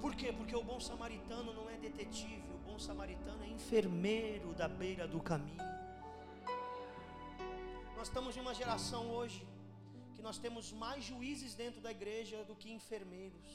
Por 0.00 0.14
quê? 0.14 0.32
Porque 0.32 0.54
o 0.54 0.62
bom 0.62 0.78
samaritano 0.78 1.52
não 1.52 1.68
é 1.68 1.76
detetive, 1.76 2.48
o 2.54 2.58
bom 2.58 2.78
samaritano 2.78 3.42
é 3.42 3.48
enfermeiro 3.48 4.54
da 4.54 4.68
beira 4.68 5.06
do 5.06 5.20
caminho. 5.20 5.64
Nós 7.96 8.08
estamos 8.08 8.36
em 8.36 8.40
uma 8.40 8.54
geração 8.54 9.10
hoje 9.10 9.46
que 10.16 10.22
nós 10.28 10.38
temos 10.44 10.66
mais 10.84 11.02
juízes 11.10 11.54
dentro 11.62 11.80
da 11.86 11.90
igreja 11.98 12.44
do 12.50 12.56
que 12.60 12.70
enfermeiros. 12.78 13.48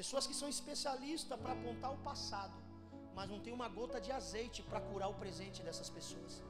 Pessoas 0.00 0.26
que 0.28 0.36
são 0.40 0.48
especialistas 0.56 1.38
para 1.42 1.52
apontar 1.58 1.92
o 1.92 2.00
passado, 2.10 2.58
mas 3.16 3.28
não 3.32 3.40
tem 3.44 3.52
uma 3.58 3.68
gota 3.78 4.00
de 4.06 4.10
azeite 4.20 4.60
para 4.70 4.80
curar 4.88 5.08
o 5.08 5.18
presente 5.22 5.62
dessas 5.66 5.88
pessoas. 5.98 6.42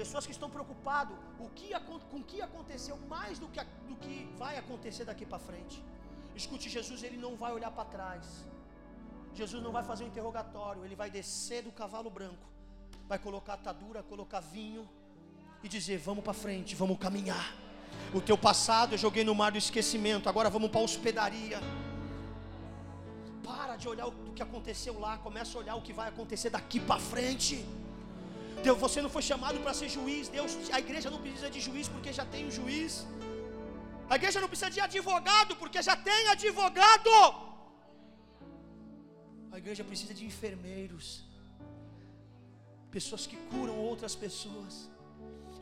Pessoas 0.00 0.24
que 0.26 0.34
estão 0.36 0.50
preocupadas 0.56 1.16
que, 1.54 1.68
com 2.10 2.18
o 2.18 2.24
que 2.24 2.40
aconteceu 2.40 2.96
mais 3.14 3.38
do 3.38 3.48
que, 3.48 3.62
do 3.88 3.96
que 3.96 4.16
vai 4.36 4.56
acontecer 4.56 5.04
daqui 5.04 5.26
para 5.26 5.38
frente. 5.38 5.82
Escute, 6.34 6.68
Jesus 6.68 7.02
ele 7.02 7.16
não 7.16 7.36
vai 7.36 7.52
olhar 7.52 7.70
para 7.70 7.84
trás. 7.96 8.26
Jesus 9.34 9.62
não 9.62 9.72
vai 9.72 9.84
fazer 9.84 10.04
um 10.04 10.08
interrogatório, 10.08 10.84
ele 10.84 10.96
vai 10.96 11.10
descer 11.10 11.62
do 11.62 11.70
cavalo 11.70 12.10
branco, 12.10 12.46
vai 13.06 13.18
colocar 13.18 13.54
atadura, 13.54 14.02
colocar 14.02 14.40
vinho 14.40 14.88
e 15.62 15.68
dizer: 15.68 15.98
"Vamos 15.98 16.24
para 16.24 16.32
frente, 16.32 16.74
vamos 16.74 16.98
caminhar". 16.98 17.48
O 18.12 18.20
teu 18.20 18.36
passado 18.36 18.94
eu 18.94 18.98
joguei 18.98 19.24
no 19.24 19.34
mar 19.34 19.50
do 19.52 19.58
esquecimento, 19.58 20.28
agora 20.28 20.50
vamos 20.56 20.70
para 20.70 20.80
a 20.80 20.84
hospedaria. 20.84 21.60
Para 23.44 23.76
de 23.76 23.88
olhar 23.92 24.06
o 24.08 24.32
que 24.36 24.42
aconteceu 24.42 24.98
lá, 25.04 25.12
começa 25.18 25.56
a 25.56 25.60
olhar 25.62 25.74
o 25.76 25.82
que 25.82 25.92
vai 25.92 26.08
acontecer 26.08 26.50
daqui 26.50 26.80
para 26.80 27.00
frente. 27.12 27.64
Deus, 28.64 28.78
você 28.78 29.00
não 29.04 29.10
foi 29.16 29.22
chamado 29.30 29.58
para 29.64 29.72
ser 29.80 29.88
juiz. 29.96 30.28
Deus, 30.28 30.52
a 30.76 30.80
igreja 30.84 31.08
não 31.14 31.20
precisa 31.24 31.50
de 31.54 31.60
juiz 31.66 31.86
porque 31.94 32.12
já 32.18 32.24
tem 32.34 32.42
um 32.48 32.50
juiz. 32.58 33.06
A 34.12 34.16
igreja 34.16 34.40
não 34.42 34.48
precisa 34.52 34.70
de 34.76 34.80
advogado 34.88 35.54
porque 35.60 35.80
já 35.88 35.96
tem 36.08 36.22
advogado. 36.36 37.10
A 39.52 39.58
igreja 39.62 39.82
precisa 39.90 40.14
de 40.18 40.24
enfermeiros, 40.30 41.06
pessoas 42.96 43.24
que 43.30 43.36
curam 43.50 43.76
outras 43.90 44.14
pessoas. 44.24 44.74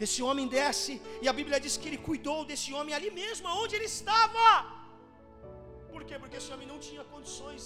Esse 0.07 0.20
homem 0.26 0.46
desce 0.59 0.94
e 1.22 1.28
a 1.32 1.34
Bíblia 1.40 1.59
diz 1.64 1.76
que 1.80 1.88
ele 1.90 2.01
cuidou 2.09 2.38
desse 2.51 2.70
homem 2.76 2.94
ali 2.99 3.11
mesmo, 3.22 3.49
onde 3.62 3.74
ele 3.76 3.88
estava. 3.96 4.46
Por 5.92 6.03
quê? 6.09 6.16
Porque 6.22 6.38
esse 6.40 6.51
homem 6.55 6.68
não 6.72 6.78
tinha 6.88 7.05
condições 7.14 7.62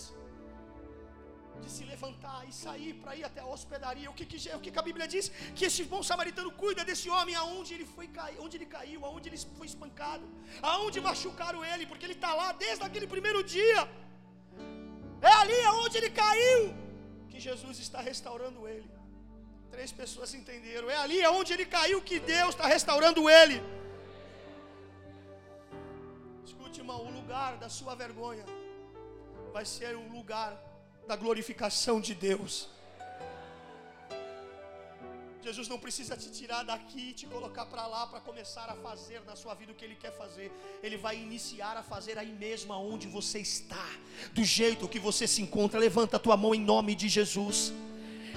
de 1.62 1.70
se 1.74 1.84
levantar 1.92 2.40
e 2.48 2.52
sair 2.64 2.92
para 3.00 3.14
ir 3.18 3.24
até 3.28 3.40
a 3.42 3.48
hospedaria. 3.54 4.08
O 4.12 4.14
que, 4.18 4.26
que, 4.30 4.38
o 4.58 4.60
que, 4.64 4.70
que 4.74 4.80
a 4.82 4.86
Bíblia 4.88 5.06
diz? 5.14 5.26
Que 5.56 5.66
esse 5.68 5.82
bom 5.92 6.02
samaritano 6.10 6.50
cuida 6.62 6.84
desse 6.88 7.08
homem 7.16 7.34
aonde 7.42 7.72
ele 7.76 7.86
foi 7.94 8.06
onde 8.44 8.56
ele 8.58 8.68
caiu, 8.76 9.00
aonde 9.08 9.28
ele 9.28 9.40
foi 9.58 9.66
espancado, 9.72 10.24
aonde 10.72 11.00
machucaram 11.08 11.62
ele, 11.72 11.86
porque 11.90 12.06
ele 12.06 12.18
está 12.20 12.32
lá 12.40 12.48
desde 12.64 12.84
aquele 12.88 13.08
primeiro 13.14 13.42
dia. 13.56 13.82
É 15.30 15.32
ali 15.42 15.60
aonde 15.72 15.96
ele 15.98 16.10
caiu 16.22 16.60
que 17.30 17.38
Jesus 17.48 17.78
está 17.86 18.00
restaurando 18.10 18.66
ele. 18.74 18.90
Três 19.74 19.90
pessoas 20.00 20.34
entenderam. 20.38 20.88
É 20.90 20.98
ali 21.04 21.18
aonde 21.28 21.52
ele 21.54 21.66
caiu 21.76 22.00
que 22.08 22.18
Deus 22.20 22.50
está 22.54 22.66
restaurando 22.66 23.28
ele. 23.38 23.56
Escute, 26.44 26.80
irmão, 26.82 27.00
o 27.06 27.12
lugar 27.18 27.56
da 27.56 27.70
sua 27.78 27.94
vergonha 27.94 28.44
vai 29.56 29.64
ser 29.64 29.96
o 29.96 30.06
lugar 30.18 30.52
da 31.08 31.16
glorificação 31.16 31.96
de 32.00 32.14
Deus. 32.14 32.54
Jesus 35.46 35.66
não 35.72 35.78
precisa 35.84 36.16
te 36.16 36.28
tirar 36.30 36.62
daqui 36.62 37.04
e 37.10 37.14
te 37.20 37.26
colocar 37.26 37.64
para 37.66 37.84
lá 37.86 38.06
para 38.06 38.20
começar 38.20 38.66
a 38.68 38.76
fazer 38.76 39.22
na 39.30 39.34
sua 39.34 39.54
vida 39.54 39.72
o 39.72 39.74
que 39.74 39.84
Ele 39.86 39.96
quer 39.96 40.12
fazer. 40.12 40.52
Ele 40.82 40.96
vai 40.96 41.16
iniciar 41.16 41.76
a 41.78 41.82
fazer 41.82 42.16
aí 42.18 42.32
mesmo 42.44 42.72
aonde 42.72 43.08
você 43.08 43.40
está, 43.40 43.88
do 44.32 44.44
jeito 44.44 44.86
que 44.86 45.00
você 45.00 45.26
se 45.26 45.40
encontra. 45.42 45.80
Levanta 45.80 46.16
a 46.18 46.20
tua 46.20 46.36
mão 46.36 46.54
em 46.54 46.60
nome 46.60 46.94
de 46.94 47.08
Jesus. 47.08 47.72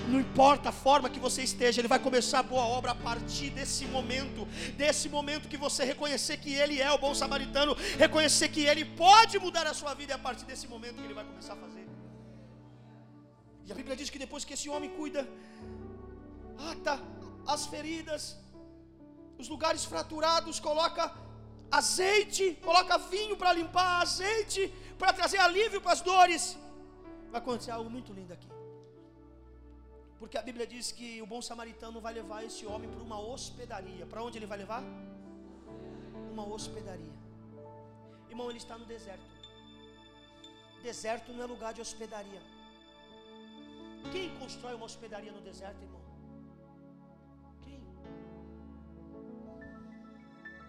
Não 0.08 0.20
importa 0.20 0.70
a 0.70 0.72
forma 0.72 1.10
que 1.10 1.20
você 1.20 1.42
esteja, 1.44 1.82
Ele 1.82 1.88
vai 1.88 2.00
começar 2.00 2.40
a 2.40 2.44
boa 2.44 2.66
obra 2.66 2.92
a 2.92 2.96
partir 2.96 3.50
desse 3.50 3.86
momento, 3.86 4.46
desse 4.78 5.10
momento 5.10 5.48
que 5.48 5.58
você 5.58 5.84
reconhecer 5.84 6.38
que 6.38 6.54
Ele 6.54 6.82
é 6.82 6.92
o 6.92 6.98
bom 6.98 7.14
samaritano, 7.16 7.76
reconhecer 7.98 8.50
que 8.50 8.64
Ele 8.66 8.86
pode 8.86 9.40
mudar 9.40 9.66
a 9.68 9.74
sua 9.74 9.94
vida, 9.94 10.14
é 10.14 10.16
a 10.16 10.20
partir 10.20 10.46
desse 10.46 10.68
momento 10.68 10.98
que 11.02 11.08
Ele 11.08 11.14
vai 11.14 11.26
começar 11.26 11.54
a 11.54 11.58
fazer. 11.58 11.86
E 13.66 13.72
a 13.72 13.76
Bíblia 13.76 13.96
diz 13.96 14.10
que 14.10 14.20
depois 14.20 14.46
que 14.46 14.54
esse 14.54 14.70
homem 14.70 14.90
cuida, 14.92 15.28
ata 16.72 17.00
as 17.48 17.66
feridas, 17.66 18.38
os 19.38 19.48
lugares 19.50 19.84
fraturados, 19.84 20.60
coloca 20.60 21.04
azeite, 21.72 22.58
coloca 22.64 22.98
vinho 22.98 23.36
para 23.36 23.54
limpar, 23.54 24.02
azeite 24.02 24.72
para 25.00 25.12
trazer 25.14 25.40
alívio 25.40 25.82
para 25.82 25.94
as 25.94 26.02
dores. 26.02 26.58
Vai 27.32 27.42
acontecer 27.42 27.72
algo 27.72 27.90
muito 27.90 28.14
lindo 28.14 28.34
aqui. 28.34 28.55
Porque 30.20 30.38
a 30.38 30.42
Bíblia 30.42 30.66
diz 30.74 30.92
que 30.98 31.22
o 31.22 31.28
bom 31.34 31.42
samaritano 31.42 32.00
vai 32.06 32.14
levar 32.14 32.44
esse 32.50 32.66
homem 32.66 32.90
para 32.90 33.04
uma 33.10 33.20
hospedaria. 33.20 34.06
Para 34.06 34.24
onde 34.24 34.38
ele 34.38 34.46
vai 34.46 34.58
levar? 34.58 34.84
Uma 36.34 36.46
hospedaria. 36.56 37.16
Irmão, 38.30 38.50
ele 38.50 38.62
está 38.64 38.78
no 38.78 38.86
deserto. 38.86 39.32
Deserto 40.82 41.34
não 41.34 41.44
é 41.44 41.48
lugar 41.54 41.74
de 41.74 41.82
hospedaria. 41.82 42.42
Quem 44.14 44.26
constrói 44.40 44.74
uma 44.80 44.86
hospedaria 44.86 45.32
no 45.38 45.42
deserto, 45.42 45.82
irmão? 45.88 46.02
Quem? 47.64 47.82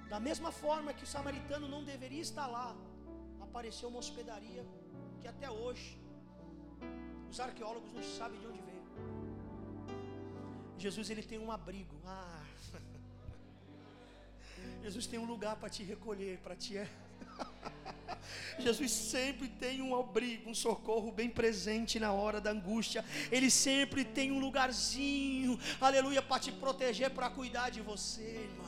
Da 0.08 0.18
mesma 0.28 0.50
forma 0.50 0.94
que 0.94 1.04
o 1.04 1.12
samaritano 1.16 1.68
não 1.68 1.82
deveria 1.84 2.22
estar 2.28 2.46
lá, 2.46 2.68
apareceu 3.40 3.88
uma 3.90 3.98
hospedaria 4.04 4.64
que 5.20 5.28
até 5.28 5.50
hoje 5.50 6.00
os 7.30 7.38
arqueólogos 7.48 7.92
não 7.92 8.02
sabem 8.02 8.40
de 8.40 8.46
onde. 8.46 8.65
Jesus 10.78 11.10
ele 11.10 11.22
tem 11.22 11.38
um 11.38 11.50
abrigo. 11.50 11.96
Ah. 12.04 12.44
Jesus 14.82 15.06
tem 15.06 15.18
um 15.18 15.24
lugar 15.24 15.56
para 15.56 15.68
te 15.68 15.82
recolher, 15.82 16.38
para 16.38 16.54
te 16.54 16.78
Jesus 18.58 18.90
sempre 18.90 19.48
tem 19.48 19.82
um 19.82 19.98
abrigo, 19.98 20.50
um 20.50 20.54
socorro 20.54 21.12
bem 21.12 21.28
presente 21.28 22.00
na 22.00 22.12
hora 22.12 22.40
da 22.40 22.50
angústia. 22.50 23.04
Ele 23.30 23.50
sempre 23.50 24.04
tem 24.04 24.32
um 24.32 24.38
lugarzinho, 24.38 25.58
aleluia, 25.80 26.22
para 26.22 26.40
te 26.40 26.52
proteger, 26.52 27.10
para 27.10 27.30
cuidar 27.30 27.70
de 27.70 27.80
você, 27.80 28.22
irmão. 28.22 28.65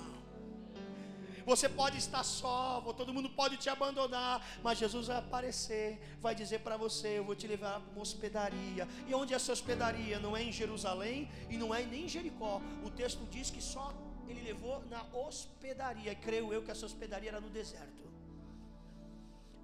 Você 1.49 1.66
pode 1.66 1.96
estar 1.96 2.22
só, 2.22 2.80
todo 3.01 3.14
mundo 3.16 3.30
pode 3.30 3.57
te 3.57 3.70
abandonar, 3.70 4.46
mas 4.62 4.76
Jesus 4.76 5.07
vai 5.07 5.16
aparecer, 5.16 5.99
vai 6.20 6.34
dizer 6.34 6.59
para 6.61 6.76
você: 6.76 7.18
Eu 7.18 7.24
vou 7.24 7.34
te 7.34 7.46
levar 7.46 7.80
para 7.80 7.92
uma 7.92 8.03
hospedaria. 8.03 8.86
E 9.07 9.14
onde 9.14 9.32
é 9.32 9.36
essa 9.36 9.51
hospedaria? 9.51 10.18
Não 10.20 10.36
é 10.36 10.42
em 10.42 10.53
Jerusalém 10.53 11.30
e 11.49 11.57
não 11.57 11.74
é 11.74 11.82
nem 11.84 12.05
em 12.05 12.09
Jericó. 12.09 12.61
O 12.84 12.90
texto 12.90 13.26
diz 13.30 13.49
que 13.49 13.62
só 13.62 13.94
ele 14.28 14.42
levou 14.42 14.84
na 14.90 15.03
hospedaria. 15.14 16.14
Creio 16.14 16.53
eu 16.53 16.62
que 16.62 16.70
essa 16.70 16.84
hospedaria 16.84 17.30
era 17.30 17.40
no 17.40 17.49
deserto. 17.49 18.05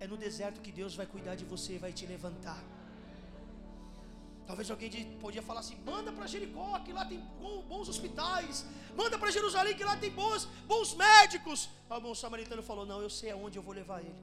É 0.00 0.06
no 0.06 0.16
deserto 0.16 0.62
que 0.62 0.72
Deus 0.72 0.94
vai 0.94 1.04
cuidar 1.04 1.34
de 1.34 1.44
você 1.44 1.74
e 1.74 1.78
vai 1.78 1.92
te 1.92 2.06
levantar. 2.06 2.62
Talvez 4.46 4.70
alguém 4.70 4.90
podia 5.24 5.42
falar 5.42 5.60
assim: 5.60 5.76
manda 5.84 6.12
para 6.12 6.26
Jericó, 6.26 6.78
que 6.80 6.92
lá 6.92 7.04
tem 7.04 7.20
bons 7.68 7.88
hospitais. 7.88 8.64
Manda 8.96 9.18
para 9.18 9.30
Jerusalém, 9.30 9.74
que 9.76 9.84
lá 9.84 9.96
tem 9.96 10.10
bons, 10.10 10.44
bons 10.66 10.94
médicos. 10.94 11.68
Ah, 11.88 11.98
o 11.98 12.00
bom 12.00 12.14
samaritano 12.14 12.62
falou: 12.62 12.84
não, 12.84 13.00
eu 13.00 13.10
sei 13.10 13.30
aonde 13.30 13.58
eu 13.58 13.62
vou 13.62 13.74
levar 13.74 14.00
ele. 14.00 14.22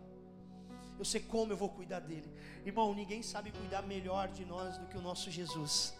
Eu 0.99 1.05
sei 1.05 1.21
como 1.33 1.51
eu 1.51 1.57
vou 1.57 1.69
cuidar 1.69 1.99
dele. 1.99 2.29
Irmão, 2.63 2.93
ninguém 2.93 3.23
sabe 3.23 3.51
cuidar 3.51 3.81
melhor 3.81 4.27
de 4.27 4.45
nós 4.45 4.77
do 4.77 4.85
que 4.85 4.97
o 4.97 5.01
nosso 5.01 5.31
Jesus. 5.31 5.93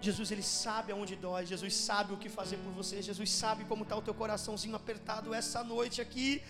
Jesus 0.00 0.30
ele 0.32 0.42
sabe 0.42 0.90
aonde 0.92 1.14
dói, 1.14 1.46
Jesus 1.46 1.74
sabe 1.76 2.12
o 2.12 2.16
que 2.16 2.28
fazer 2.28 2.56
por 2.56 2.72
você, 2.72 3.00
Jesus 3.00 3.30
sabe 3.30 3.64
como 3.64 3.84
está 3.84 3.94
o 3.94 4.02
teu 4.02 4.14
coraçãozinho 4.22 4.74
apertado 4.74 5.32
essa 5.32 5.62
noite 5.62 6.00
aqui. 6.00 6.42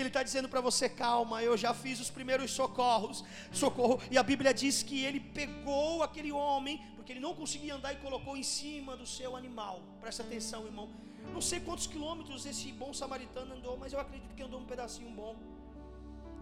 Ele 0.00 0.08
está 0.08 0.22
dizendo 0.22 0.48
para 0.48 0.60
você: 0.60 0.88
calma, 0.88 1.42
eu 1.42 1.56
já 1.56 1.72
fiz 1.74 2.00
os 2.00 2.10
primeiros 2.10 2.50
socorros, 2.50 3.24
socorro. 3.52 4.00
E 4.10 4.16
a 4.16 4.22
Bíblia 4.22 4.52
diz 4.62 4.82
que 4.82 5.04
ele 5.04 5.20
pegou 5.20 6.02
aquele 6.02 6.32
homem, 6.32 6.82
porque 6.96 7.12
ele 7.12 7.20
não 7.20 7.34
conseguia 7.34 7.74
andar 7.74 7.92
e 7.92 7.96
colocou 7.96 8.36
em 8.36 8.42
cima 8.42 8.96
do 8.96 9.06
seu 9.06 9.36
animal. 9.36 9.76
Presta 10.00 10.22
atenção, 10.22 10.64
irmão. 10.66 10.88
Não 11.32 11.40
sei 11.40 11.60
quantos 11.60 11.86
quilômetros 11.86 12.46
esse 12.46 12.72
bom 12.72 12.92
samaritano 12.92 13.54
andou, 13.54 13.76
mas 13.76 13.92
eu 13.92 14.00
acredito 14.00 14.34
que 14.34 14.42
andou 14.42 14.60
um 14.60 14.68
pedacinho 14.72 15.10
bom. 15.10 15.36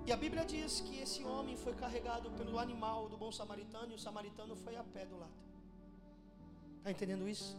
E 0.06 0.12
a 0.12 0.16
Bíblia 0.16 0.44
diz 0.52 0.80
que 0.86 0.94
esse 1.04 1.22
homem 1.22 1.54
foi 1.64 1.74
carregado 1.74 2.30
pelo 2.30 2.58
animal 2.58 3.08
do 3.10 3.16
bom 3.22 3.30
samaritano 3.30 3.92
e 3.92 3.96
o 3.96 3.98
samaritano 3.98 4.54
foi 4.56 4.74
a 4.76 4.84
pé 4.94 5.04
do 5.04 5.18
lado. 5.18 5.38
Está 6.78 6.90
entendendo 6.90 7.28
isso? 7.28 7.50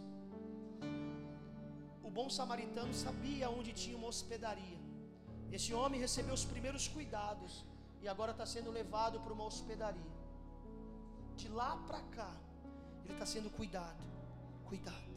O 2.04 2.10
bom 2.10 2.28
samaritano 2.28 2.92
sabia 2.92 3.48
onde 3.58 3.72
tinha 3.82 3.96
uma 3.96 4.08
hospedaria. 4.08 4.79
Esse 5.58 5.74
homem 5.74 6.00
recebeu 6.00 6.34
os 6.40 6.46
primeiros 6.46 6.88
cuidados 6.88 7.66
e 8.02 8.08
agora 8.08 8.32
está 8.32 8.46
sendo 8.46 8.72
levado 8.80 9.20
para 9.24 9.34
uma 9.34 9.46
hospedaria. 9.46 10.14
De 11.36 11.48
lá 11.60 11.72
para 11.88 12.02
cá, 12.18 12.32
ele 13.04 13.14
está 13.14 13.26
sendo 13.26 13.50
cuidado. 13.50 14.04
Cuidado. 14.72 15.10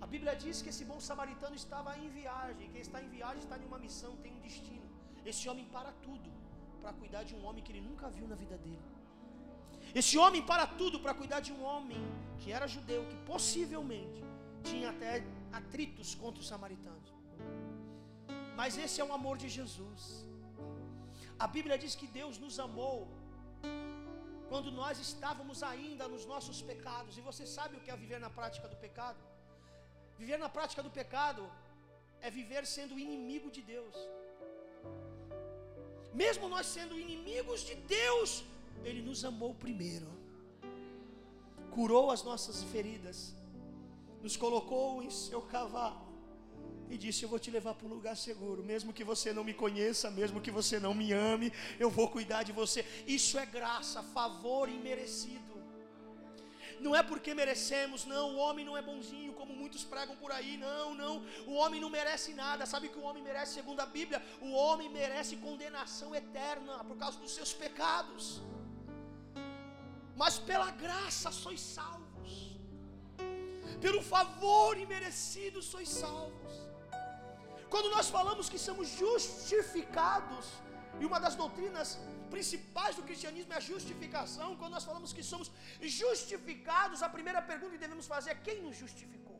A 0.00 0.06
Bíblia 0.06 0.34
diz 0.34 0.62
que 0.62 0.70
esse 0.72 0.84
bom 0.84 1.00
samaritano 1.00 1.54
estava 1.54 1.96
em 1.98 2.08
viagem. 2.08 2.70
Quem 2.72 2.80
está 2.80 3.00
em 3.02 3.08
viagem 3.08 3.42
está 3.44 3.56
em 3.58 3.66
uma 3.70 3.78
missão, 3.78 4.16
tem 4.22 4.32
um 4.36 4.40
destino. 4.40 4.88
Esse 5.24 5.48
homem 5.48 5.66
para 5.76 5.92
tudo 6.06 6.30
para 6.80 6.92
cuidar 6.92 7.22
de 7.22 7.34
um 7.36 7.44
homem 7.46 7.62
que 7.62 7.70
ele 7.72 7.80
nunca 7.80 8.08
viu 8.10 8.26
na 8.26 8.34
vida 8.34 8.56
dele. 8.58 8.82
Esse 9.94 10.16
homem 10.18 10.42
para 10.42 10.66
tudo 10.66 10.98
para 10.98 11.14
cuidar 11.14 11.40
de 11.40 11.52
um 11.52 11.62
homem 11.62 12.02
que 12.40 12.50
era 12.50 12.66
judeu, 12.66 13.06
que 13.10 13.16
possivelmente 13.32 14.24
tinha 14.64 14.90
até 14.90 15.24
atritos 15.52 16.14
contra 16.14 16.40
os 16.40 16.48
samaritanos. 16.48 17.21
Mas 18.60 18.76
esse 18.84 19.00
é 19.00 19.04
o 19.04 19.12
amor 19.18 19.36
de 19.42 19.48
Jesus. 19.48 20.26
A 21.38 21.46
Bíblia 21.46 21.76
diz 21.82 21.94
que 22.00 22.06
Deus 22.06 22.38
nos 22.44 22.58
amou 22.66 22.96
quando 24.50 24.70
nós 24.80 24.98
estávamos 25.06 25.62
ainda 25.62 26.06
nos 26.14 26.24
nossos 26.32 26.58
pecados. 26.70 27.16
E 27.18 27.22
você 27.28 27.44
sabe 27.56 27.76
o 27.76 27.80
que 27.80 27.90
é 27.90 27.96
viver 27.96 28.20
na 28.20 28.30
prática 28.38 28.68
do 28.72 28.76
pecado? 28.76 29.20
Viver 30.18 30.38
na 30.44 30.48
prática 30.56 30.82
do 30.86 30.90
pecado 30.90 31.42
é 32.20 32.30
viver 32.30 32.64
sendo 32.76 32.98
inimigo 33.06 33.50
de 33.50 33.62
Deus. 33.74 33.96
mesmo 36.22 36.46
nós 36.54 36.66
sendo 36.66 36.94
inimigos 37.04 37.60
de 37.68 37.74
Deus, 37.98 38.30
Ele 38.84 39.00
nos 39.06 39.20
amou 39.28 39.50
primeiro, 39.54 40.10
curou 41.76 42.10
as 42.14 42.22
nossas 42.28 42.62
feridas, 42.72 43.18
nos 44.24 44.36
colocou 44.36 45.02
em 45.02 45.10
seu 45.10 45.40
cavalo 45.54 46.11
e 46.92 46.98
disse: 47.04 47.22
Eu 47.22 47.30
vou 47.32 47.38
te 47.44 47.50
levar 47.56 47.74
para 47.74 47.86
um 47.88 47.94
lugar 47.98 48.16
seguro, 48.26 48.62
mesmo 48.72 48.92
que 48.96 49.04
você 49.12 49.32
não 49.36 49.44
me 49.48 49.54
conheça, 49.62 50.10
mesmo 50.20 50.42
que 50.44 50.52
você 50.58 50.78
não 50.86 50.92
me 51.00 51.08
ame, 51.12 51.48
eu 51.84 51.90
vou 51.98 52.08
cuidar 52.16 52.42
de 52.48 52.52
você. 52.60 52.80
Isso 53.18 53.38
é 53.38 53.46
graça, 53.58 54.02
favor 54.18 54.68
imerecido. 54.68 55.52
Não 56.84 56.94
é 57.00 57.02
porque 57.10 57.32
merecemos, 57.40 58.04
não. 58.12 58.24
O 58.34 58.38
homem 58.44 58.64
não 58.68 58.76
é 58.76 58.82
bonzinho, 58.82 59.32
como 59.40 59.52
muitos 59.60 59.84
pregam 59.92 60.16
por 60.22 60.30
aí. 60.36 60.52
Não, 60.56 60.86
não. 61.02 61.14
O 61.50 61.54
homem 61.60 61.80
não 61.84 61.90
merece 61.98 62.30
nada. 62.34 62.66
Sabe 62.72 62.88
que 62.92 62.98
o 63.02 63.06
homem 63.08 63.22
merece, 63.22 63.54
segundo 63.58 63.80
a 63.80 63.86
Bíblia? 63.98 64.20
O 64.40 64.50
homem 64.62 64.88
merece 65.00 65.36
condenação 65.36 66.10
eterna 66.22 66.82
por 66.88 66.96
causa 67.02 67.18
dos 67.24 67.34
seus 67.38 67.52
pecados. 67.64 68.42
Mas 70.22 70.38
pela 70.50 70.70
graça 70.84 71.30
sois 71.30 71.60
salvos. 71.60 72.32
Pelo 73.80 74.02
favor 74.02 74.76
imerecido 74.86 75.62
sois 75.62 75.88
salvos. 75.88 76.71
Quando 77.72 77.88
nós 77.96 78.08
falamos 78.16 78.46
que 78.52 78.58
somos 78.66 78.86
justificados, 79.02 80.46
e 81.00 81.04
uma 81.08 81.18
das 81.24 81.34
doutrinas 81.42 81.88
principais 82.34 82.94
do 82.96 83.04
cristianismo 83.08 83.52
é 83.54 83.58
a 83.60 83.66
justificação. 83.72 84.48
Quando 84.60 84.74
nós 84.76 84.86
falamos 84.88 85.10
que 85.16 85.24
somos 85.30 85.48
justificados, 86.00 87.02
a 87.06 87.08
primeira 87.16 87.40
pergunta 87.50 87.72
que 87.76 87.84
devemos 87.86 88.06
fazer 88.14 88.30
é: 88.34 88.42
quem 88.46 88.58
nos 88.64 88.76
justificou? 88.82 89.38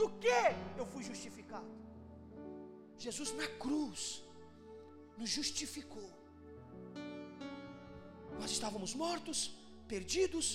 Do 0.00 0.08
que 0.22 0.40
eu 0.80 0.86
fui 0.92 1.02
justificado? 1.10 1.70
Jesus 3.06 3.30
na 3.40 3.48
cruz 3.64 4.22
nos 5.20 5.30
justificou. 5.38 6.08
Nós 8.40 8.50
estávamos 8.56 8.92
mortos, 9.04 9.38
perdidos, 9.92 10.46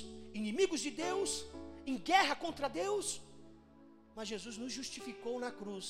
inimigos 0.42 0.82
de 0.86 0.92
Deus, 1.06 1.32
em 1.92 1.98
guerra 2.12 2.36
contra 2.46 2.68
Deus, 2.82 3.08
mas 4.18 4.28
Jesus 4.34 4.58
nos 4.64 4.74
justificou 4.80 5.36
na 5.46 5.52
cruz 5.62 5.88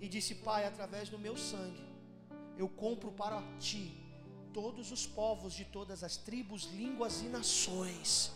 e 0.00 0.08
disse: 0.08 0.34
Pai, 0.34 0.64
através 0.66 1.08
do 1.08 1.18
meu 1.18 1.36
sangue, 1.36 1.84
eu 2.56 2.68
compro 2.68 3.12
para 3.12 3.42
ti 3.58 3.84
todos 4.52 4.90
os 4.90 5.06
povos 5.06 5.52
de 5.52 5.64
todas 5.64 6.02
as 6.02 6.16
tribos, 6.16 6.64
línguas 6.64 7.22
e 7.22 7.28
nações. 7.28 8.32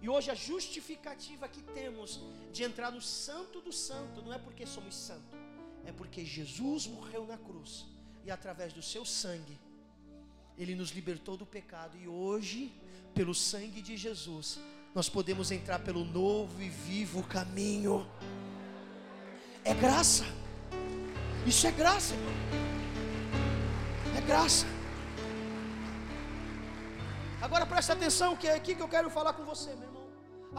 E 0.00 0.08
hoje 0.08 0.30
a 0.30 0.34
justificativa 0.34 1.48
que 1.48 1.62
temos 1.62 2.20
de 2.52 2.62
entrar 2.62 2.90
no 2.92 3.00
Santo 3.00 3.60
do 3.60 3.72
Santo 3.72 4.22
não 4.22 4.32
é 4.32 4.38
porque 4.38 4.64
somos 4.64 4.94
santos, 4.94 5.38
é 5.84 5.92
porque 5.92 6.24
Jesus 6.24 6.86
morreu 6.86 7.26
na 7.26 7.36
cruz 7.36 7.84
e 8.24 8.30
através 8.30 8.72
do 8.72 8.82
seu 8.82 9.04
sangue 9.04 9.58
ele 10.56 10.74
nos 10.74 10.90
libertou 10.90 11.36
do 11.36 11.46
pecado 11.46 11.96
e 11.96 12.06
hoje, 12.08 12.72
pelo 13.14 13.34
sangue 13.34 13.80
de 13.82 13.96
Jesus, 13.96 14.58
nós 14.94 15.08
podemos 15.08 15.50
entrar 15.50 15.80
pelo 15.80 16.04
novo 16.04 16.60
e 16.62 16.68
vivo 16.68 17.22
caminho. 17.22 18.06
É 19.72 19.74
graça. 19.84 20.24
Isso 21.50 21.64
é 21.70 21.72
graça, 21.80 22.14
irmão. 22.14 22.36
É 24.18 24.20
graça. 24.30 24.66
Agora 27.46 27.66
preste 27.72 27.92
atenção 27.96 28.30
que 28.40 28.48
é 28.52 28.54
aqui 28.60 28.74
que 28.78 28.84
eu 28.86 28.92
quero 28.94 29.10
falar 29.18 29.34
com 29.38 29.44
você, 29.52 29.70
meu 29.80 29.88
irmão. 29.90 30.06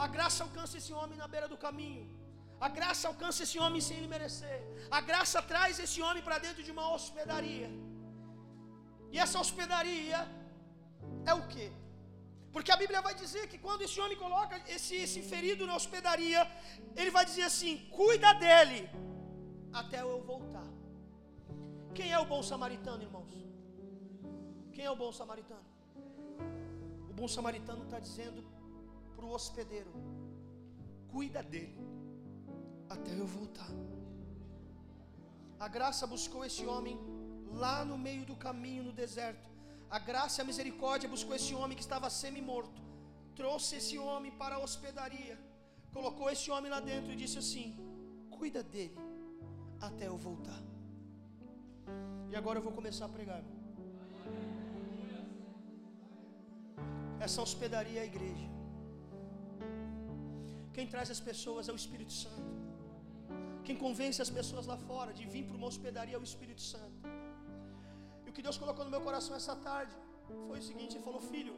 A 0.04 0.06
graça 0.16 0.40
alcança 0.46 0.76
esse 0.80 0.92
homem 0.98 1.18
na 1.22 1.28
beira 1.34 1.48
do 1.52 1.58
caminho. 1.66 2.04
A 2.66 2.68
graça 2.78 3.04
alcança 3.10 3.42
esse 3.46 3.58
homem 3.64 3.80
sem 3.86 3.96
ele 3.98 4.10
merecer. 4.14 4.58
A 4.98 5.00
graça 5.10 5.40
traz 5.50 5.80
esse 5.84 6.00
homem 6.06 6.22
para 6.28 6.38
dentro 6.46 6.62
de 6.66 6.72
uma 6.76 6.86
hospedaria. 6.94 7.68
E 9.12 9.18
essa 9.24 9.38
hospedaria 9.44 10.20
é 11.30 11.34
o 11.40 11.42
que? 11.52 11.66
Porque 12.52 12.72
a 12.72 12.76
Bíblia 12.82 13.00
vai 13.00 13.14
dizer 13.14 13.48
que 13.48 13.58
quando 13.58 13.82
esse 13.82 13.98
homem 14.00 14.16
coloca 14.16 14.56
esse, 14.76 14.96
esse 14.96 15.22
ferido 15.22 15.66
na 15.66 15.76
hospedaria, 15.76 16.40
ele 16.96 17.10
vai 17.10 17.24
dizer 17.24 17.42
assim: 17.42 17.88
cuida 17.98 18.32
dele 18.34 18.88
até 19.72 20.02
eu 20.02 20.20
voltar. 20.22 20.68
Quem 21.94 22.10
é 22.12 22.18
o 22.18 22.24
bom 22.24 22.42
samaritano, 22.42 23.02
irmãos? 23.02 23.34
Quem 24.72 24.84
é 24.84 24.90
o 24.90 24.96
bom 24.96 25.12
samaritano? 25.12 25.68
O 27.10 27.12
bom 27.12 27.28
samaritano 27.28 27.84
está 27.84 27.98
dizendo 27.98 28.42
para 29.14 29.24
o 29.24 29.32
hospedeiro: 29.32 29.92
cuida 31.12 31.42
dele 31.42 31.78
até 32.88 33.12
eu 33.12 33.26
voltar. 33.26 33.70
A 35.58 35.68
graça 35.68 36.06
buscou 36.06 36.44
esse 36.44 36.64
homem 36.66 36.98
lá 37.52 37.84
no 37.84 37.98
meio 37.98 38.24
do 38.24 38.34
caminho 38.34 38.82
no 38.82 38.92
deserto 38.92 39.49
a 39.90 39.98
graça 39.98 40.36
e 40.40 40.42
a 40.42 40.48
misericórdia 40.50 41.08
buscou 41.14 41.34
esse 41.38 41.52
homem 41.60 41.76
que 41.78 41.86
estava 41.86 42.08
semi-morto, 42.22 42.80
trouxe 43.40 43.76
esse 43.80 43.96
homem 44.08 44.32
para 44.42 44.56
a 44.56 44.62
hospedaria, 44.64 45.36
colocou 45.96 46.26
esse 46.34 46.48
homem 46.54 46.70
lá 46.74 46.80
dentro 46.90 47.10
e 47.12 47.16
disse 47.22 47.38
assim: 47.44 47.66
Cuida 48.36 48.62
dele 48.74 48.98
até 49.88 50.06
eu 50.12 50.16
voltar. 50.28 50.60
E 52.30 52.36
agora 52.40 52.58
eu 52.58 52.64
vou 52.68 52.74
começar 52.80 53.06
a 53.06 53.14
pregar. 53.16 53.42
Essa 57.26 57.42
hospedaria 57.46 57.98
é 58.00 58.02
a 58.04 58.10
igreja. 58.12 58.48
Quem 60.76 60.86
traz 60.92 61.10
as 61.14 61.20
pessoas 61.28 61.68
é 61.68 61.72
o 61.72 61.80
Espírito 61.82 62.14
Santo. 62.22 62.52
Quem 63.66 63.76
convence 63.84 64.22
as 64.26 64.32
pessoas 64.38 64.66
lá 64.72 64.76
fora 64.90 65.12
de 65.18 65.24
vir 65.32 65.44
para 65.48 65.56
uma 65.60 65.68
hospedaria 65.72 66.16
é 66.16 66.18
o 66.18 66.28
Espírito 66.30 66.62
Santo. 66.72 66.99
O 68.30 68.34
que 68.34 68.44
Deus 68.46 68.58
colocou 68.62 68.84
no 68.86 68.92
meu 68.94 69.00
coração 69.06 69.32
essa 69.38 69.54
tarde 69.68 69.94
foi 70.48 70.58
o 70.60 70.66
seguinte: 70.66 70.92
Ele 70.96 71.06
falou, 71.06 71.22
filho, 71.32 71.54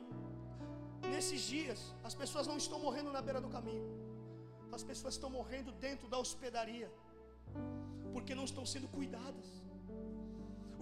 nesses 1.14 1.41
dias 1.53 1.81
as 2.09 2.14
pessoas 2.20 2.47
não 2.51 2.57
estão 2.62 2.79
morrendo 2.85 3.11
na 3.16 3.20
beira 3.27 3.41
do 3.47 3.51
caminho, 3.57 3.89
as 4.77 4.85
pessoas 4.91 5.14
estão 5.16 5.31
morrendo 5.39 5.70
dentro 5.87 6.07
da 6.12 6.18
hospedaria, 6.23 6.89
porque 8.14 8.35
não 8.39 8.47
estão 8.51 8.64
sendo 8.75 8.89
cuidadas. 8.97 9.49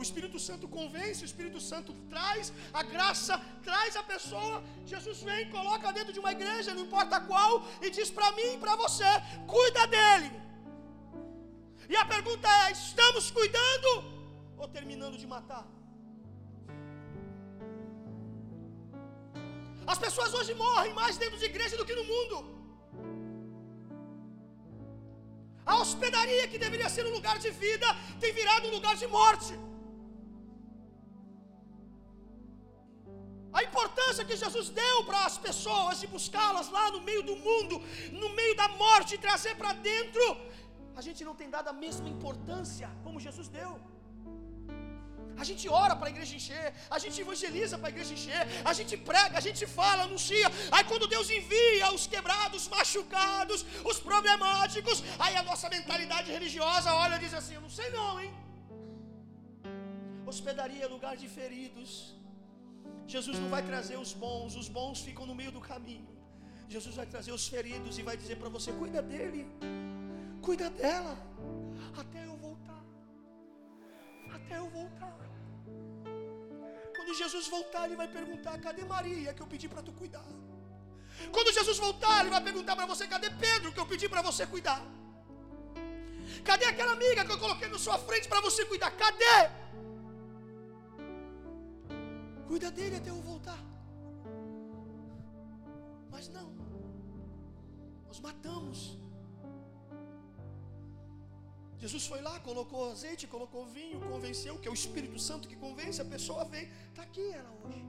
O 0.01 0.03
Espírito 0.07 0.39
Santo 0.47 0.69
convence, 0.77 1.25
o 1.25 1.31
Espírito 1.31 1.61
Santo 1.71 1.93
traz, 2.13 2.53
a 2.81 2.85
graça 2.93 3.35
traz 3.69 3.97
a 4.03 4.05
pessoa. 4.13 4.63
Jesus 4.93 5.19
vem, 5.29 5.51
coloca 5.57 5.93
dentro 5.99 6.15
de 6.17 6.21
uma 6.23 6.33
igreja, 6.39 6.77
não 6.77 6.87
importa 6.87 7.21
qual, 7.33 7.53
e 7.85 7.91
diz 7.99 8.11
para 8.19 8.31
mim 8.39 8.53
e 8.55 8.61
para 8.65 8.77
você: 8.85 9.11
cuida 9.57 9.85
dele. 9.97 10.31
E 11.93 11.97
a 12.05 12.07
pergunta 12.15 12.49
é: 12.63 12.71
estamos 12.71 13.27
cuidando 13.41 13.91
ou 14.57 14.69
terminando 14.79 15.19
de 15.25 15.29
matar? 15.37 15.67
As 19.93 19.99
pessoas 20.05 20.33
hoje 20.39 20.53
morrem 20.65 20.93
mais 21.01 21.15
dentro 21.23 21.39
de 21.43 21.47
igreja 21.53 21.77
do 21.79 21.87
que 21.89 21.97
no 22.01 22.05
mundo. 22.13 22.37
A 25.73 25.77
hospedaria 25.81 26.45
que 26.51 26.63
deveria 26.65 26.91
ser 26.95 27.05
um 27.09 27.15
lugar 27.17 27.37
de 27.45 27.51
vida 27.65 27.89
tem 28.23 28.33
virado 28.39 28.69
um 28.69 28.75
lugar 28.77 28.95
de 29.03 29.09
morte. 29.19 29.53
A 33.59 33.63
importância 33.69 34.25
que 34.29 34.37
Jesus 34.45 34.69
deu 34.83 34.97
para 35.09 35.21
as 35.29 35.37
pessoas 35.47 35.99
de 36.01 36.07
buscá-las 36.17 36.69
lá 36.77 36.85
no 36.95 37.01
meio 37.09 37.23
do 37.31 37.37
mundo, 37.49 37.77
no 38.23 38.29
meio 38.41 38.55
da 38.63 38.69
morte, 38.85 39.23
trazer 39.27 39.55
para 39.61 39.73
dentro, 39.91 40.25
a 41.01 41.03
gente 41.07 41.25
não 41.29 41.35
tem 41.41 41.51
dado 41.57 41.69
a 41.73 41.77
mesma 41.85 42.09
importância 42.17 42.89
como 43.05 43.25
Jesus 43.27 43.49
deu. 43.61 43.73
A 45.43 45.45
gente 45.49 45.65
ora 45.83 45.95
para 45.99 46.09
a 46.09 46.13
igreja 46.15 46.35
encher, 46.39 46.67
a 46.97 46.99
gente 47.03 47.17
evangeliza 47.25 47.77
para 47.79 47.89
a 47.91 47.93
igreja 47.95 48.13
encher, 48.17 48.43
a 48.71 48.73
gente 48.79 48.95
prega, 49.11 49.35
a 49.41 49.45
gente 49.47 49.63
fala, 49.79 50.03
anuncia. 50.09 50.49
Aí 50.75 50.85
quando 50.91 51.07
Deus 51.15 51.29
envia 51.39 51.87
os 51.97 52.05
quebrados, 52.13 52.69
machucados, 52.75 53.65
os 53.91 53.99
problemáticos, 54.09 54.99
aí 55.25 55.35
a 55.43 55.45
nossa 55.51 55.69
mentalidade 55.77 56.31
religiosa 56.37 56.93
olha 57.05 57.17
e 57.17 57.23
diz 57.25 57.35
assim: 57.41 57.55
Eu 57.59 57.65
não 57.67 57.73
sei 57.79 57.89
não, 57.99 58.13
hein? 58.21 58.33
Hospedaria 60.33 60.85
é 60.85 60.91
lugar 60.97 61.17
de 61.23 61.29
feridos. 61.39 61.91
Jesus 63.15 63.39
não 63.43 63.49
vai 63.55 63.63
trazer 63.71 63.99
os 64.05 64.13
bons, 64.25 64.55
os 64.63 64.69
bons 64.69 65.01
ficam 65.09 65.25
no 65.31 65.35
meio 65.41 65.53
do 65.57 65.63
caminho. 65.71 66.11
Jesus 66.75 66.95
vai 67.01 67.07
trazer 67.15 67.33
os 67.39 67.47
feridos 67.55 67.97
e 67.99 68.03
vai 68.11 68.17
dizer 68.23 68.37
para 68.43 68.51
você: 68.59 68.73
cuida 68.83 69.01
dele, 69.11 69.43
cuida 70.43 70.69
dela, 70.83 71.17
até 72.03 72.21
eu 72.31 72.37
voltar. 72.47 72.83
Até 74.37 74.59
eu 74.59 74.69
voltar. 74.79 75.30
Quando 77.01 77.15
Jesus 77.15 77.47
voltar, 77.49 77.83
ele 77.87 77.97
vai 78.01 78.07
perguntar: 78.17 78.55
cadê 78.65 78.83
Maria 78.85 79.33
que 79.37 79.43
eu 79.45 79.47
pedi 79.53 79.67
para 79.73 79.83
tu 79.87 79.93
cuidar? 80.01 80.27
Quando 81.35 81.55
Jesus 81.59 81.79
voltar, 81.85 82.17
ele 82.21 82.33
vai 82.35 82.43
perguntar 82.49 82.75
para 82.77 82.89
você: 82.91 83.07
cadê 83.13 83.31
Pedro 83.45 83.73
que 83.73 83.81
eu 83.83 83.87
pedi 83.93 84.07
para 84.07 84.23
você 84.29 84.47
cuidar? 84.55 84.83
Cadê 86.49 86.67
aquela 86.73 86.93
amiga 86.99 87.25
que 87.25 87.33
eu 87.33 87.39
coloquei 87.45 87.69
na 87.69 87.79
sua 87.87 87.99
frente 88.09 88.29
para 88.29 88.43
você 88.49 88.67
cuidar? 88.67 88.91
Cadê? 89.03 89.39
Cuida 92.51 92.71
dele 92.71 92.97
até 92.97 93.09
eu 93.09 93.21
voltar. 93.33 93.61
Mas 96.13 96.29
não, 96.29 96.49
nós 98.09 98.21
matamos. 98.29 99.01
Jesus 101.83 102.07
foi 102.07 102.21
lá, 102.21 102.39
colocou 102.41 102.81
azeite, 102.91 103.27
colocou 103.35 103.65
vinho, 103.77 103.99
convenceu, 104.13 104.55
que 104.59 104.69
é 104.69 104.71
o 104.71 104.79
Espírito 104.81 105.19
Santo 105.19 105.49
que 105.51 105.57
convence, 105.57 105.99
a 106.03 106.05
pessoa 106.05 106.45
vem. 106.45 106.67
Está 107.01 107.13
aqui 107.13 107.27
ela 107.41 107.51
hoje. 107.65 107.83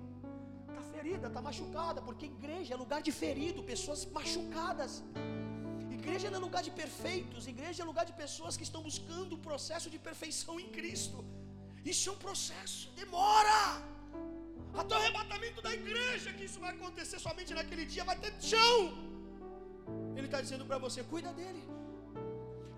Está 0.70 0.82
ferida, 0.94 1.26
está 1.30 1.42
machucada, 1.48 2.00
porque 2.08 2.26
igreja 2.36 2.74
é 2.76 2.78
lugar 2.84 3.02
de 3.08 3.12
ferido, 3.22 3.68
pessoas 3.72 4.02
machucadas. 4.18 4.94
Igreja 5.98 6.30
não 6.32 6.40
é 6.40 6.42
lugar 6.48 6.64
de 6.68 6.72
perfeitos, 6.82 7.48
igreja 7.54 7.80
é 7.84 7.86
lugar 7.92 8.06
de 8.10 8.14
pessoas 8.22 8.56
que 8.60 8.66
estão 8.68 8.82
buscando 8.90 9.34
o 9.38 9.42
processo 9.50 9.90
de 9.94 10.00
perfeição 10.08 10.56
em 10.64 10.70
Cristo. 10.78 11.18
Isso 11.94 12.04
é 12.10 12.14
um 12.14 12.22
processo, 12.28 12.90
demora. 13.02 13.60
Até 14.82 14.94
o 14.96 15.00
arrebatamento 15.02 15.62
da 15.68 15.74
igreja, 15.82 16.32
que 16.38 16.46
isso 16.50 16.62
vai 16.66 16.72
acontecer 16.78 17.20
somente 17.28 17.54
naquele 17.60 17.86
dia, 17.94 18.06
vai 18.12 18.18
ter 18.24 18.34
chão. 18.52 18.78
Ele 20.18 20.28
está 20.30 20.40
dizendo 20.46 20.66
para 20.70 20.78
você: 20.86 21.04
cuida 21.04 21.34
dele, 21.42 21.64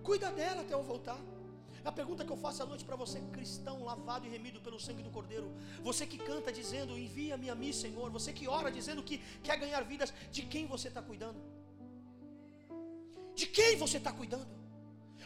cuida 0.10 0.32
dela 0.40 0.62
até 0.64 0.74
eu 0.74 0.84
voltar. 0.94 1.22
A 1.86 1.92
pergunta 1.92 2.24
que 2.26 2.32
eu 2.32 2.38
faço 2.38 2.64
à 2.64 2.66
noite 2.66 2.86
para 2.86 2.96
você, 2.96 3.20
cristão 3.36 3.84
lavado 3.84 4.26
e 4.26 4.30
remido 4.30 4.60
pelo 4.62 4.80
sangue 4.80 5.04
do 5.04 5.10
Cordeiro, 5.10 5.52
você 5.82 6.06
que 6.06 6.18
canta 6.18 6.52
dizendo, 6.52 6.98
envia-me 6.98 7.50
a 7.50 7.56
mim, 7.56 7.74
Senhor, 7.74 8.10
você 8.10 8.32
que 8.32 8.48
ora 8.48 8.72
dizendo 8.72 9.04
que 9.04 9.18
quer 9.48 9.58
ganhar 9.58 9.82
vidas, 9.84 10.14
de 10.32 10.44
quem 10.44 10.66
você 10.66 10.88
está 10.88 11.02
cuidando? 11.02 11.40
De 13.36 13.48
quem 13.48 13.76
você 13.76 13.98
está 13.98 14.14
cuidando? 14.14 14.64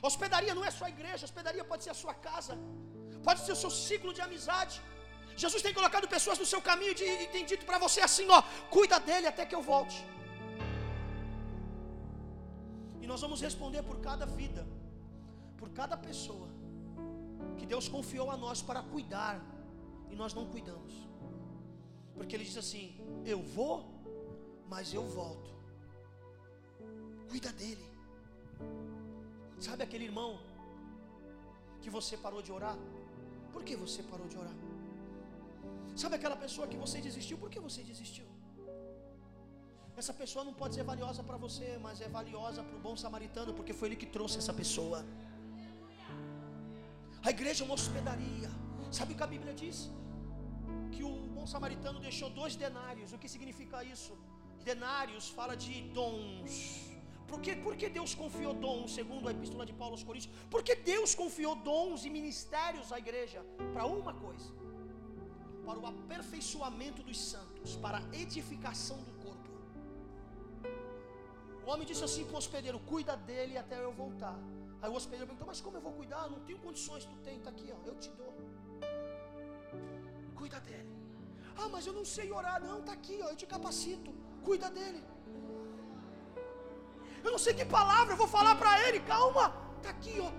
hospedaria 0.02 0.54
não 0.58 0.66
é 0.70 0.72
só 0.72 0.86
a 0.86 0.90
igreja, 0.90 1.26
hospedaria 1.26 1.64
pode 1.64 1.84
ser 1.84 1.92
a 1.96 2.00
sua 2.02 2.14
casa, 2.14 2.54
pode 3.24 3.40
ser 3.46 3.54
o 3.54 3.62
seu 3.64 3.70
ciclo 3.70 4.14
de 4.14 4.22
amizade. 4.22 4.82
Jesus 5.44 5.62
tem 5.62 5.74
colocado 5.74 6.08
pessoas 6.08 6.40
no 6.40 6.46
seu 6.46 6.62
caminho 6.62 6.92
e 6.92 7.28
tem 7.36 7.46
dito 7.46 7.66
para 7.66 7.78
você 7.86 8.02
assim: 8.02 8.28
ó, 8.30 8.42
cuida 8.76 9.00
dele 9.00 9.28
até 9.28 9.46
que 9.46 9.56
eu 9.56 9.62
volte. 9.62 9.98
E 13.02 13.08
nós 13.08 13.22
vamos 13.22 13.42
responder 13.48 13.84
por 13.84 13.98
cada 14.08 14.26
vida, 14.26 14.68
por 15.60 15.70
cada 15.80 15.98
pessoa 15.98 16.48
que 17.58 17.66
Deus 17.66 17.88
confiou 17.96 18.30
a 18.32 18.38
nós 18.38 18.62
para 18.62 18.82
cuidar 18.94 19.36
e 20.12 20.16
nós 20.16 20.34
não 20.34 20.46
cuidamos. 20.54 20.94
Porque 22.16 22.36
Ele 22.36 22.44
diz 22.50 22.58
assim: 22.58 22.86
Eu 23.26 23.42
vou, 23.58 23.76
mas 24.74 24.94
eu 24.94 25.06
volto. 25.20 25.50
Cuida 27.30 27.52
dele. 27.62 27.88
Sabe 29.60 29.84
aquele 29.84 30.06
irmão 30.06 30.32
que 31.82 31.90
você 31.90 32.16
parou 32.26 32.42
de 32.42 32.52
orar? 32.52 32.78
Por 33.54 33.64
que 33.64 33.76
você 33.76 34.02
parou 34.04 34.28
de 34.28 34.38
orar? 34.38 34.58
Sabe 35.96 36.16
aquela 36.16 36.38
pessoa 36.46 36.68
que 36.72 36.78
você 36.78 37.00
desistiu? 37.02 37.38
Por 37.44 37.50
que 37.50 37.60
você 37.68 37.82
desistiu? 37.92 38.26
Essa 40.02 40.14
pessoa 40.14 40.46
não 40.48 40.54
pode 40.54 40.76
ser 40.76 40.84
valiosa 40.84 41.22
para 41.24 41.38
você, 41.38 41.68
mas 41.86 42.02
é 42.02 42.08
valiosa 42.08 42.62
para 42.64 42.78
o 42.80 42.80
bom 42.80 42.96
samaritano, 42.96 43.52
porque 43.58 43.74
foi 43.74 43.88
ele 43.90 43.96
que 43.96 44.06
trouxe 44.06 44.38
essa 44.38 44.54
pessoa. 44.54 45.00
A 47.28 47.32
igreja 47.36 47.62
é 47.62 47.66
uma 47.68 47.78
hospedaria. 47.80 48.50
Sabe 48.98 49.12
o 49.14 49.18
que 49.18 49.26
a 49.26 49.32
Bíblia 49.34 49.54
diz? 49.62 49.78
Que 50.94 51.04
o 51.10 51.14
bom 51.38 51.46
samaritano 51.54 52.00
deixou 52.06 52.30
dois 52.42 52.54
denários. 52.66 53.12
O 53.16 53.18
que 53.22 53.30
significa 53.34 53.84
isso? 53.94 54.14
Denários 54.70 55.26
fala 55.38 55.56
de 55.64 55.74
dons. 55.98 56.54
Por 57.30 57.40
que, 57.46 57.54
por 57.66 57.74
que 57.80 57.88
Deus 57.98 58.12
confiou 58.22 58.54
dons, 58.66 58.94
segundo 58.98 59.28
a 59.28 59.32
epístola 59.36 59.66
de 59.70 59.74
Paulo 59.82 59.96
aos 59.98 60.06
Coríntios? 60.10 60.34
Porque 60.54 60.74
Deus 60.92 61.14
confiou 61.22 61.54
dons 61.70 62.06
e 62.08 62.10
ministérios 62.18 62.94
à 62.96 63.00
igreja 63.06 63.42
para 63.74 63.86
uma 64.00 64.14
coisa: 64.26 64.50
para 65.68 65.80
o 65.84 65.88
aperfeiçoamento 65.94 67.04
dos 67.10 67.20
santos, 67.34 67.74
para 67.86 67.98
a 67.98 68.06
edificação 68.26 69.00
do 69.08 69.14
corpo. 69.26 69.50
O 71.66 71.70
homem 71.72 71.86
disse 71.92 72.06
assim 72.10 72.24
para 72.30 72.36
o 72.36 72.42
hospedeiro: 72.44 72.80
Cuida 72.92 73.18
dele 73.32 73.58
até 73.66 73.80
eu 73.88 73.94
voltar. 74.04 74.40
Aí 74.82 74.90
o 74.90 74.94
hospedeiro 74.94 75.28
perguntou: 75.28 75.48
Mas 75.48 75.62
como 75.62 75.78
eu 75.78 75.82
vou 75.82 75.94
cuidar? 75.94 76.30
Não 76.30 76.40
tenho 76.42 76.60
condições. 76.60 77.06
Tu 77.06 77.16
tem, 77.24 77.38
está 77.38 77.50
aqui, 77.50 77.74
ó, 77.76 77.88
eu 77.90 77.96
te 77.96 78.10
dou. 78.12 78.34
Cuida 80.36 80.60
dele. 80.60 80.92
Ah, 81.58 81.70
mas 81.70 81.86
eu 81.88 81.94
não 81.94 82.06
sei 82.06 82.32
orar. 82.32 82.64
Não, 82.64 82.80
está 82.80 82.94
aqui, 82.94 83.20
ó, 83.24 83.30
eu 83.30 83.36
te 83.36 83.46
capacito. 83.46 84.12
Cuida 84.44 84.70
dele. 84.70 85.04
Eu 87.24 87.32
não 87.32 87.40
sei 87.40 87.54
que 87.54 87.66
palavra 87.66 88.14
eu 88.14 88.18
vou 88.18 88.28
falar 88.28 88.56
para 88.56 88.88
ele. 88.88 89.00
Calma, 89.00 89.46
está 89.78 89.90
aqui, 89.90 90.18
ó. 90.20 90.32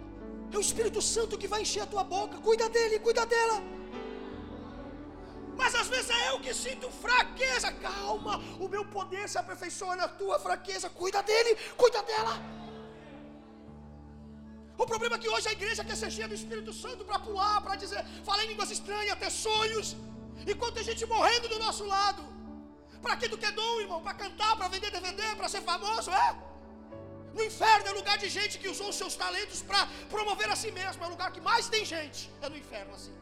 É 0.55 0.57
o 0.57 0.61
Espírito 0.61 1.03
Santo 1.03 1.37
que 1.37 1.49
vai 1.49 1.63
encher 1.63 1.83
a 1.83 1.87
tua 1.87 2.05
boca. 2.05 2.39
Cuida 2.39 2.69
dele, 2.69 2.99
cuida 3.01 3.27
dela. 3.27 3.61
Mas 5.57 5.75
às 5.75 5.89
vezes 5.89 6.11
é 6.11 6.31
eu 6.31 6.41
que 6.41 6.55
sinto 6.55 6.89
fraqueza. 6.89 7.73
Calma, 7.73 8.39
o 8.61 8.69
meu 8.69 8.85
poder 8.85 9.29
se 9.29 9.37
aperfeiçoa 9.37 9.97
na 9.97 10.07
tua 10.07 10.39
fraqueza. 10.39 10.89
Cuida 10.89 11.23
dele, 11.23 11.57
cuida 11.77 12.03
dela. 12.05 12.58
O 14.83 14.87
problema 14.91 15.15
é 15.17 15.19
que 15.23 15.31
hoje 15.35 15.47
a 15.51 15.55
igreja 15.59 15.83
quer 15.89 15.97
ser 16.03 16.11
cheia 16.17 16.29
do 16.33 16.37
Espírito 16.41 16.73
Santo 16.83 17.05
para 17.09 17.19
pular, 17.27 17.57
para 17.67 17.75
dizer, 17.83 18.01
falar 18.29 18.43
em 18.45 18.51
línguas 18.53 18.71
estranhas, 18.77 19.19
ter 19.23 19.31
sonhos. 19.47 19.89
Enquanto 20.53 20.75
tem 20.77 20.85
gente 20.91 21.05
morrendo 21.15 21.49
do 21.55 21.59
nosso 21.65 21.85
lado. 21.95 22.23
Para 23.05 23.17
que 23.21 23.29
tu 23.33 23.39
quer 23.43 23.53
dom, 23.61 23.75
irmão? 23.85 24.01
Para 24.07 24.15
cantar, 24.23 24.53
para 24.57 24.69
vender 24.75 24.91
DVD, 24.97 25.23
para 25.41 25.49
ser 25.55 25.63
famoso, 25.73 26.11
é? 26.27 26.29
No 27.37 27.43
inferno 27.51 27.87
é 27.91 27.93
lugar 28.01 28.17
de 28.23 28.29
gente 28.37 28.55
que 28.61 28.69
usou 28.75 28.89
os 28.93 28.97
seus 29.01 29.15
talentos 29.23 29.61
para 29.69 29.81
promover 30.15 30.49
a 30.55 30.57
si 30.63 30.71
mesmo. 30.79 31.03
É 31.05 31.07
o 31.09 31.11
lugar 31.11 31.31
que 31.33 31.43
mais 31.51 31.69
tem 31.75 31.85
gente. 31.95 32.31
É 32.41 32.49
no 32.49 32.57
inferno 32.57 32.95
assim. 32.99 33.15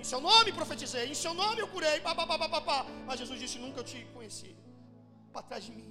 Em 0.00 0.04
seu 0.12 0.20
nome 0.20 0.52
profetizei, 0.52 1.06
em 1.12 1.18
seu 1.24 1.34
nome 1.42 1.60
eu 1.60 1.68
curei. 1.68 1.98
Pá, 2.06 2.14
pá, 2.14 2.26
pá, 2.26 2.48
pá, 2.48 2.60
pá. 2.60 2.78
Mas 3.06 3.18
Jesus 3.22 3.38
disse: 3.44 3.58
Nunca 3.58 3.80
eu 3.80 3.84
te 3.84 4.04
conheci. 4.14 4.52
Para 5.32 5.42
trás 5.42 5.64
de 5.64 5.72
mim, 5.78 5.88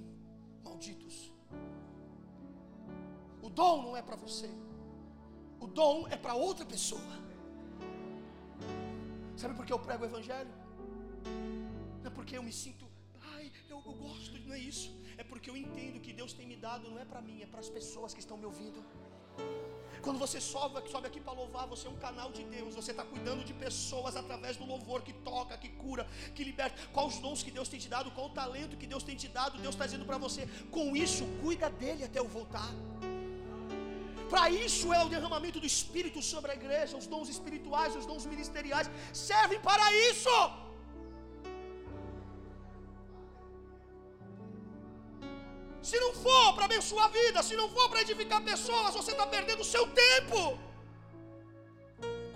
malditos. 0.63 1.17
O 3.41 3.49
dom 3.49 3.75
não 3.87 3.97
é 3.97 4.01
para 4.01 4.15
você. 4.15 4.49
O 5.59 5.67
dom 5.67 6.07
é 6.07 6.15
para 6.15 6.33
outra 6.33 6.65
pessoa. 6.65 7.15
Sabe 9.35 9.53
por 9.53 9.65
que 9.65 9.73
eu 9.73 9.79
prego 9.79 10.03
o 10.03 10.07
Evangelho? 10.07 10.53
Não 12.01 12.11
é 12.11 12.13
porque 12.13 12.37
eu 12.37 12.43
me 12.43 12.53
sinto, 12.53 12.85
ai, 13.33 13.51
eu, 13.69 13.81
eu 13.85 13.93
gosto, 13.93 14.37
não 14.47 14.53
é 14.53 14.59
isso. 14.59 14.89
É 15.17 15.23
porque 15.23 15.49
eu 15.49 15.57
entendo 15.57 15.99
que 15.99 16.13
Deus 16.13 16.33
tem 16.33 16.47
me 16.47 16.55
dado, 16.55 16.89
não 16.89 16.99
é 16.99 17.05
para 17.05 17.21
mim, 17.21 17.41
é 17.41 17.45
para 17.45 17.59
as 17.59 17.69
pessoas 17.69 18.13
que 18.13 18.19
estão 18.19 18.37
me 18.37 18.45
ouvindo. 18.45 18.83
Quando 20.05 20.19
você 20.19 20.39
sobe, 20.39 20.87
sobe 20.89 21.07
aqui 21.07 21.19
para 21.19 21.33
louvar, 21.33 21.65
você 21.67 21.87
é 21.87 21.89
um 21.89 21.97
canal 21.97 22.31
de 22.31 22.43
Deus. 22.43 22.75
Você 22.75 22.91
está 22.91 23.03
cuidando 23.03 23.43
de 23.43 23.53
pessoas 23.53 24.15
através 24.15 24.55
do 24.55 24.63
louvor 24.63 25.01
que 25.01 25.13
toca, 25.13 25.57
que 25.57 25.69
cura, 25.69 26.07
que 26.35 26.43
liberta. 26.43 26.75
Quais 26.93 27.15
os 27.15 27.19
dons 27.19 27.41
que 27.41 27.49
Deus 27.49 27.67
tem 27.67 27.79
te 27.79 27.89
dado, 27.89 28.11
qual 28.11 28.27
o 28.27 28.29
talento 28.29 28.77
que 28.77 28.85
Deus 28.85 29.03
tem 29.03 29.15
te 29.15 29.27
dado. 29.27 29.57
Deus 29.57 29.73
está 29.73 29.85
dizendo 29.85 30.05
para 30.05 30.19
você: 30.19 30.47
com 30.69 30.95
isso, 30.95 31.25
cuida 31.41 31.69
dele 31.71 32.03
até 32.03 32.19
eu 32.19 32.27
voltar. 32.27 32.69
Para 34.33 34.49
isso 34.65 34.93
é 34.97 35.01
o 35.05 35.09
derramamento 35.13 35.59
do 35.63 35.67
Espírito 35.73 36.19
sobre 36.33 36.51
a 36.51 36.55
igreja. 36.61 36.97
Os 37.01 37.07
dons 37.13 37.29
espirituais, 37.35 37.95
os 37.95 38.05
dons 38.11 38.25
ministeriais 38.33 38.89
servem 39.13 39.59
para 39.69 39.85
isso. 40.09 40.35
Se 45.89 45.97
não 46.03 46.11
for 46.25 46.45
para 46.55 46.65
abençoar 46.65 47.05
a 47.05 47.13
vida, 47.19 47.43
se 47.49 47.55
não 47.55 47.67
for 47.69 47.87
para 47.89 48.01
edificar 48.05 48.41
pessoas, 48.51 48.95
você 48.99 49.11
está 49.11 49.27
perdendo 49.35 49.61
o 49.61 49.71
seu 49.73 49.85
tempo. 50.05 50.39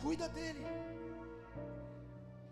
Cuida 0.01 0.27
dele. 0.29 0.78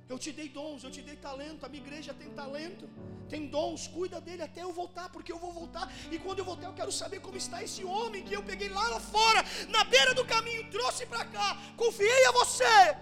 Eu 0.09 0.17
te 0.17 0.31
dei 0.31 0.47
dons, 0.47 0.83
eu 0.83 0.91
te 0.95 1.01
dei 1.01 1.17
talento, 1.17 1.65
a 1.65 1.69
minha 1.69 1.83
igreja 1.83 2.13
tem 2.13 2.29
talento, 2.31 2.87
tem 3.27 3.47
dons, 3.47 3.87
cuida 3.87 4.21
dele 4.21 4.41
até 4.41 4.63
eu 4.63 4.71
voltar, 4.71 5.09
porque 5.09 5.31
eu 5.31 5.37
vou 5.37 5.51
voltar. 5.51 5.91
E 6.09 6.17
quando 6.17 6.39
eu 6.39 6.45
voltar, 6.45 6.67
eu 6.67 6.73
quero 6.73 6.91
saber 6.91 7.19
como 7.19 7.35
está 7.35 7.61
esse 7.61 7.83
homem 7.83 8.23
que 8.23 8.33
eu 8.33 8.41
peguei 8.41 8.69
lá, 8.69 8.99
fora, 8.99 9.43
na 9.67 9.83
beira 9.83 10.13
do 10.13 10.25
caminho, 10.25 10.69
trouxe 10.71 11.05
para 11.05 11.25
cá, 11.25 11.57
confiei 11.75 12.25
a 12.27 12.31
você. 12.31 12.97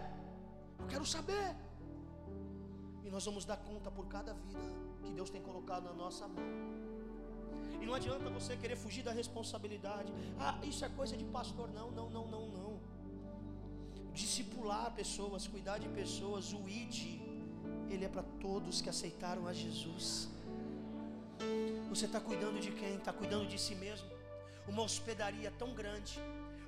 Eu 0.79 0.87
quero 0.87 1.05
saber. 1.05 1.55
E 3.03 3.09
nós 3.09 3.23
vamos 3.23 3.45
dar 3.45 3.57
conta 3.57 3.91
por 3.91 4.07
cada 4.07 4.33
vida 4.33 4.67
que 5.03 5.11
Deus 5.11 5.29
tem 5.29 5.41
colocado 5.41 5.83
na 5.83 5.93
nossa 5.93 6.27
mão. 6.27 6.43
E 7.79 7.85
não 7.85 7.93
adianta 7.93 8.27
você 8.31 8.57
querer 8.57 8.75
fugir 8.75 9.03
da 9.03 9.11
responsabilidade. 9.11 10.11
Ah, 10.39 10.57
isso 10.63 10.83
é 10.83 10.89
coisa 10.89 11.15
de 11.15 11.25
pastor. 11.25 11.69
Não, 11.71 11.91
não, 11.91 12.09
não, 12.09 12.27
não, 12.27 12.47
não. 12.47 12.64
Discipular 14.21 14.85
pessoas, 15.01 15.47
cuidar 15.53 15.77
de 15.83 15.89
pessoas, 15.99 16.53
o 16.53 16.61
ID, 16.81 16.99
ele 17.93 18.05
é 18.05 18.11
para 18.15 18.23
todos 18.45 18.81
que 18.83 18.89
aceitaram 18.95 19.43
a 19.51 19.53
Jesus. 19.53 20.07
Você 21.89 22.05
está 22.05 22.19
cuidando 22.29 22.59
de 22.65 22.71
quem? 22.79 22.95
Está 22.95 23.13
cuidando 23.21 23.47
de 23.53 23.59
si 23.65 23.75
mesmo. 23.75 24.07
Uma 24.67 24.83
hospedaria 24.87 25.51
tão 25.61 25.73
grande, 25.81 26.13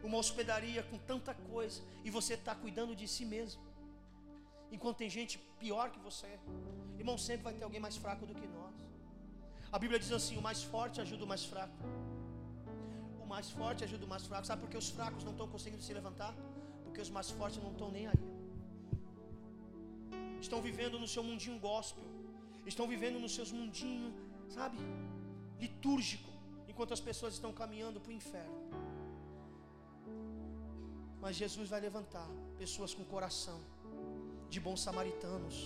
uma 0.04 0.18
hospedaria 0.18 0.84
com 0.90 0.98
tanta 1.12 1.34
coisa, 1.52 1.82
e 2.06 2.10
você 2.18 2.34
está 2.36 2.54
cuidando 2.64 2.96
de 3.02 3.08
si 3.08 3.26
mesmo. 3.26 3.62
Enquanto 4.72 4.98
tem 4.98 5.10
gente 5.10 5.38
pior 5.60 5.90
que 5.94 6.00
você, 6.00 6.28
irmão, 7.00 7.18
sempre 7.18 7.44
vai 7.44 7.54
ter 7.54 7.64
alguém 7.64 7.80
mais 7.80 7.98
fraco 8.04 8.26
do 8.26 8.36
que 8.36 8.48
nós. 8.48 8.76
A 9.72 9.80
Bíblia 9.80 10.00
diz 10.00 10.12
assim: 10.12 10.38
o 10.38 10.42
mais 10.42 10.62
forte 10.64 11.02
ajuda 11.06 11.24
o 11.24 11.28
mais 11.34 11.46
fraco. 11.46 11.78
O 13.24 13.26
mais 13.26 13.50
forte 13.50 13.84
ajuda 13.88 14.06
o 14.06 14.08
mais 14.14 14.26
fraco. 14.26 14.46
Sabe 14.46 14.62
por 14.62 14.70
que 14.70 14.78
os 14.78 14.90
fracos 14.90 15.24
não 15.24 15.32
estão 15.32 15.48
conseguindo 15.48 15.82
se 15.82 15.94
levantar? 15.94 16.34
Porque 16.98 17.10
os 17.10 17.16
mais 17.18 17.30
fortes 17.40 17.62
não 17.64 17.72
estão 17.74 17.90
nem 17.96 18.06
aí. 18.12 18.24
Estão 20.46 20.60
vivendo 20.68 20.96
no 21.02 21.08
seu 21.08 21.24
mundinho 21.28 21.58
gospel. 21.66 22.06
Estão 22.72 22.86
vivendo 22.94 23.20
nos 23.24 23.34
seus 23.36 23.52
mundinhos, 23.58 24.16
sabe? 24.56 24.80
Litúrgico. 25.60 26.32
Enquanto 26.68 26.96
as 26.96 27.04
pessoas 27.10 27.36
estão 27.36 27.52
caminhando 27.54 28.02
para 28.02 28.12
o 28.14 28.16
inferno. 28.22 28.58
Mas 31.22 31.36
Jesus 31.36 31.70
vai 31.70 31.82
levantar 31.88 32.28
pessoas 32.64 32.96
com 32.96 33.06
coração 33.16 33.60
de 34.50 34.60
bons 34.60 34.82
samaritanos 34.82 35.58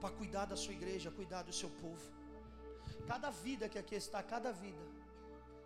para 0.00 0.10
cuidar 0.20 0.46
da 0.46 0.56
sua 0.56 0.74
igreja, 0.80 1.12
cuidar 1.20 1.42
do 1.44 1.52
seu 1.52 1.70
povo. 1.84 2.06
Cada 3.06 3.30
vida 3.30 3.68
que 3.68 3.78
aqui 3.78 3.94
está, 3.94 4.20
cada 4.20 4.50
vida, 4.50 4.84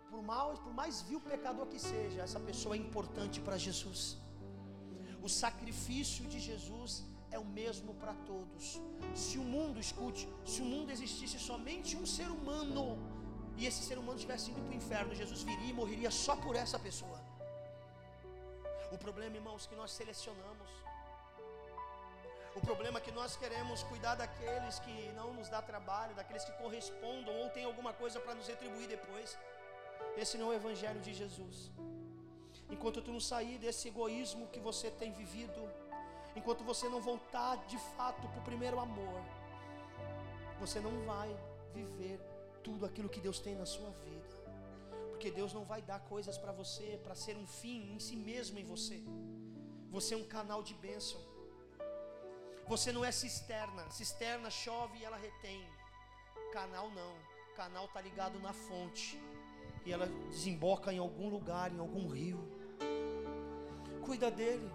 por, 0.09 0.21
mal, 0.21 0.53
por 0.65 0.73
mais 0.73 1.01
vil 1.01 1.19
pecador 1.19 1.65
que 1.67 1.79
seja, 1.79 2.21
essa 2.21 2.39
pessoa 2.39 2.75
é 2.75 2.79
importante 2.79 3.39
para 3.39 3.57
Jesus. 3.57 4.17
O 5.21 5.29
sacrifício 5.29 6.25
de 6.33 6.39
Jesus 6.39 7.03
é 7.31 7.39
o 7.39 7.45
mesmo 7.59 7.93
para 8.01 8.13
todos. 8.31 8.79
Se 9.13 9.37
o 9.37 9.45
mundo, 9.55 9.79
escute, 9.79 10.27
se 10.45 10.61
o 10.61 10.65
mundo 10.73 10.91
existisse 10.95 11.39
somente 11.39 11.97
um 11.97 12.05
ser 12.05 12.29
humano, 12.37 12.85
e 13.57 13.65
esse 13.65 13.81
ser 13.87 13.97
humano 13.97 14.17
estivesse 14.17 14.51
indo 14.51 14.61
para 14.61 14.73
o 14.75 14.79
inferno, 14.81 15.15
Jesus 15.15 15.41
viria 15.43 15.69
e 15.69 15.73
morreria 15.73 16.11
só 16.11 16.35
por 16.35 16.55
essa 16.55 16.77
pessoa. 16.77 17.19
O 18.91 18.97
problema, 18.97 19.35
irmãos, 19.35 19.65
que 19.65 19.75
nós 19.75 19.91
selecionamos. 19.91 20.69
O 22.55 22.61
problema 22.61 22.99
é 22.99 23.01
que 23.01 23.11
nós 23.11 23.35
queremos 23.35 23.83
cuidar 23.83 24.15
daqueles 24.15 24.79
que 24.79 25.11
não 25.13 25.33
nos 25.33 25.49
dá 25.49 25.61
trabalho, 25.61 26.15
daqueles 26.15 26.45
que 26.45 26.53
correspondam 26.53 27.33
ou 27.41 27.49
tem 27.49 27.65
alguma 27.65 27.91
coisa 27.91 28.17
para 28.19 28.33
nos 28.33 28.47
retribuir 28.47 28.87
depois. 28.87 29.37
Esse 30.17 30.37
não 30.37 30.47
é 30.51 30.55
o 30.55 30.59
evangelho 30.59 31.01
de 31.01 31.13
Jesus. 31.13 31.71
Enquanto 32.69 33.01
tu 33.01 33.11
não 33.11 33.19
sair 33.19 33.57
desse 33.57 33.87
egoísmo 33.87 34.47
que 34.47 34.59
você 34.59 34.89
tem 34.89 35.11
vivido, 35.11 35.61
enquanto 36.35 36.63
você 36.63 36.87
não 36.89 37.01
voltar 37.01 37.57
de 37.67 37.77
fato 37.95 38.27
para 38.27 38.39
o 38.39 38.43
primeiro 38.43 38.79
amor, 38.79 39.21
você 40.59 40.79
não 40.79 41.05
vai 41.05 41.29
viver 41.73 42.19
tudo 42.63 42.85
aquilo 42.85 43.09
que 43.09 43.19
Deus 43.19 43.39
tem 43.39 43.55
na 43.55 43.65
sua 43.65 43.91
vida. 44.05 44.35
Porque 45.09 45.29
Deus 45.29 45.53
não 45.53 45.63
vai 45.63 45.81
dar 45.81 45.99
coisas 46.01 46.37
para 46.37 46.51
você 46.51 46.99
para 47.03 47.15
ser 47.15 47.35
um 47.37 47.47
fim 47.47 47.93
em 47.93 47.99
si 47.99 48.15
mesmo 48.15 48.57
em 48.57 48.65
você. 48.65 49.01
Você 49.91 50.13
é 50.13 50.17
um 50.17 50.27
canal 50.27 50.63
de 50.63 50.73
bênção. 50.73 51.21
Você 52.67 52.91
não 52.91 53.05
é 53.05 53.11
cisterna. 53.11 53.89
Cisterna 53.91 54.49
chove 54.49 54.97
e 54.99 55.05
ela 55.05 55.17
retém. 55.17 55.63
Canal 56.51 56.89
não. 56.89 57.15
Canal 57.55 57.87
tá 57.89 58.01
ligado 58.01 58.39
na 58.39 58.51
fonte 58.51 59.21
e 59.85 59.91
ela 59.91 60.07
desemboca 60.29 60.91
em 60.91 60.97
algum 60.97 61.29
lugar, 61.29 61.71
em 61.71 61.79
algum 61.79 62.07
rio. 62.07 62.41
Cuida 64.05 64.29
dele. 64.31 64.69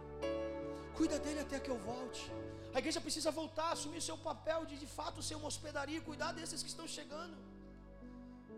Cuida 0.94 1.18
dele 1.18 1.40
até 1.40 1.58
que 1.58 1.70
eu 1.74 1.78
volte. 1.78 2.30
A 2.74 2.78
igreja 2.78 3.00
precisa 3.00 3.30
voltar, 3.30 3.72
assumir 3.72 4.00
seu 4.00 4.16
papel 4.16 4.64
de 4.64 4.76
de 4.76 4.86
fato 4.86 5.22
ser 5.22 5.34
uma 5.34 5.48
hospedaria, 5.48 6.00
cuidar 6.00 6.32
desses 6.32 6.62
que 6.62 6.68
estão 6.68 6.86
chegando. 6.86 7.36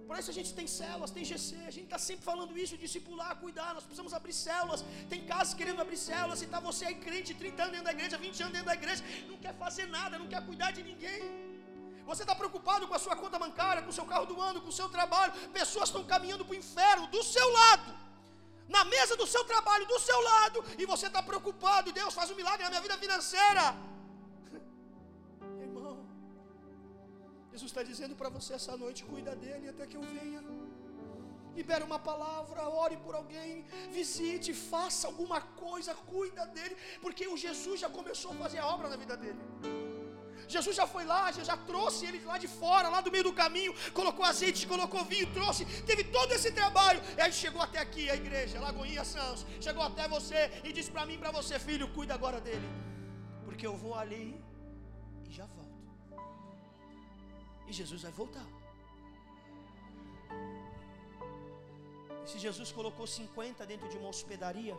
Por 0.07 0.18
isso 0.18 0.30
a 0.30 0.34
gente 0.34 0.53
tem 0.53 0.66
células, 0.66 1.11
tem 1.11 1.24
GC, 1.24 1.57
a 1.66 1.70
gente 1.70 1.84
está 1.84 1.98
sempre 1.98 2.24
falando 2.24 2.59
isso, 2.59 2.76
discipular, 2.76 3.34
cuidar, 3.36 3.72
nós 3.72 3.84
precisamos 3.84 4.12
abrir 4.12 4.34
células. 4.34 4.84
Tem 5.09 5.24
casas 5.24 5.55
querendo 5.55 5.80
abrir 5.80 5.96
células, 5.96 6.42
e 6.42 6.44
está 6.44 6.61
você 6.61 6.84
aí 6.84 6.96
crente, 6.96 7.32
30 7.32 7.62
anos 7.62 7.72
dentro 7.72 7.86
da 7.86 7.92
igreja, 7.92 8.18
20 8.18 8.42
anos 8.42 8.53
dentro 8.53 8.66
da 8.66 8.74
igreja, 8.74 9.03
não 9.30 9.38
quer 9.38 9.55
fazer 9.55 9.86
nada, 9.86 10.18
não 10.18 10.28
quer 10.28 10.44
cuidar 10.44 10.70
de 10.70 10.82
ninguém. 10.82 11.22
Você 12.12 12.24
está 12.24 12.34
preocupado 12.40 12.86
com 12.88 12.96
a 12.98 13.02
sua 13.04 13.14
conta 13.20 13.38
bancária, 13.44 13.82
com 13.84 13.92
o 13.92 13.98
seu 13.98 14.06
carro 14.10 14.26
do 14.30 14.36
ano, 14.48 14.60
com 14.64 14.70
o 14.72 14.78
seu 14.80 14.88
trabalho. 14.96 15.32
Pessoas 15.60 15.88
estão 15.88 16.02
caminhando 16.12 16.44
para 16.46 16.54
o 16.56 16.60
inferno 16.62 17.06
do 17.14 17.22
seu 17.34 17.46
lado, 17.60 17.90
na 18.76 18.82
mesa 18.94 19.14
do 19.20 19.26
seu 19.34 19.42
trabalho, 19.52 19.86
do 19.92 19.98
seu 20.08 20.18
lado, 20.30 20.58
e 20.82 20.84
você 20.92 21.06
está 21.10 21.22
preocupado. 21.30 21.94
Deus 22.00 22.12
faz 22.18 22.30
um 22.32 22.38
milagre 22.40 22.64
na 22.64 22.70
minha 22.72 22.82
vida 22.86 22.98
financeira. 23.04 23.64
Irmão, 25.66 25.94
Jesus 27.52 27.70
está 27.72 27.84
dizendo 27.92 28.14
para 28.20 28.28
você 28.36 28.52
essa 28.60 28.76
noite: 28.84 29.08
cuida 29.12 29.34
dele 29.44 29.70
até 29.72 29.86
que 29.86 29.98
eu 30.00 30.04
venha. 30.16 30.42
Libere 31.56 31.84
uma 31.90 32.00
palavra, 32.10 32.68
ore 32.84 32.96
por 33.06 33.14
alguém, 33.14 33.64
visite, 33.98 34.52
faça 34.54 35.06
alguma 35.06 35.40
coisa, 35.64 35.94
cuida 36.12 36.44
dele, 36.56 36.76
porque 37.04 37.26
o 37.34 37.36
Jesus 37.46 37.78
já 37.84 37.90
começou 37.98 38.30
a 38.32 38.38
fazer 38.44 38.60
a 38.60 38.68
obra 38.74 38.88
na 38.92 38.98
vida 39.02 39.16
dele. 39.24 39.40
Jesus 40.49 40.76
já 40.76 40.86
foi 40.86 41.05
lá, 41.05 41.30
já 41.32 41.57
trouxe 41.57 42.07
ele 42.07 42.20
lá 42.24 42.38
de 42.38 42.49
fora, 42.49 42.88
lá 42.88 43.01
do 43.01 43.11
meio 43.11 43.24
do 43.24 43.32
caminho, 43.32 43.74
colocou 43.93 44.24
azeite, 44.24 44.66
colocou 44.66 45.05
vinho, 45.05 45.32
trouxe, 45.32 45.64
teve 45.82 46.05
todo 46.05 46.32
esse 46.32 46.53
trabalho. 46.53 47.01
E 47.16 47.20
aí 47.20 47.32
chegou 47.32 47.62
até 47.62 47.78
aqui 47.78 48.11
a 48.11 48.16
igreja, 48.16 48.61
Lagoinha 48.61 49.05
Santos, 49.05 49.47
chegou 49.61 49.82
até 49.82 50.07
você 50.09 50.51
e 50.64 50.72
disse 50.72 50.90
para 50.90 51.07
mim, 51.07 51.18
para 51.18 51.30
você, 51.30 51.59
filho, 51.59 51.88
cuida 51.88 52.14
agora 52.14 52.40
dele, 52.40 52.68
porque 53.45 53.66
eu 53.66 53.76
vou 53.76 53.95
ali 53.95 54.43
e 55.28 55.32
já 55.32 55.47
volto. 55.47 55.62
E 57.66 57.72
Jesus 57.72 58.03
vai 58.03 58.12
voltar. 58.12 58.47
E 62.24 62.30
se 62.30 62.38
Jesus 62.38 62.70
colocou 62.70 63.07
50 63.07 63.66
dentro 63.66 63.88
de 63.88 63.97
uma 63.97 64.09
hospedaria, 64.09 64.76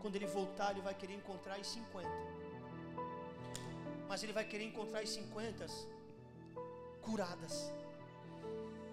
quando 0.00 0.16
ele 0.16 0.26
voltar, 0.26 0.70
ele 0.72 0.82
vai 0.82 0.94
querer 0.94 1.14
encontrar 1.14 1.58
os 1.58 1.66
50 1.66 2.33
mas 4.08 4.22
ele 4.22 4.32
vai 4.32 4.44
querer 4.44 4.64
encontrar 4.64 5.00
as 5.00 5.10
50 5.10 5.66
curadas, 7.02 7.72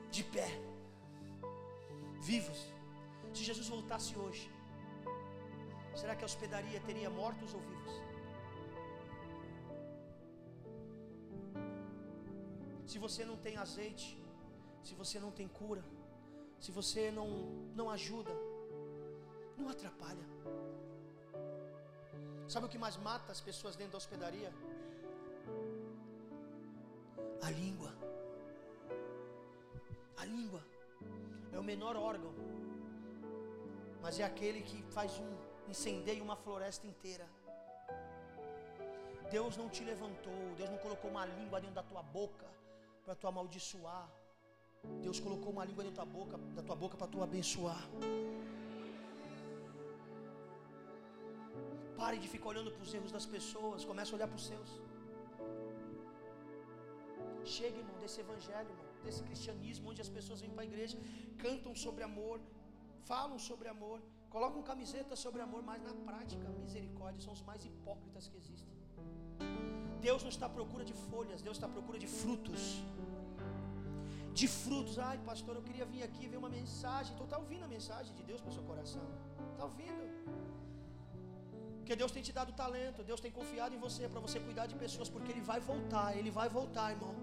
de 0.09 0.23
pé, 0.23 0.49
vivos. 2.29 2.59
Se 3.33 3.43
Jesus 3.49 3.67
voltasse 3.69 4.17
hoje, 4.17 4.51
será 5.95 6.15
que 6.15 6.23
a 6.23 6.29
hospedaria 6.31 6.79
teria 6.81 7.09
mortos 7.09 7.53
ou 7.53 7.61
vivos? 7.61 7.93
Se 12.91 12.97
você 12.99 13.23
não 13.23 13.37
tem 13.37 13.55
azeite, 13.55 14.21
se 14.83 14.93
você 15.01 15.17
não 15.19 15.31
tem 15.31 15.47
cura, 15.47 15.83
se 16.59 16.71
você 16.71 17.09
não, 17.09 17.27
não 17.79 17.89
ajuda, 17.89 18.33
não 19.57 19.69
atrapalha. 19.69 20.25
Sabe 22.47 22.65
o 22.65 22.69
que 22.69 22.77
mais 22.77 22.97
mata 22.97 23.31
as 23.31 23.39
pessoas 23.39 23.77
dentro 23.77 23.93
da 23.93 23.97
hospedaria? 23.97 24.51
A 27.41 27.49
língua. 27.49 27.91
A 30.17 30.25
língua 30.25 30.61
é 31.51 31.59
o 31.59 31.63
menor 31.63 31.95
órgão, 31.95 32.33
mas 34.01 34.19
é 34.19 34.23
aquele 34.23 34.61
que 34.61 34.81
faz 34.95 35.17
um 35.19 35.31
incendeia 35.69 36.21
uma 36.23 36.35
floresta 36.35 36.85
inteira. 36.85 37.27
Deus 39.31 39.55
não 39.57 39.69
te 39.69 39.83
levantou, 39.83 40.41
Deus 40.57 40.69
não 40.69 40.77
colocou 40.77 41.09
uma 41.09 41.25
língua 41.25 41.59
dentro 41.59 41.75
da 41.75 41.83
tua 41.83 42.03
boca 42.03 42.47
para 43.05 43.15
tu 43.15 43.27
amaldiçoar. 43.27 44.07
Deus 45.01 45.19
colocou 45.19 45.51
uma 45.53 45.65
língua 45.65 45.83
dentro 45.83 45.97
da 45.97 46.03
tua 46.03 46.13
boca, 46.19 46.37
da 46.57 46.63
tua 46.63 46.75
boca 46.75 46.97
para 46.97 47.07
tu 47.07 47.23
abençoar. 47.23 47.83
Pare 51.97 52.17
de 52.17 52.27
ficar 52.27 52.49
olhando 52.49 52.71
para 52.71 52.83
os 52.83 52.93
erros 52.93 53.11
das 53.11 53.25
pessoas, 53.25 53.85
comece 53.85 54.11
a 54.11 54.15
olhar 54.15 54.27
para 54.27 54.35
os 54.35 54.47
seus. 54.47 54.90
Chega, 57.45 57.77
irmão, 57.77 57.97
desse 57.99 58.19
evangelho, 58.21 58.69
irmão, 58.69 58.85
desse 59.03 59.23
cristianismo 59.23 59.89
onde 59.89 60.01
as 60.01 60.09
pessoas 60.09 60.41
vêm 60.41 60.51
para 60.51 60.63
a 60.63 60.65
igreja, 60.65 60.97
cantam 61.37 61.75
sobre 61.75 62.03
amor, 62.03 62.39
falam 63.03 63.39
sobre 63.39 63.67
amor, 63.67 64.01
colocam 64.29 64.61
camiseta 64.61 65.15
sobre 65.15 65.41
amor, 65.41 65.61
mas 65.63 65.81
na 65.81 65.93
prática, 65.93 66.47
misericórdia, 66.49 67.21
são 67.21 67.33
os 67.33 67.41
mais 67.41 67.65
hipócritas 67.65 68.27
que 68.27 68.37
existem. 68.37 68.69
Deus 69.99 70.21
não 70.23 70.29
está 70.35 70.45
à 70.47 70.49
procura 70.49 70.83
de 70.83 70.93
folhas, 70.93 71.41
Deus 71.41 71.57
está 71.57 71.67
à 71.67 71.69
procura 71.69 71.99
de 71.99 72.07
frutos. 72.07 72.61
De 74.33 74.47
frutos. 74.47 74.97
Ai, 74.97 75.17
pastor, 75.29 75.55
eu 75.55 75.61
queria 75.61 75.85
vir 75.85 76.03
aqui 76.03 76.27
ver 76.27 76.37
uma 76.37 76.49
mensagem. 76.49 77.13
Então 77.13 77.25
está 77.25 77.37
ouvindo 77.37 77.63
a 77.63 77.67
mensagem 77.67 78.15
de 78.15 78.23
Deus 78.23 78.39
para 78.41 78.49
o 78.49 78.53
seu 78.53 78.63
coração. 78.63 79.05
Está 79.51 79.65
ouvindo? 79.65 80.03
Porque 81.77 81.95
Deus 81.95 82.11
tem 82.15 82.23
te 82.23 82.31
dado 82.31 82.53
talento, 82.53 83.03
Deus 83.03 83.19
tem 83.19 83.31
confiado 83.31 83.75
em 83.75 83.79
você 83.79 84.07
para 84.07 84.21
você 84.25 84.39
cuidar 84.39 84.65
de 84.65 84.75
pessoas, 84.75 85.09
porque 85.09 85.29
Ele 85.31 85.41
vai 85.41 85.59
voltar, 85.59 86.17
Ele 86.17 86.31
vai 86.31 86.47
voltar, 86.47 86.91
irmão. 86.91 87.13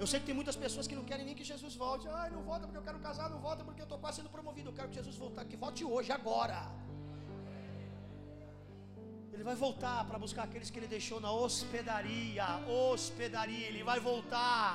Eu 0.00 0.06
sei 0.10 0.18
que 0.20 0.26
tem 0.30 0.38
muitas 0.40 0.56
pessoas 0.64 0.86
que 0.88 0.96
não 0.98 1.04
querem 1.10 1.24
nem 1.28 1.36
que 1.38 1.46
Jesus 1.52 1.74
volte. 1.84 2.06
Ai, 2.22 2.28
não 2.36 2.42
volta 2.50 2.64
porque 2.66 2.80
eu 2.82 2.86
quero 2.88 2.98
casar, 3.06 3.28
não 3.34 3.40
volta 3.46 3.62
porque 3.68 3.80
eu 3.84 3.88
estou 3.88 3.98
quase 4.02 4.16
sendo 4.18 4.32
promovido. 4.36 4.68
Eu 4.70 4.76
quero 4.78 4.88
que 4.90 4.98
Jesus 5.00 5.16
voltar, 5.24 5.44
que 5.52 5.58
volte 5.64 5.84
hoje, 5.94 6.10
agora. 6.18 6.58
Ele 9.32 9.44
vai 9.48 9.54
voltar 9.66 9.98
para 10.08 10.18
buscar 10.24 10.42
aqueles 10.48 10.70
que 10.70 10.78
ele 10.80 10.90
deixou 10.96 11.18
na 11.26 11.32
hospedaria. 11.40 12.46
Hospedaria, 12.82 13.66
ele 13.70 13.82
vai 13.90 13.98
voltar. 14.10 14.68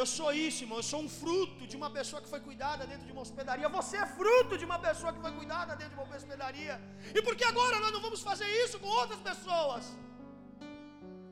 Eu 0.00 0.06
sou 0.14 0.30
isso, 0.46 0.58
irmão. 0.64 0.78
Eu 0.80 0.86
sou 0.92 1.00
um 1.06 1.10
fruto 1.20 1.62
de 1.70 1.76
uma 1.80 1.90
pessoa 1.98 2.20
que 2.22 2.28
foi 2.34 2.40
cuidada 2.48 2.82
dentro 2.90 3.06
de 3.08 3.12
uma 3.16 3.22
hospedaria. 3.26 3.68
Você 3.78 3.96
é 4.04 4.06
fruto 4.18 4.58
de 4.60 4.64
uma 4.70 4.78
pessoa 4.86 5.12
que 5.14 5.20
foi 5.26 5.32
cuidada 5.40 5.76
dentro 5.80 5.94
de 5.94 6.00
uma 6.00 6.16
hospedaria. 6.16 6.76
E 7.18 7.22
por 7.26 7.36
que 7.38 7.44
agora 7.52 7.78
nós 7.84 7.92
não 7.96 8.02
vamos 8.06 8.22
fazer 8.30 8.48
isso 8.64 8.78
com 8.82 8.88
outras 9.02 9.20
pessoas? 9.30 9.84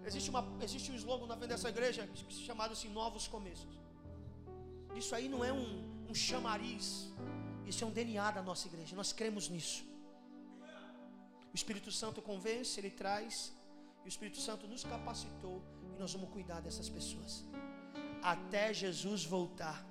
Existe, 0.09 0.30
uma, 0.30 0.42
existe 0.66 0.90
um 0.92 0.96
slogan 0.96 1.26
na 1.26 1.36
frente 1.36 1.50
dessa 1.50 1.68
igreja 1.68 2.09
chamado 2.48 2.72
assim: 2.72 2.88
Novos 2.88 3.26
Começos. 3.28 3.74
Isso 5.00 5.14
aí 5.14 5.28
não 5.28 5.44
é 5.44 5.53
um, 5.53 5.66
um 6.11 6.14
chamariz. 6.14 6.86
Isso 7.66 7.82
é 7.84 7.86
um 7.86 7.94
DNA 7.98 8.30
da 8.38 8.42
nossa 8.42 8.66
igreja. 8.68 8.94
Nós 8.94 9.12
cremos 9.12 9.48
nisso. 9.48 9.84
O 11.53 11.57
Espírito 11.61 11.90
Santo 11.92 12.20
convence, 12.20 12.78
ele 12.80 12.90
traz. 12.90 13.53
E 14.05 14.09
o 14.09 14.12
Espírito 14.14 14.40
Santo 14.40 14.66
nos 14.66 14.84
capacitou. 14.84 15.62
E 15.94 15.98
nós 16.00 16.12
vamos 16.12 16.30
cuidar 16.30 16.61
dessas 16.61 16.88
pessoas 16.88 17.44
até 18.22 18.72
Jesus 18.72 19.24
voltar. 19.24 19.84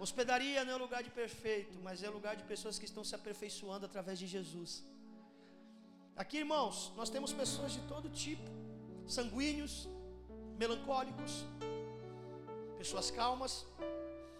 Hospedaria 0.00 0.64
não 0.64 0.72
é 0.72 0.76
lugar 0.76 1.02
de 1.02 1.10
perfeito, 1.10 1.78
mas 1.82 2.02
é 2.02 2.08
lugar 2.08 2.34
de 2.36 2.44
pessoas 2.44 2.78
que 2.78 2.86
estão 2.90 3.04
se 3.04 3.14
aperfeiçoando 3.14 3.86
através 3.86 4.18
de 4.18 4.26
Jesus. 4.26 4.82
Aqui, 6.16 6.38
irmãos, 6.38 6.92
nós 6.96 7.10
temos 7.10 7.32
pessoas 7.32 7.72
de 7.72 7.80
todo 7.92 8.08
tipo: 8.08 8.48
sanguíneos, 9.06 9.88
melancólicos, 10.56 11.44
pessoas 12.78 13.10
calmas, 13.10 13.66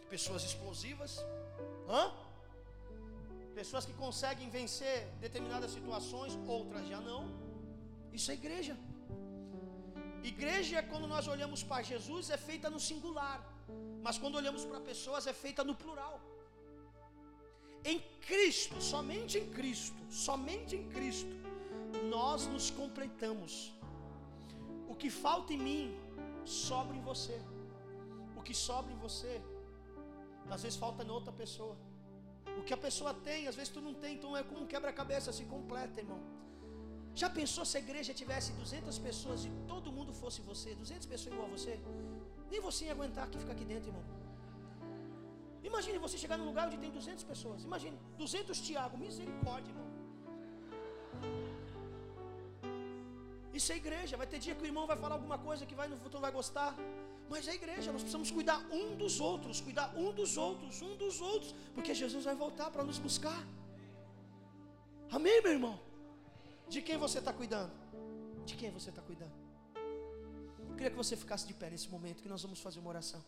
pessoas 0.08 0.44
explosivas, 0.44 1.12
hã? 1.88 2.04
pessoas 3.60 3.84
que 3.88 3.94
conseguem 4.04 4.48
vencer 4.58 4.98
determinadas 5.24 5.70
situações, 5.76 6.32
outras 6.56 6.86
já 6.92 7.00
não. 7.00 7.22
Isso 8.12 8.30
é 8.30 8.34
igreja. 8.34 8.76
Igreja, 10.32 10.82
quando 10.90 11.06
nós 11.14 11.26
olhamos 11.34 11.62
para 11.70 11.82
Jesus, 11.82 12.30
é 12.30 12.38
feita 12.50 12.70
no 12.74 12.80
singular, 12.88 13.38
mas 14.02 14.18
quando 14.18 14.36
olhamos 14.36 14.64
para 14.64 14.80
pessoas, 14.80 15.26
é 15.26 15.34
feita 15.44 15.62
no 15.62 15.74
plural. 15.82 16.20
Em 17.84 17.98
Cristo, 18.28 18.80
somente 18.80 19.36
em 19.38 19.48
Cristo, 19.58 20.00
somente 20.26 20.74
em 20.76 20.88
Cristo, 20.94 21.34
nós 22.02 22.46
nos 22.46 22.70
completamos. 22.70 23.72
O 24.88 24.94
que 24.94 25.10
falta 25.10 25.52
em 25.52 25.58
mim, 25.58 25.96
sobra 26.44 26.96
em 26.96 27.00
você. 27.00 27.40
O 28.36 28.42
que 28.42 28.54
sobra 28.54 28.92
em 28.92 28.96
você, 28.96 29.40
às 30.50 30.62
vezes 30.62 30.78
falta 30.78 31.02
em 31.02 31.10
outra 31.10 31.32
pessoa. 31.32 31.76
O 32.58 32.62
que 32.62 32.74
a 32.74 32.76
pessoa 32.76 33.12
tem, 33.14 33.48
às 33.48 33.56
vezes 33.56 33.72
tu 33.72 33.80
não 33.80 33.94
tem, 33.94 34.14
então 34.16 34.36
é 34.36 34.42
como 34.42 34.62
um 34.62 34.66
quebra-cabeça, 34.66 35.32
se 35.32 35.44
completa, 35.44 36.00
irmão. 36.00 36.20
Já 37.14 37.30
pensou 37.30 37.64
se 37.64 37.76
a 37.76 37.80
igreja 37.80 38.12
tivesse 38.12 38.52
200 38.52 38.98
pessoas 38.98 39.44
e 39.44 39.50
todo 39.68 39.92
mundo 39.92 40.12
fosse 40.12 40.40
você, 40.40 40.74
200 40.74 41.06
pessoas 41.06 41.32
igual 41.34 41.48
a 41.48 41.52
você? 41.56 41.78
Nem 42.50 42.60
você 42.60 42.86
ia 42.86 42.92
aguentar 42.92 43.28
que 43.30 43.38
ficar 43.38 43.52
aqui 43.52 43.64
dentro, 43.64 43.88
irmão. 43.90 44.04
Imagine 45.62 45.98
você 45.98 46.18
chegar 46.18 46.36
num 46.36 46.44
lugar 46.44 46.66
onde 46.68 46.76
tem 46.76 46.90
200 46.90 47.24
pessoas. 47.24 47.64
Imagine, 47.64 47.98
200 48.18 48.60
Tiago, 48.60 48.98
misericórdia, 48.98 49.70
irmão. 49.70 49.88
Isso 53.58 53.72
é 53.72 53.76
igreja. 53.76 54.16
Vai 54.22 54.26
ter 54.32 54.38
dia 54.44 54.54
que 54.56 54.64
o 54.64 54.68
irmão 54.70 54.86
vai 54.92 54.96
falar 55.02 55.14
alguma 55.14 55.38
coisa 55.38 55.64
que 55.70 55.76
vai 55.80 55.86
no 55.92 55.96
futuro 56.04 56.20
vai 56.26 56.32
gostar. 56.38 56.70
Mas 57.32 57.48
é 57.48 57.54
igreja, 57.60 57.92
nós 57.92 58.02
precisamos 58.02 58.30
cuidar 58.30 58.58
um 58.78 58.96
dos 59.02 59.14
outros, 59.28 59.60
cuidar 59.60 59.88
um 59.96 60.12
dos 60.12 60.36
outros, 60.36 60.82
um 60.82 60.94
dos 61.02 61.20
outros, 61.20 61.54
porque 61.74 61.94
Jesus 61.94 62.24
vai 62.28 62.34
voltar 62.34 62.70
para 62.70 62.84
nos 62.84 62.98
buscar. 62.98 63.40
Amém, 65.10 65.40
meu 65.42 65.52
irmão? 65.52 65.80
De 66.68 66.82
quem 66.82 66.96
você 66.96 67.18
está 67.20 67.32
cuidando? 67.32 67.72
De 68.44 68.54
quem 68.56 68.70
você 68.70 68.90
está 68.90 69.00
cuidando? 69.00 69.32
Eu 70.68 70.74
queria 70.76 70.90
que 70.90 70.96
você 70.96 71.16
ficasse 71.16 71.46
de 71.46 71.54
pé 71.54 71.70
nesse 71.70 71.88
momento 71.88 72.22
que 72.22 72.28
nós 72.28 72.42
vamos 72.42 72.60
fazer 72.60 72.80
uma 72.80 72.90
oração. 72.90 73.22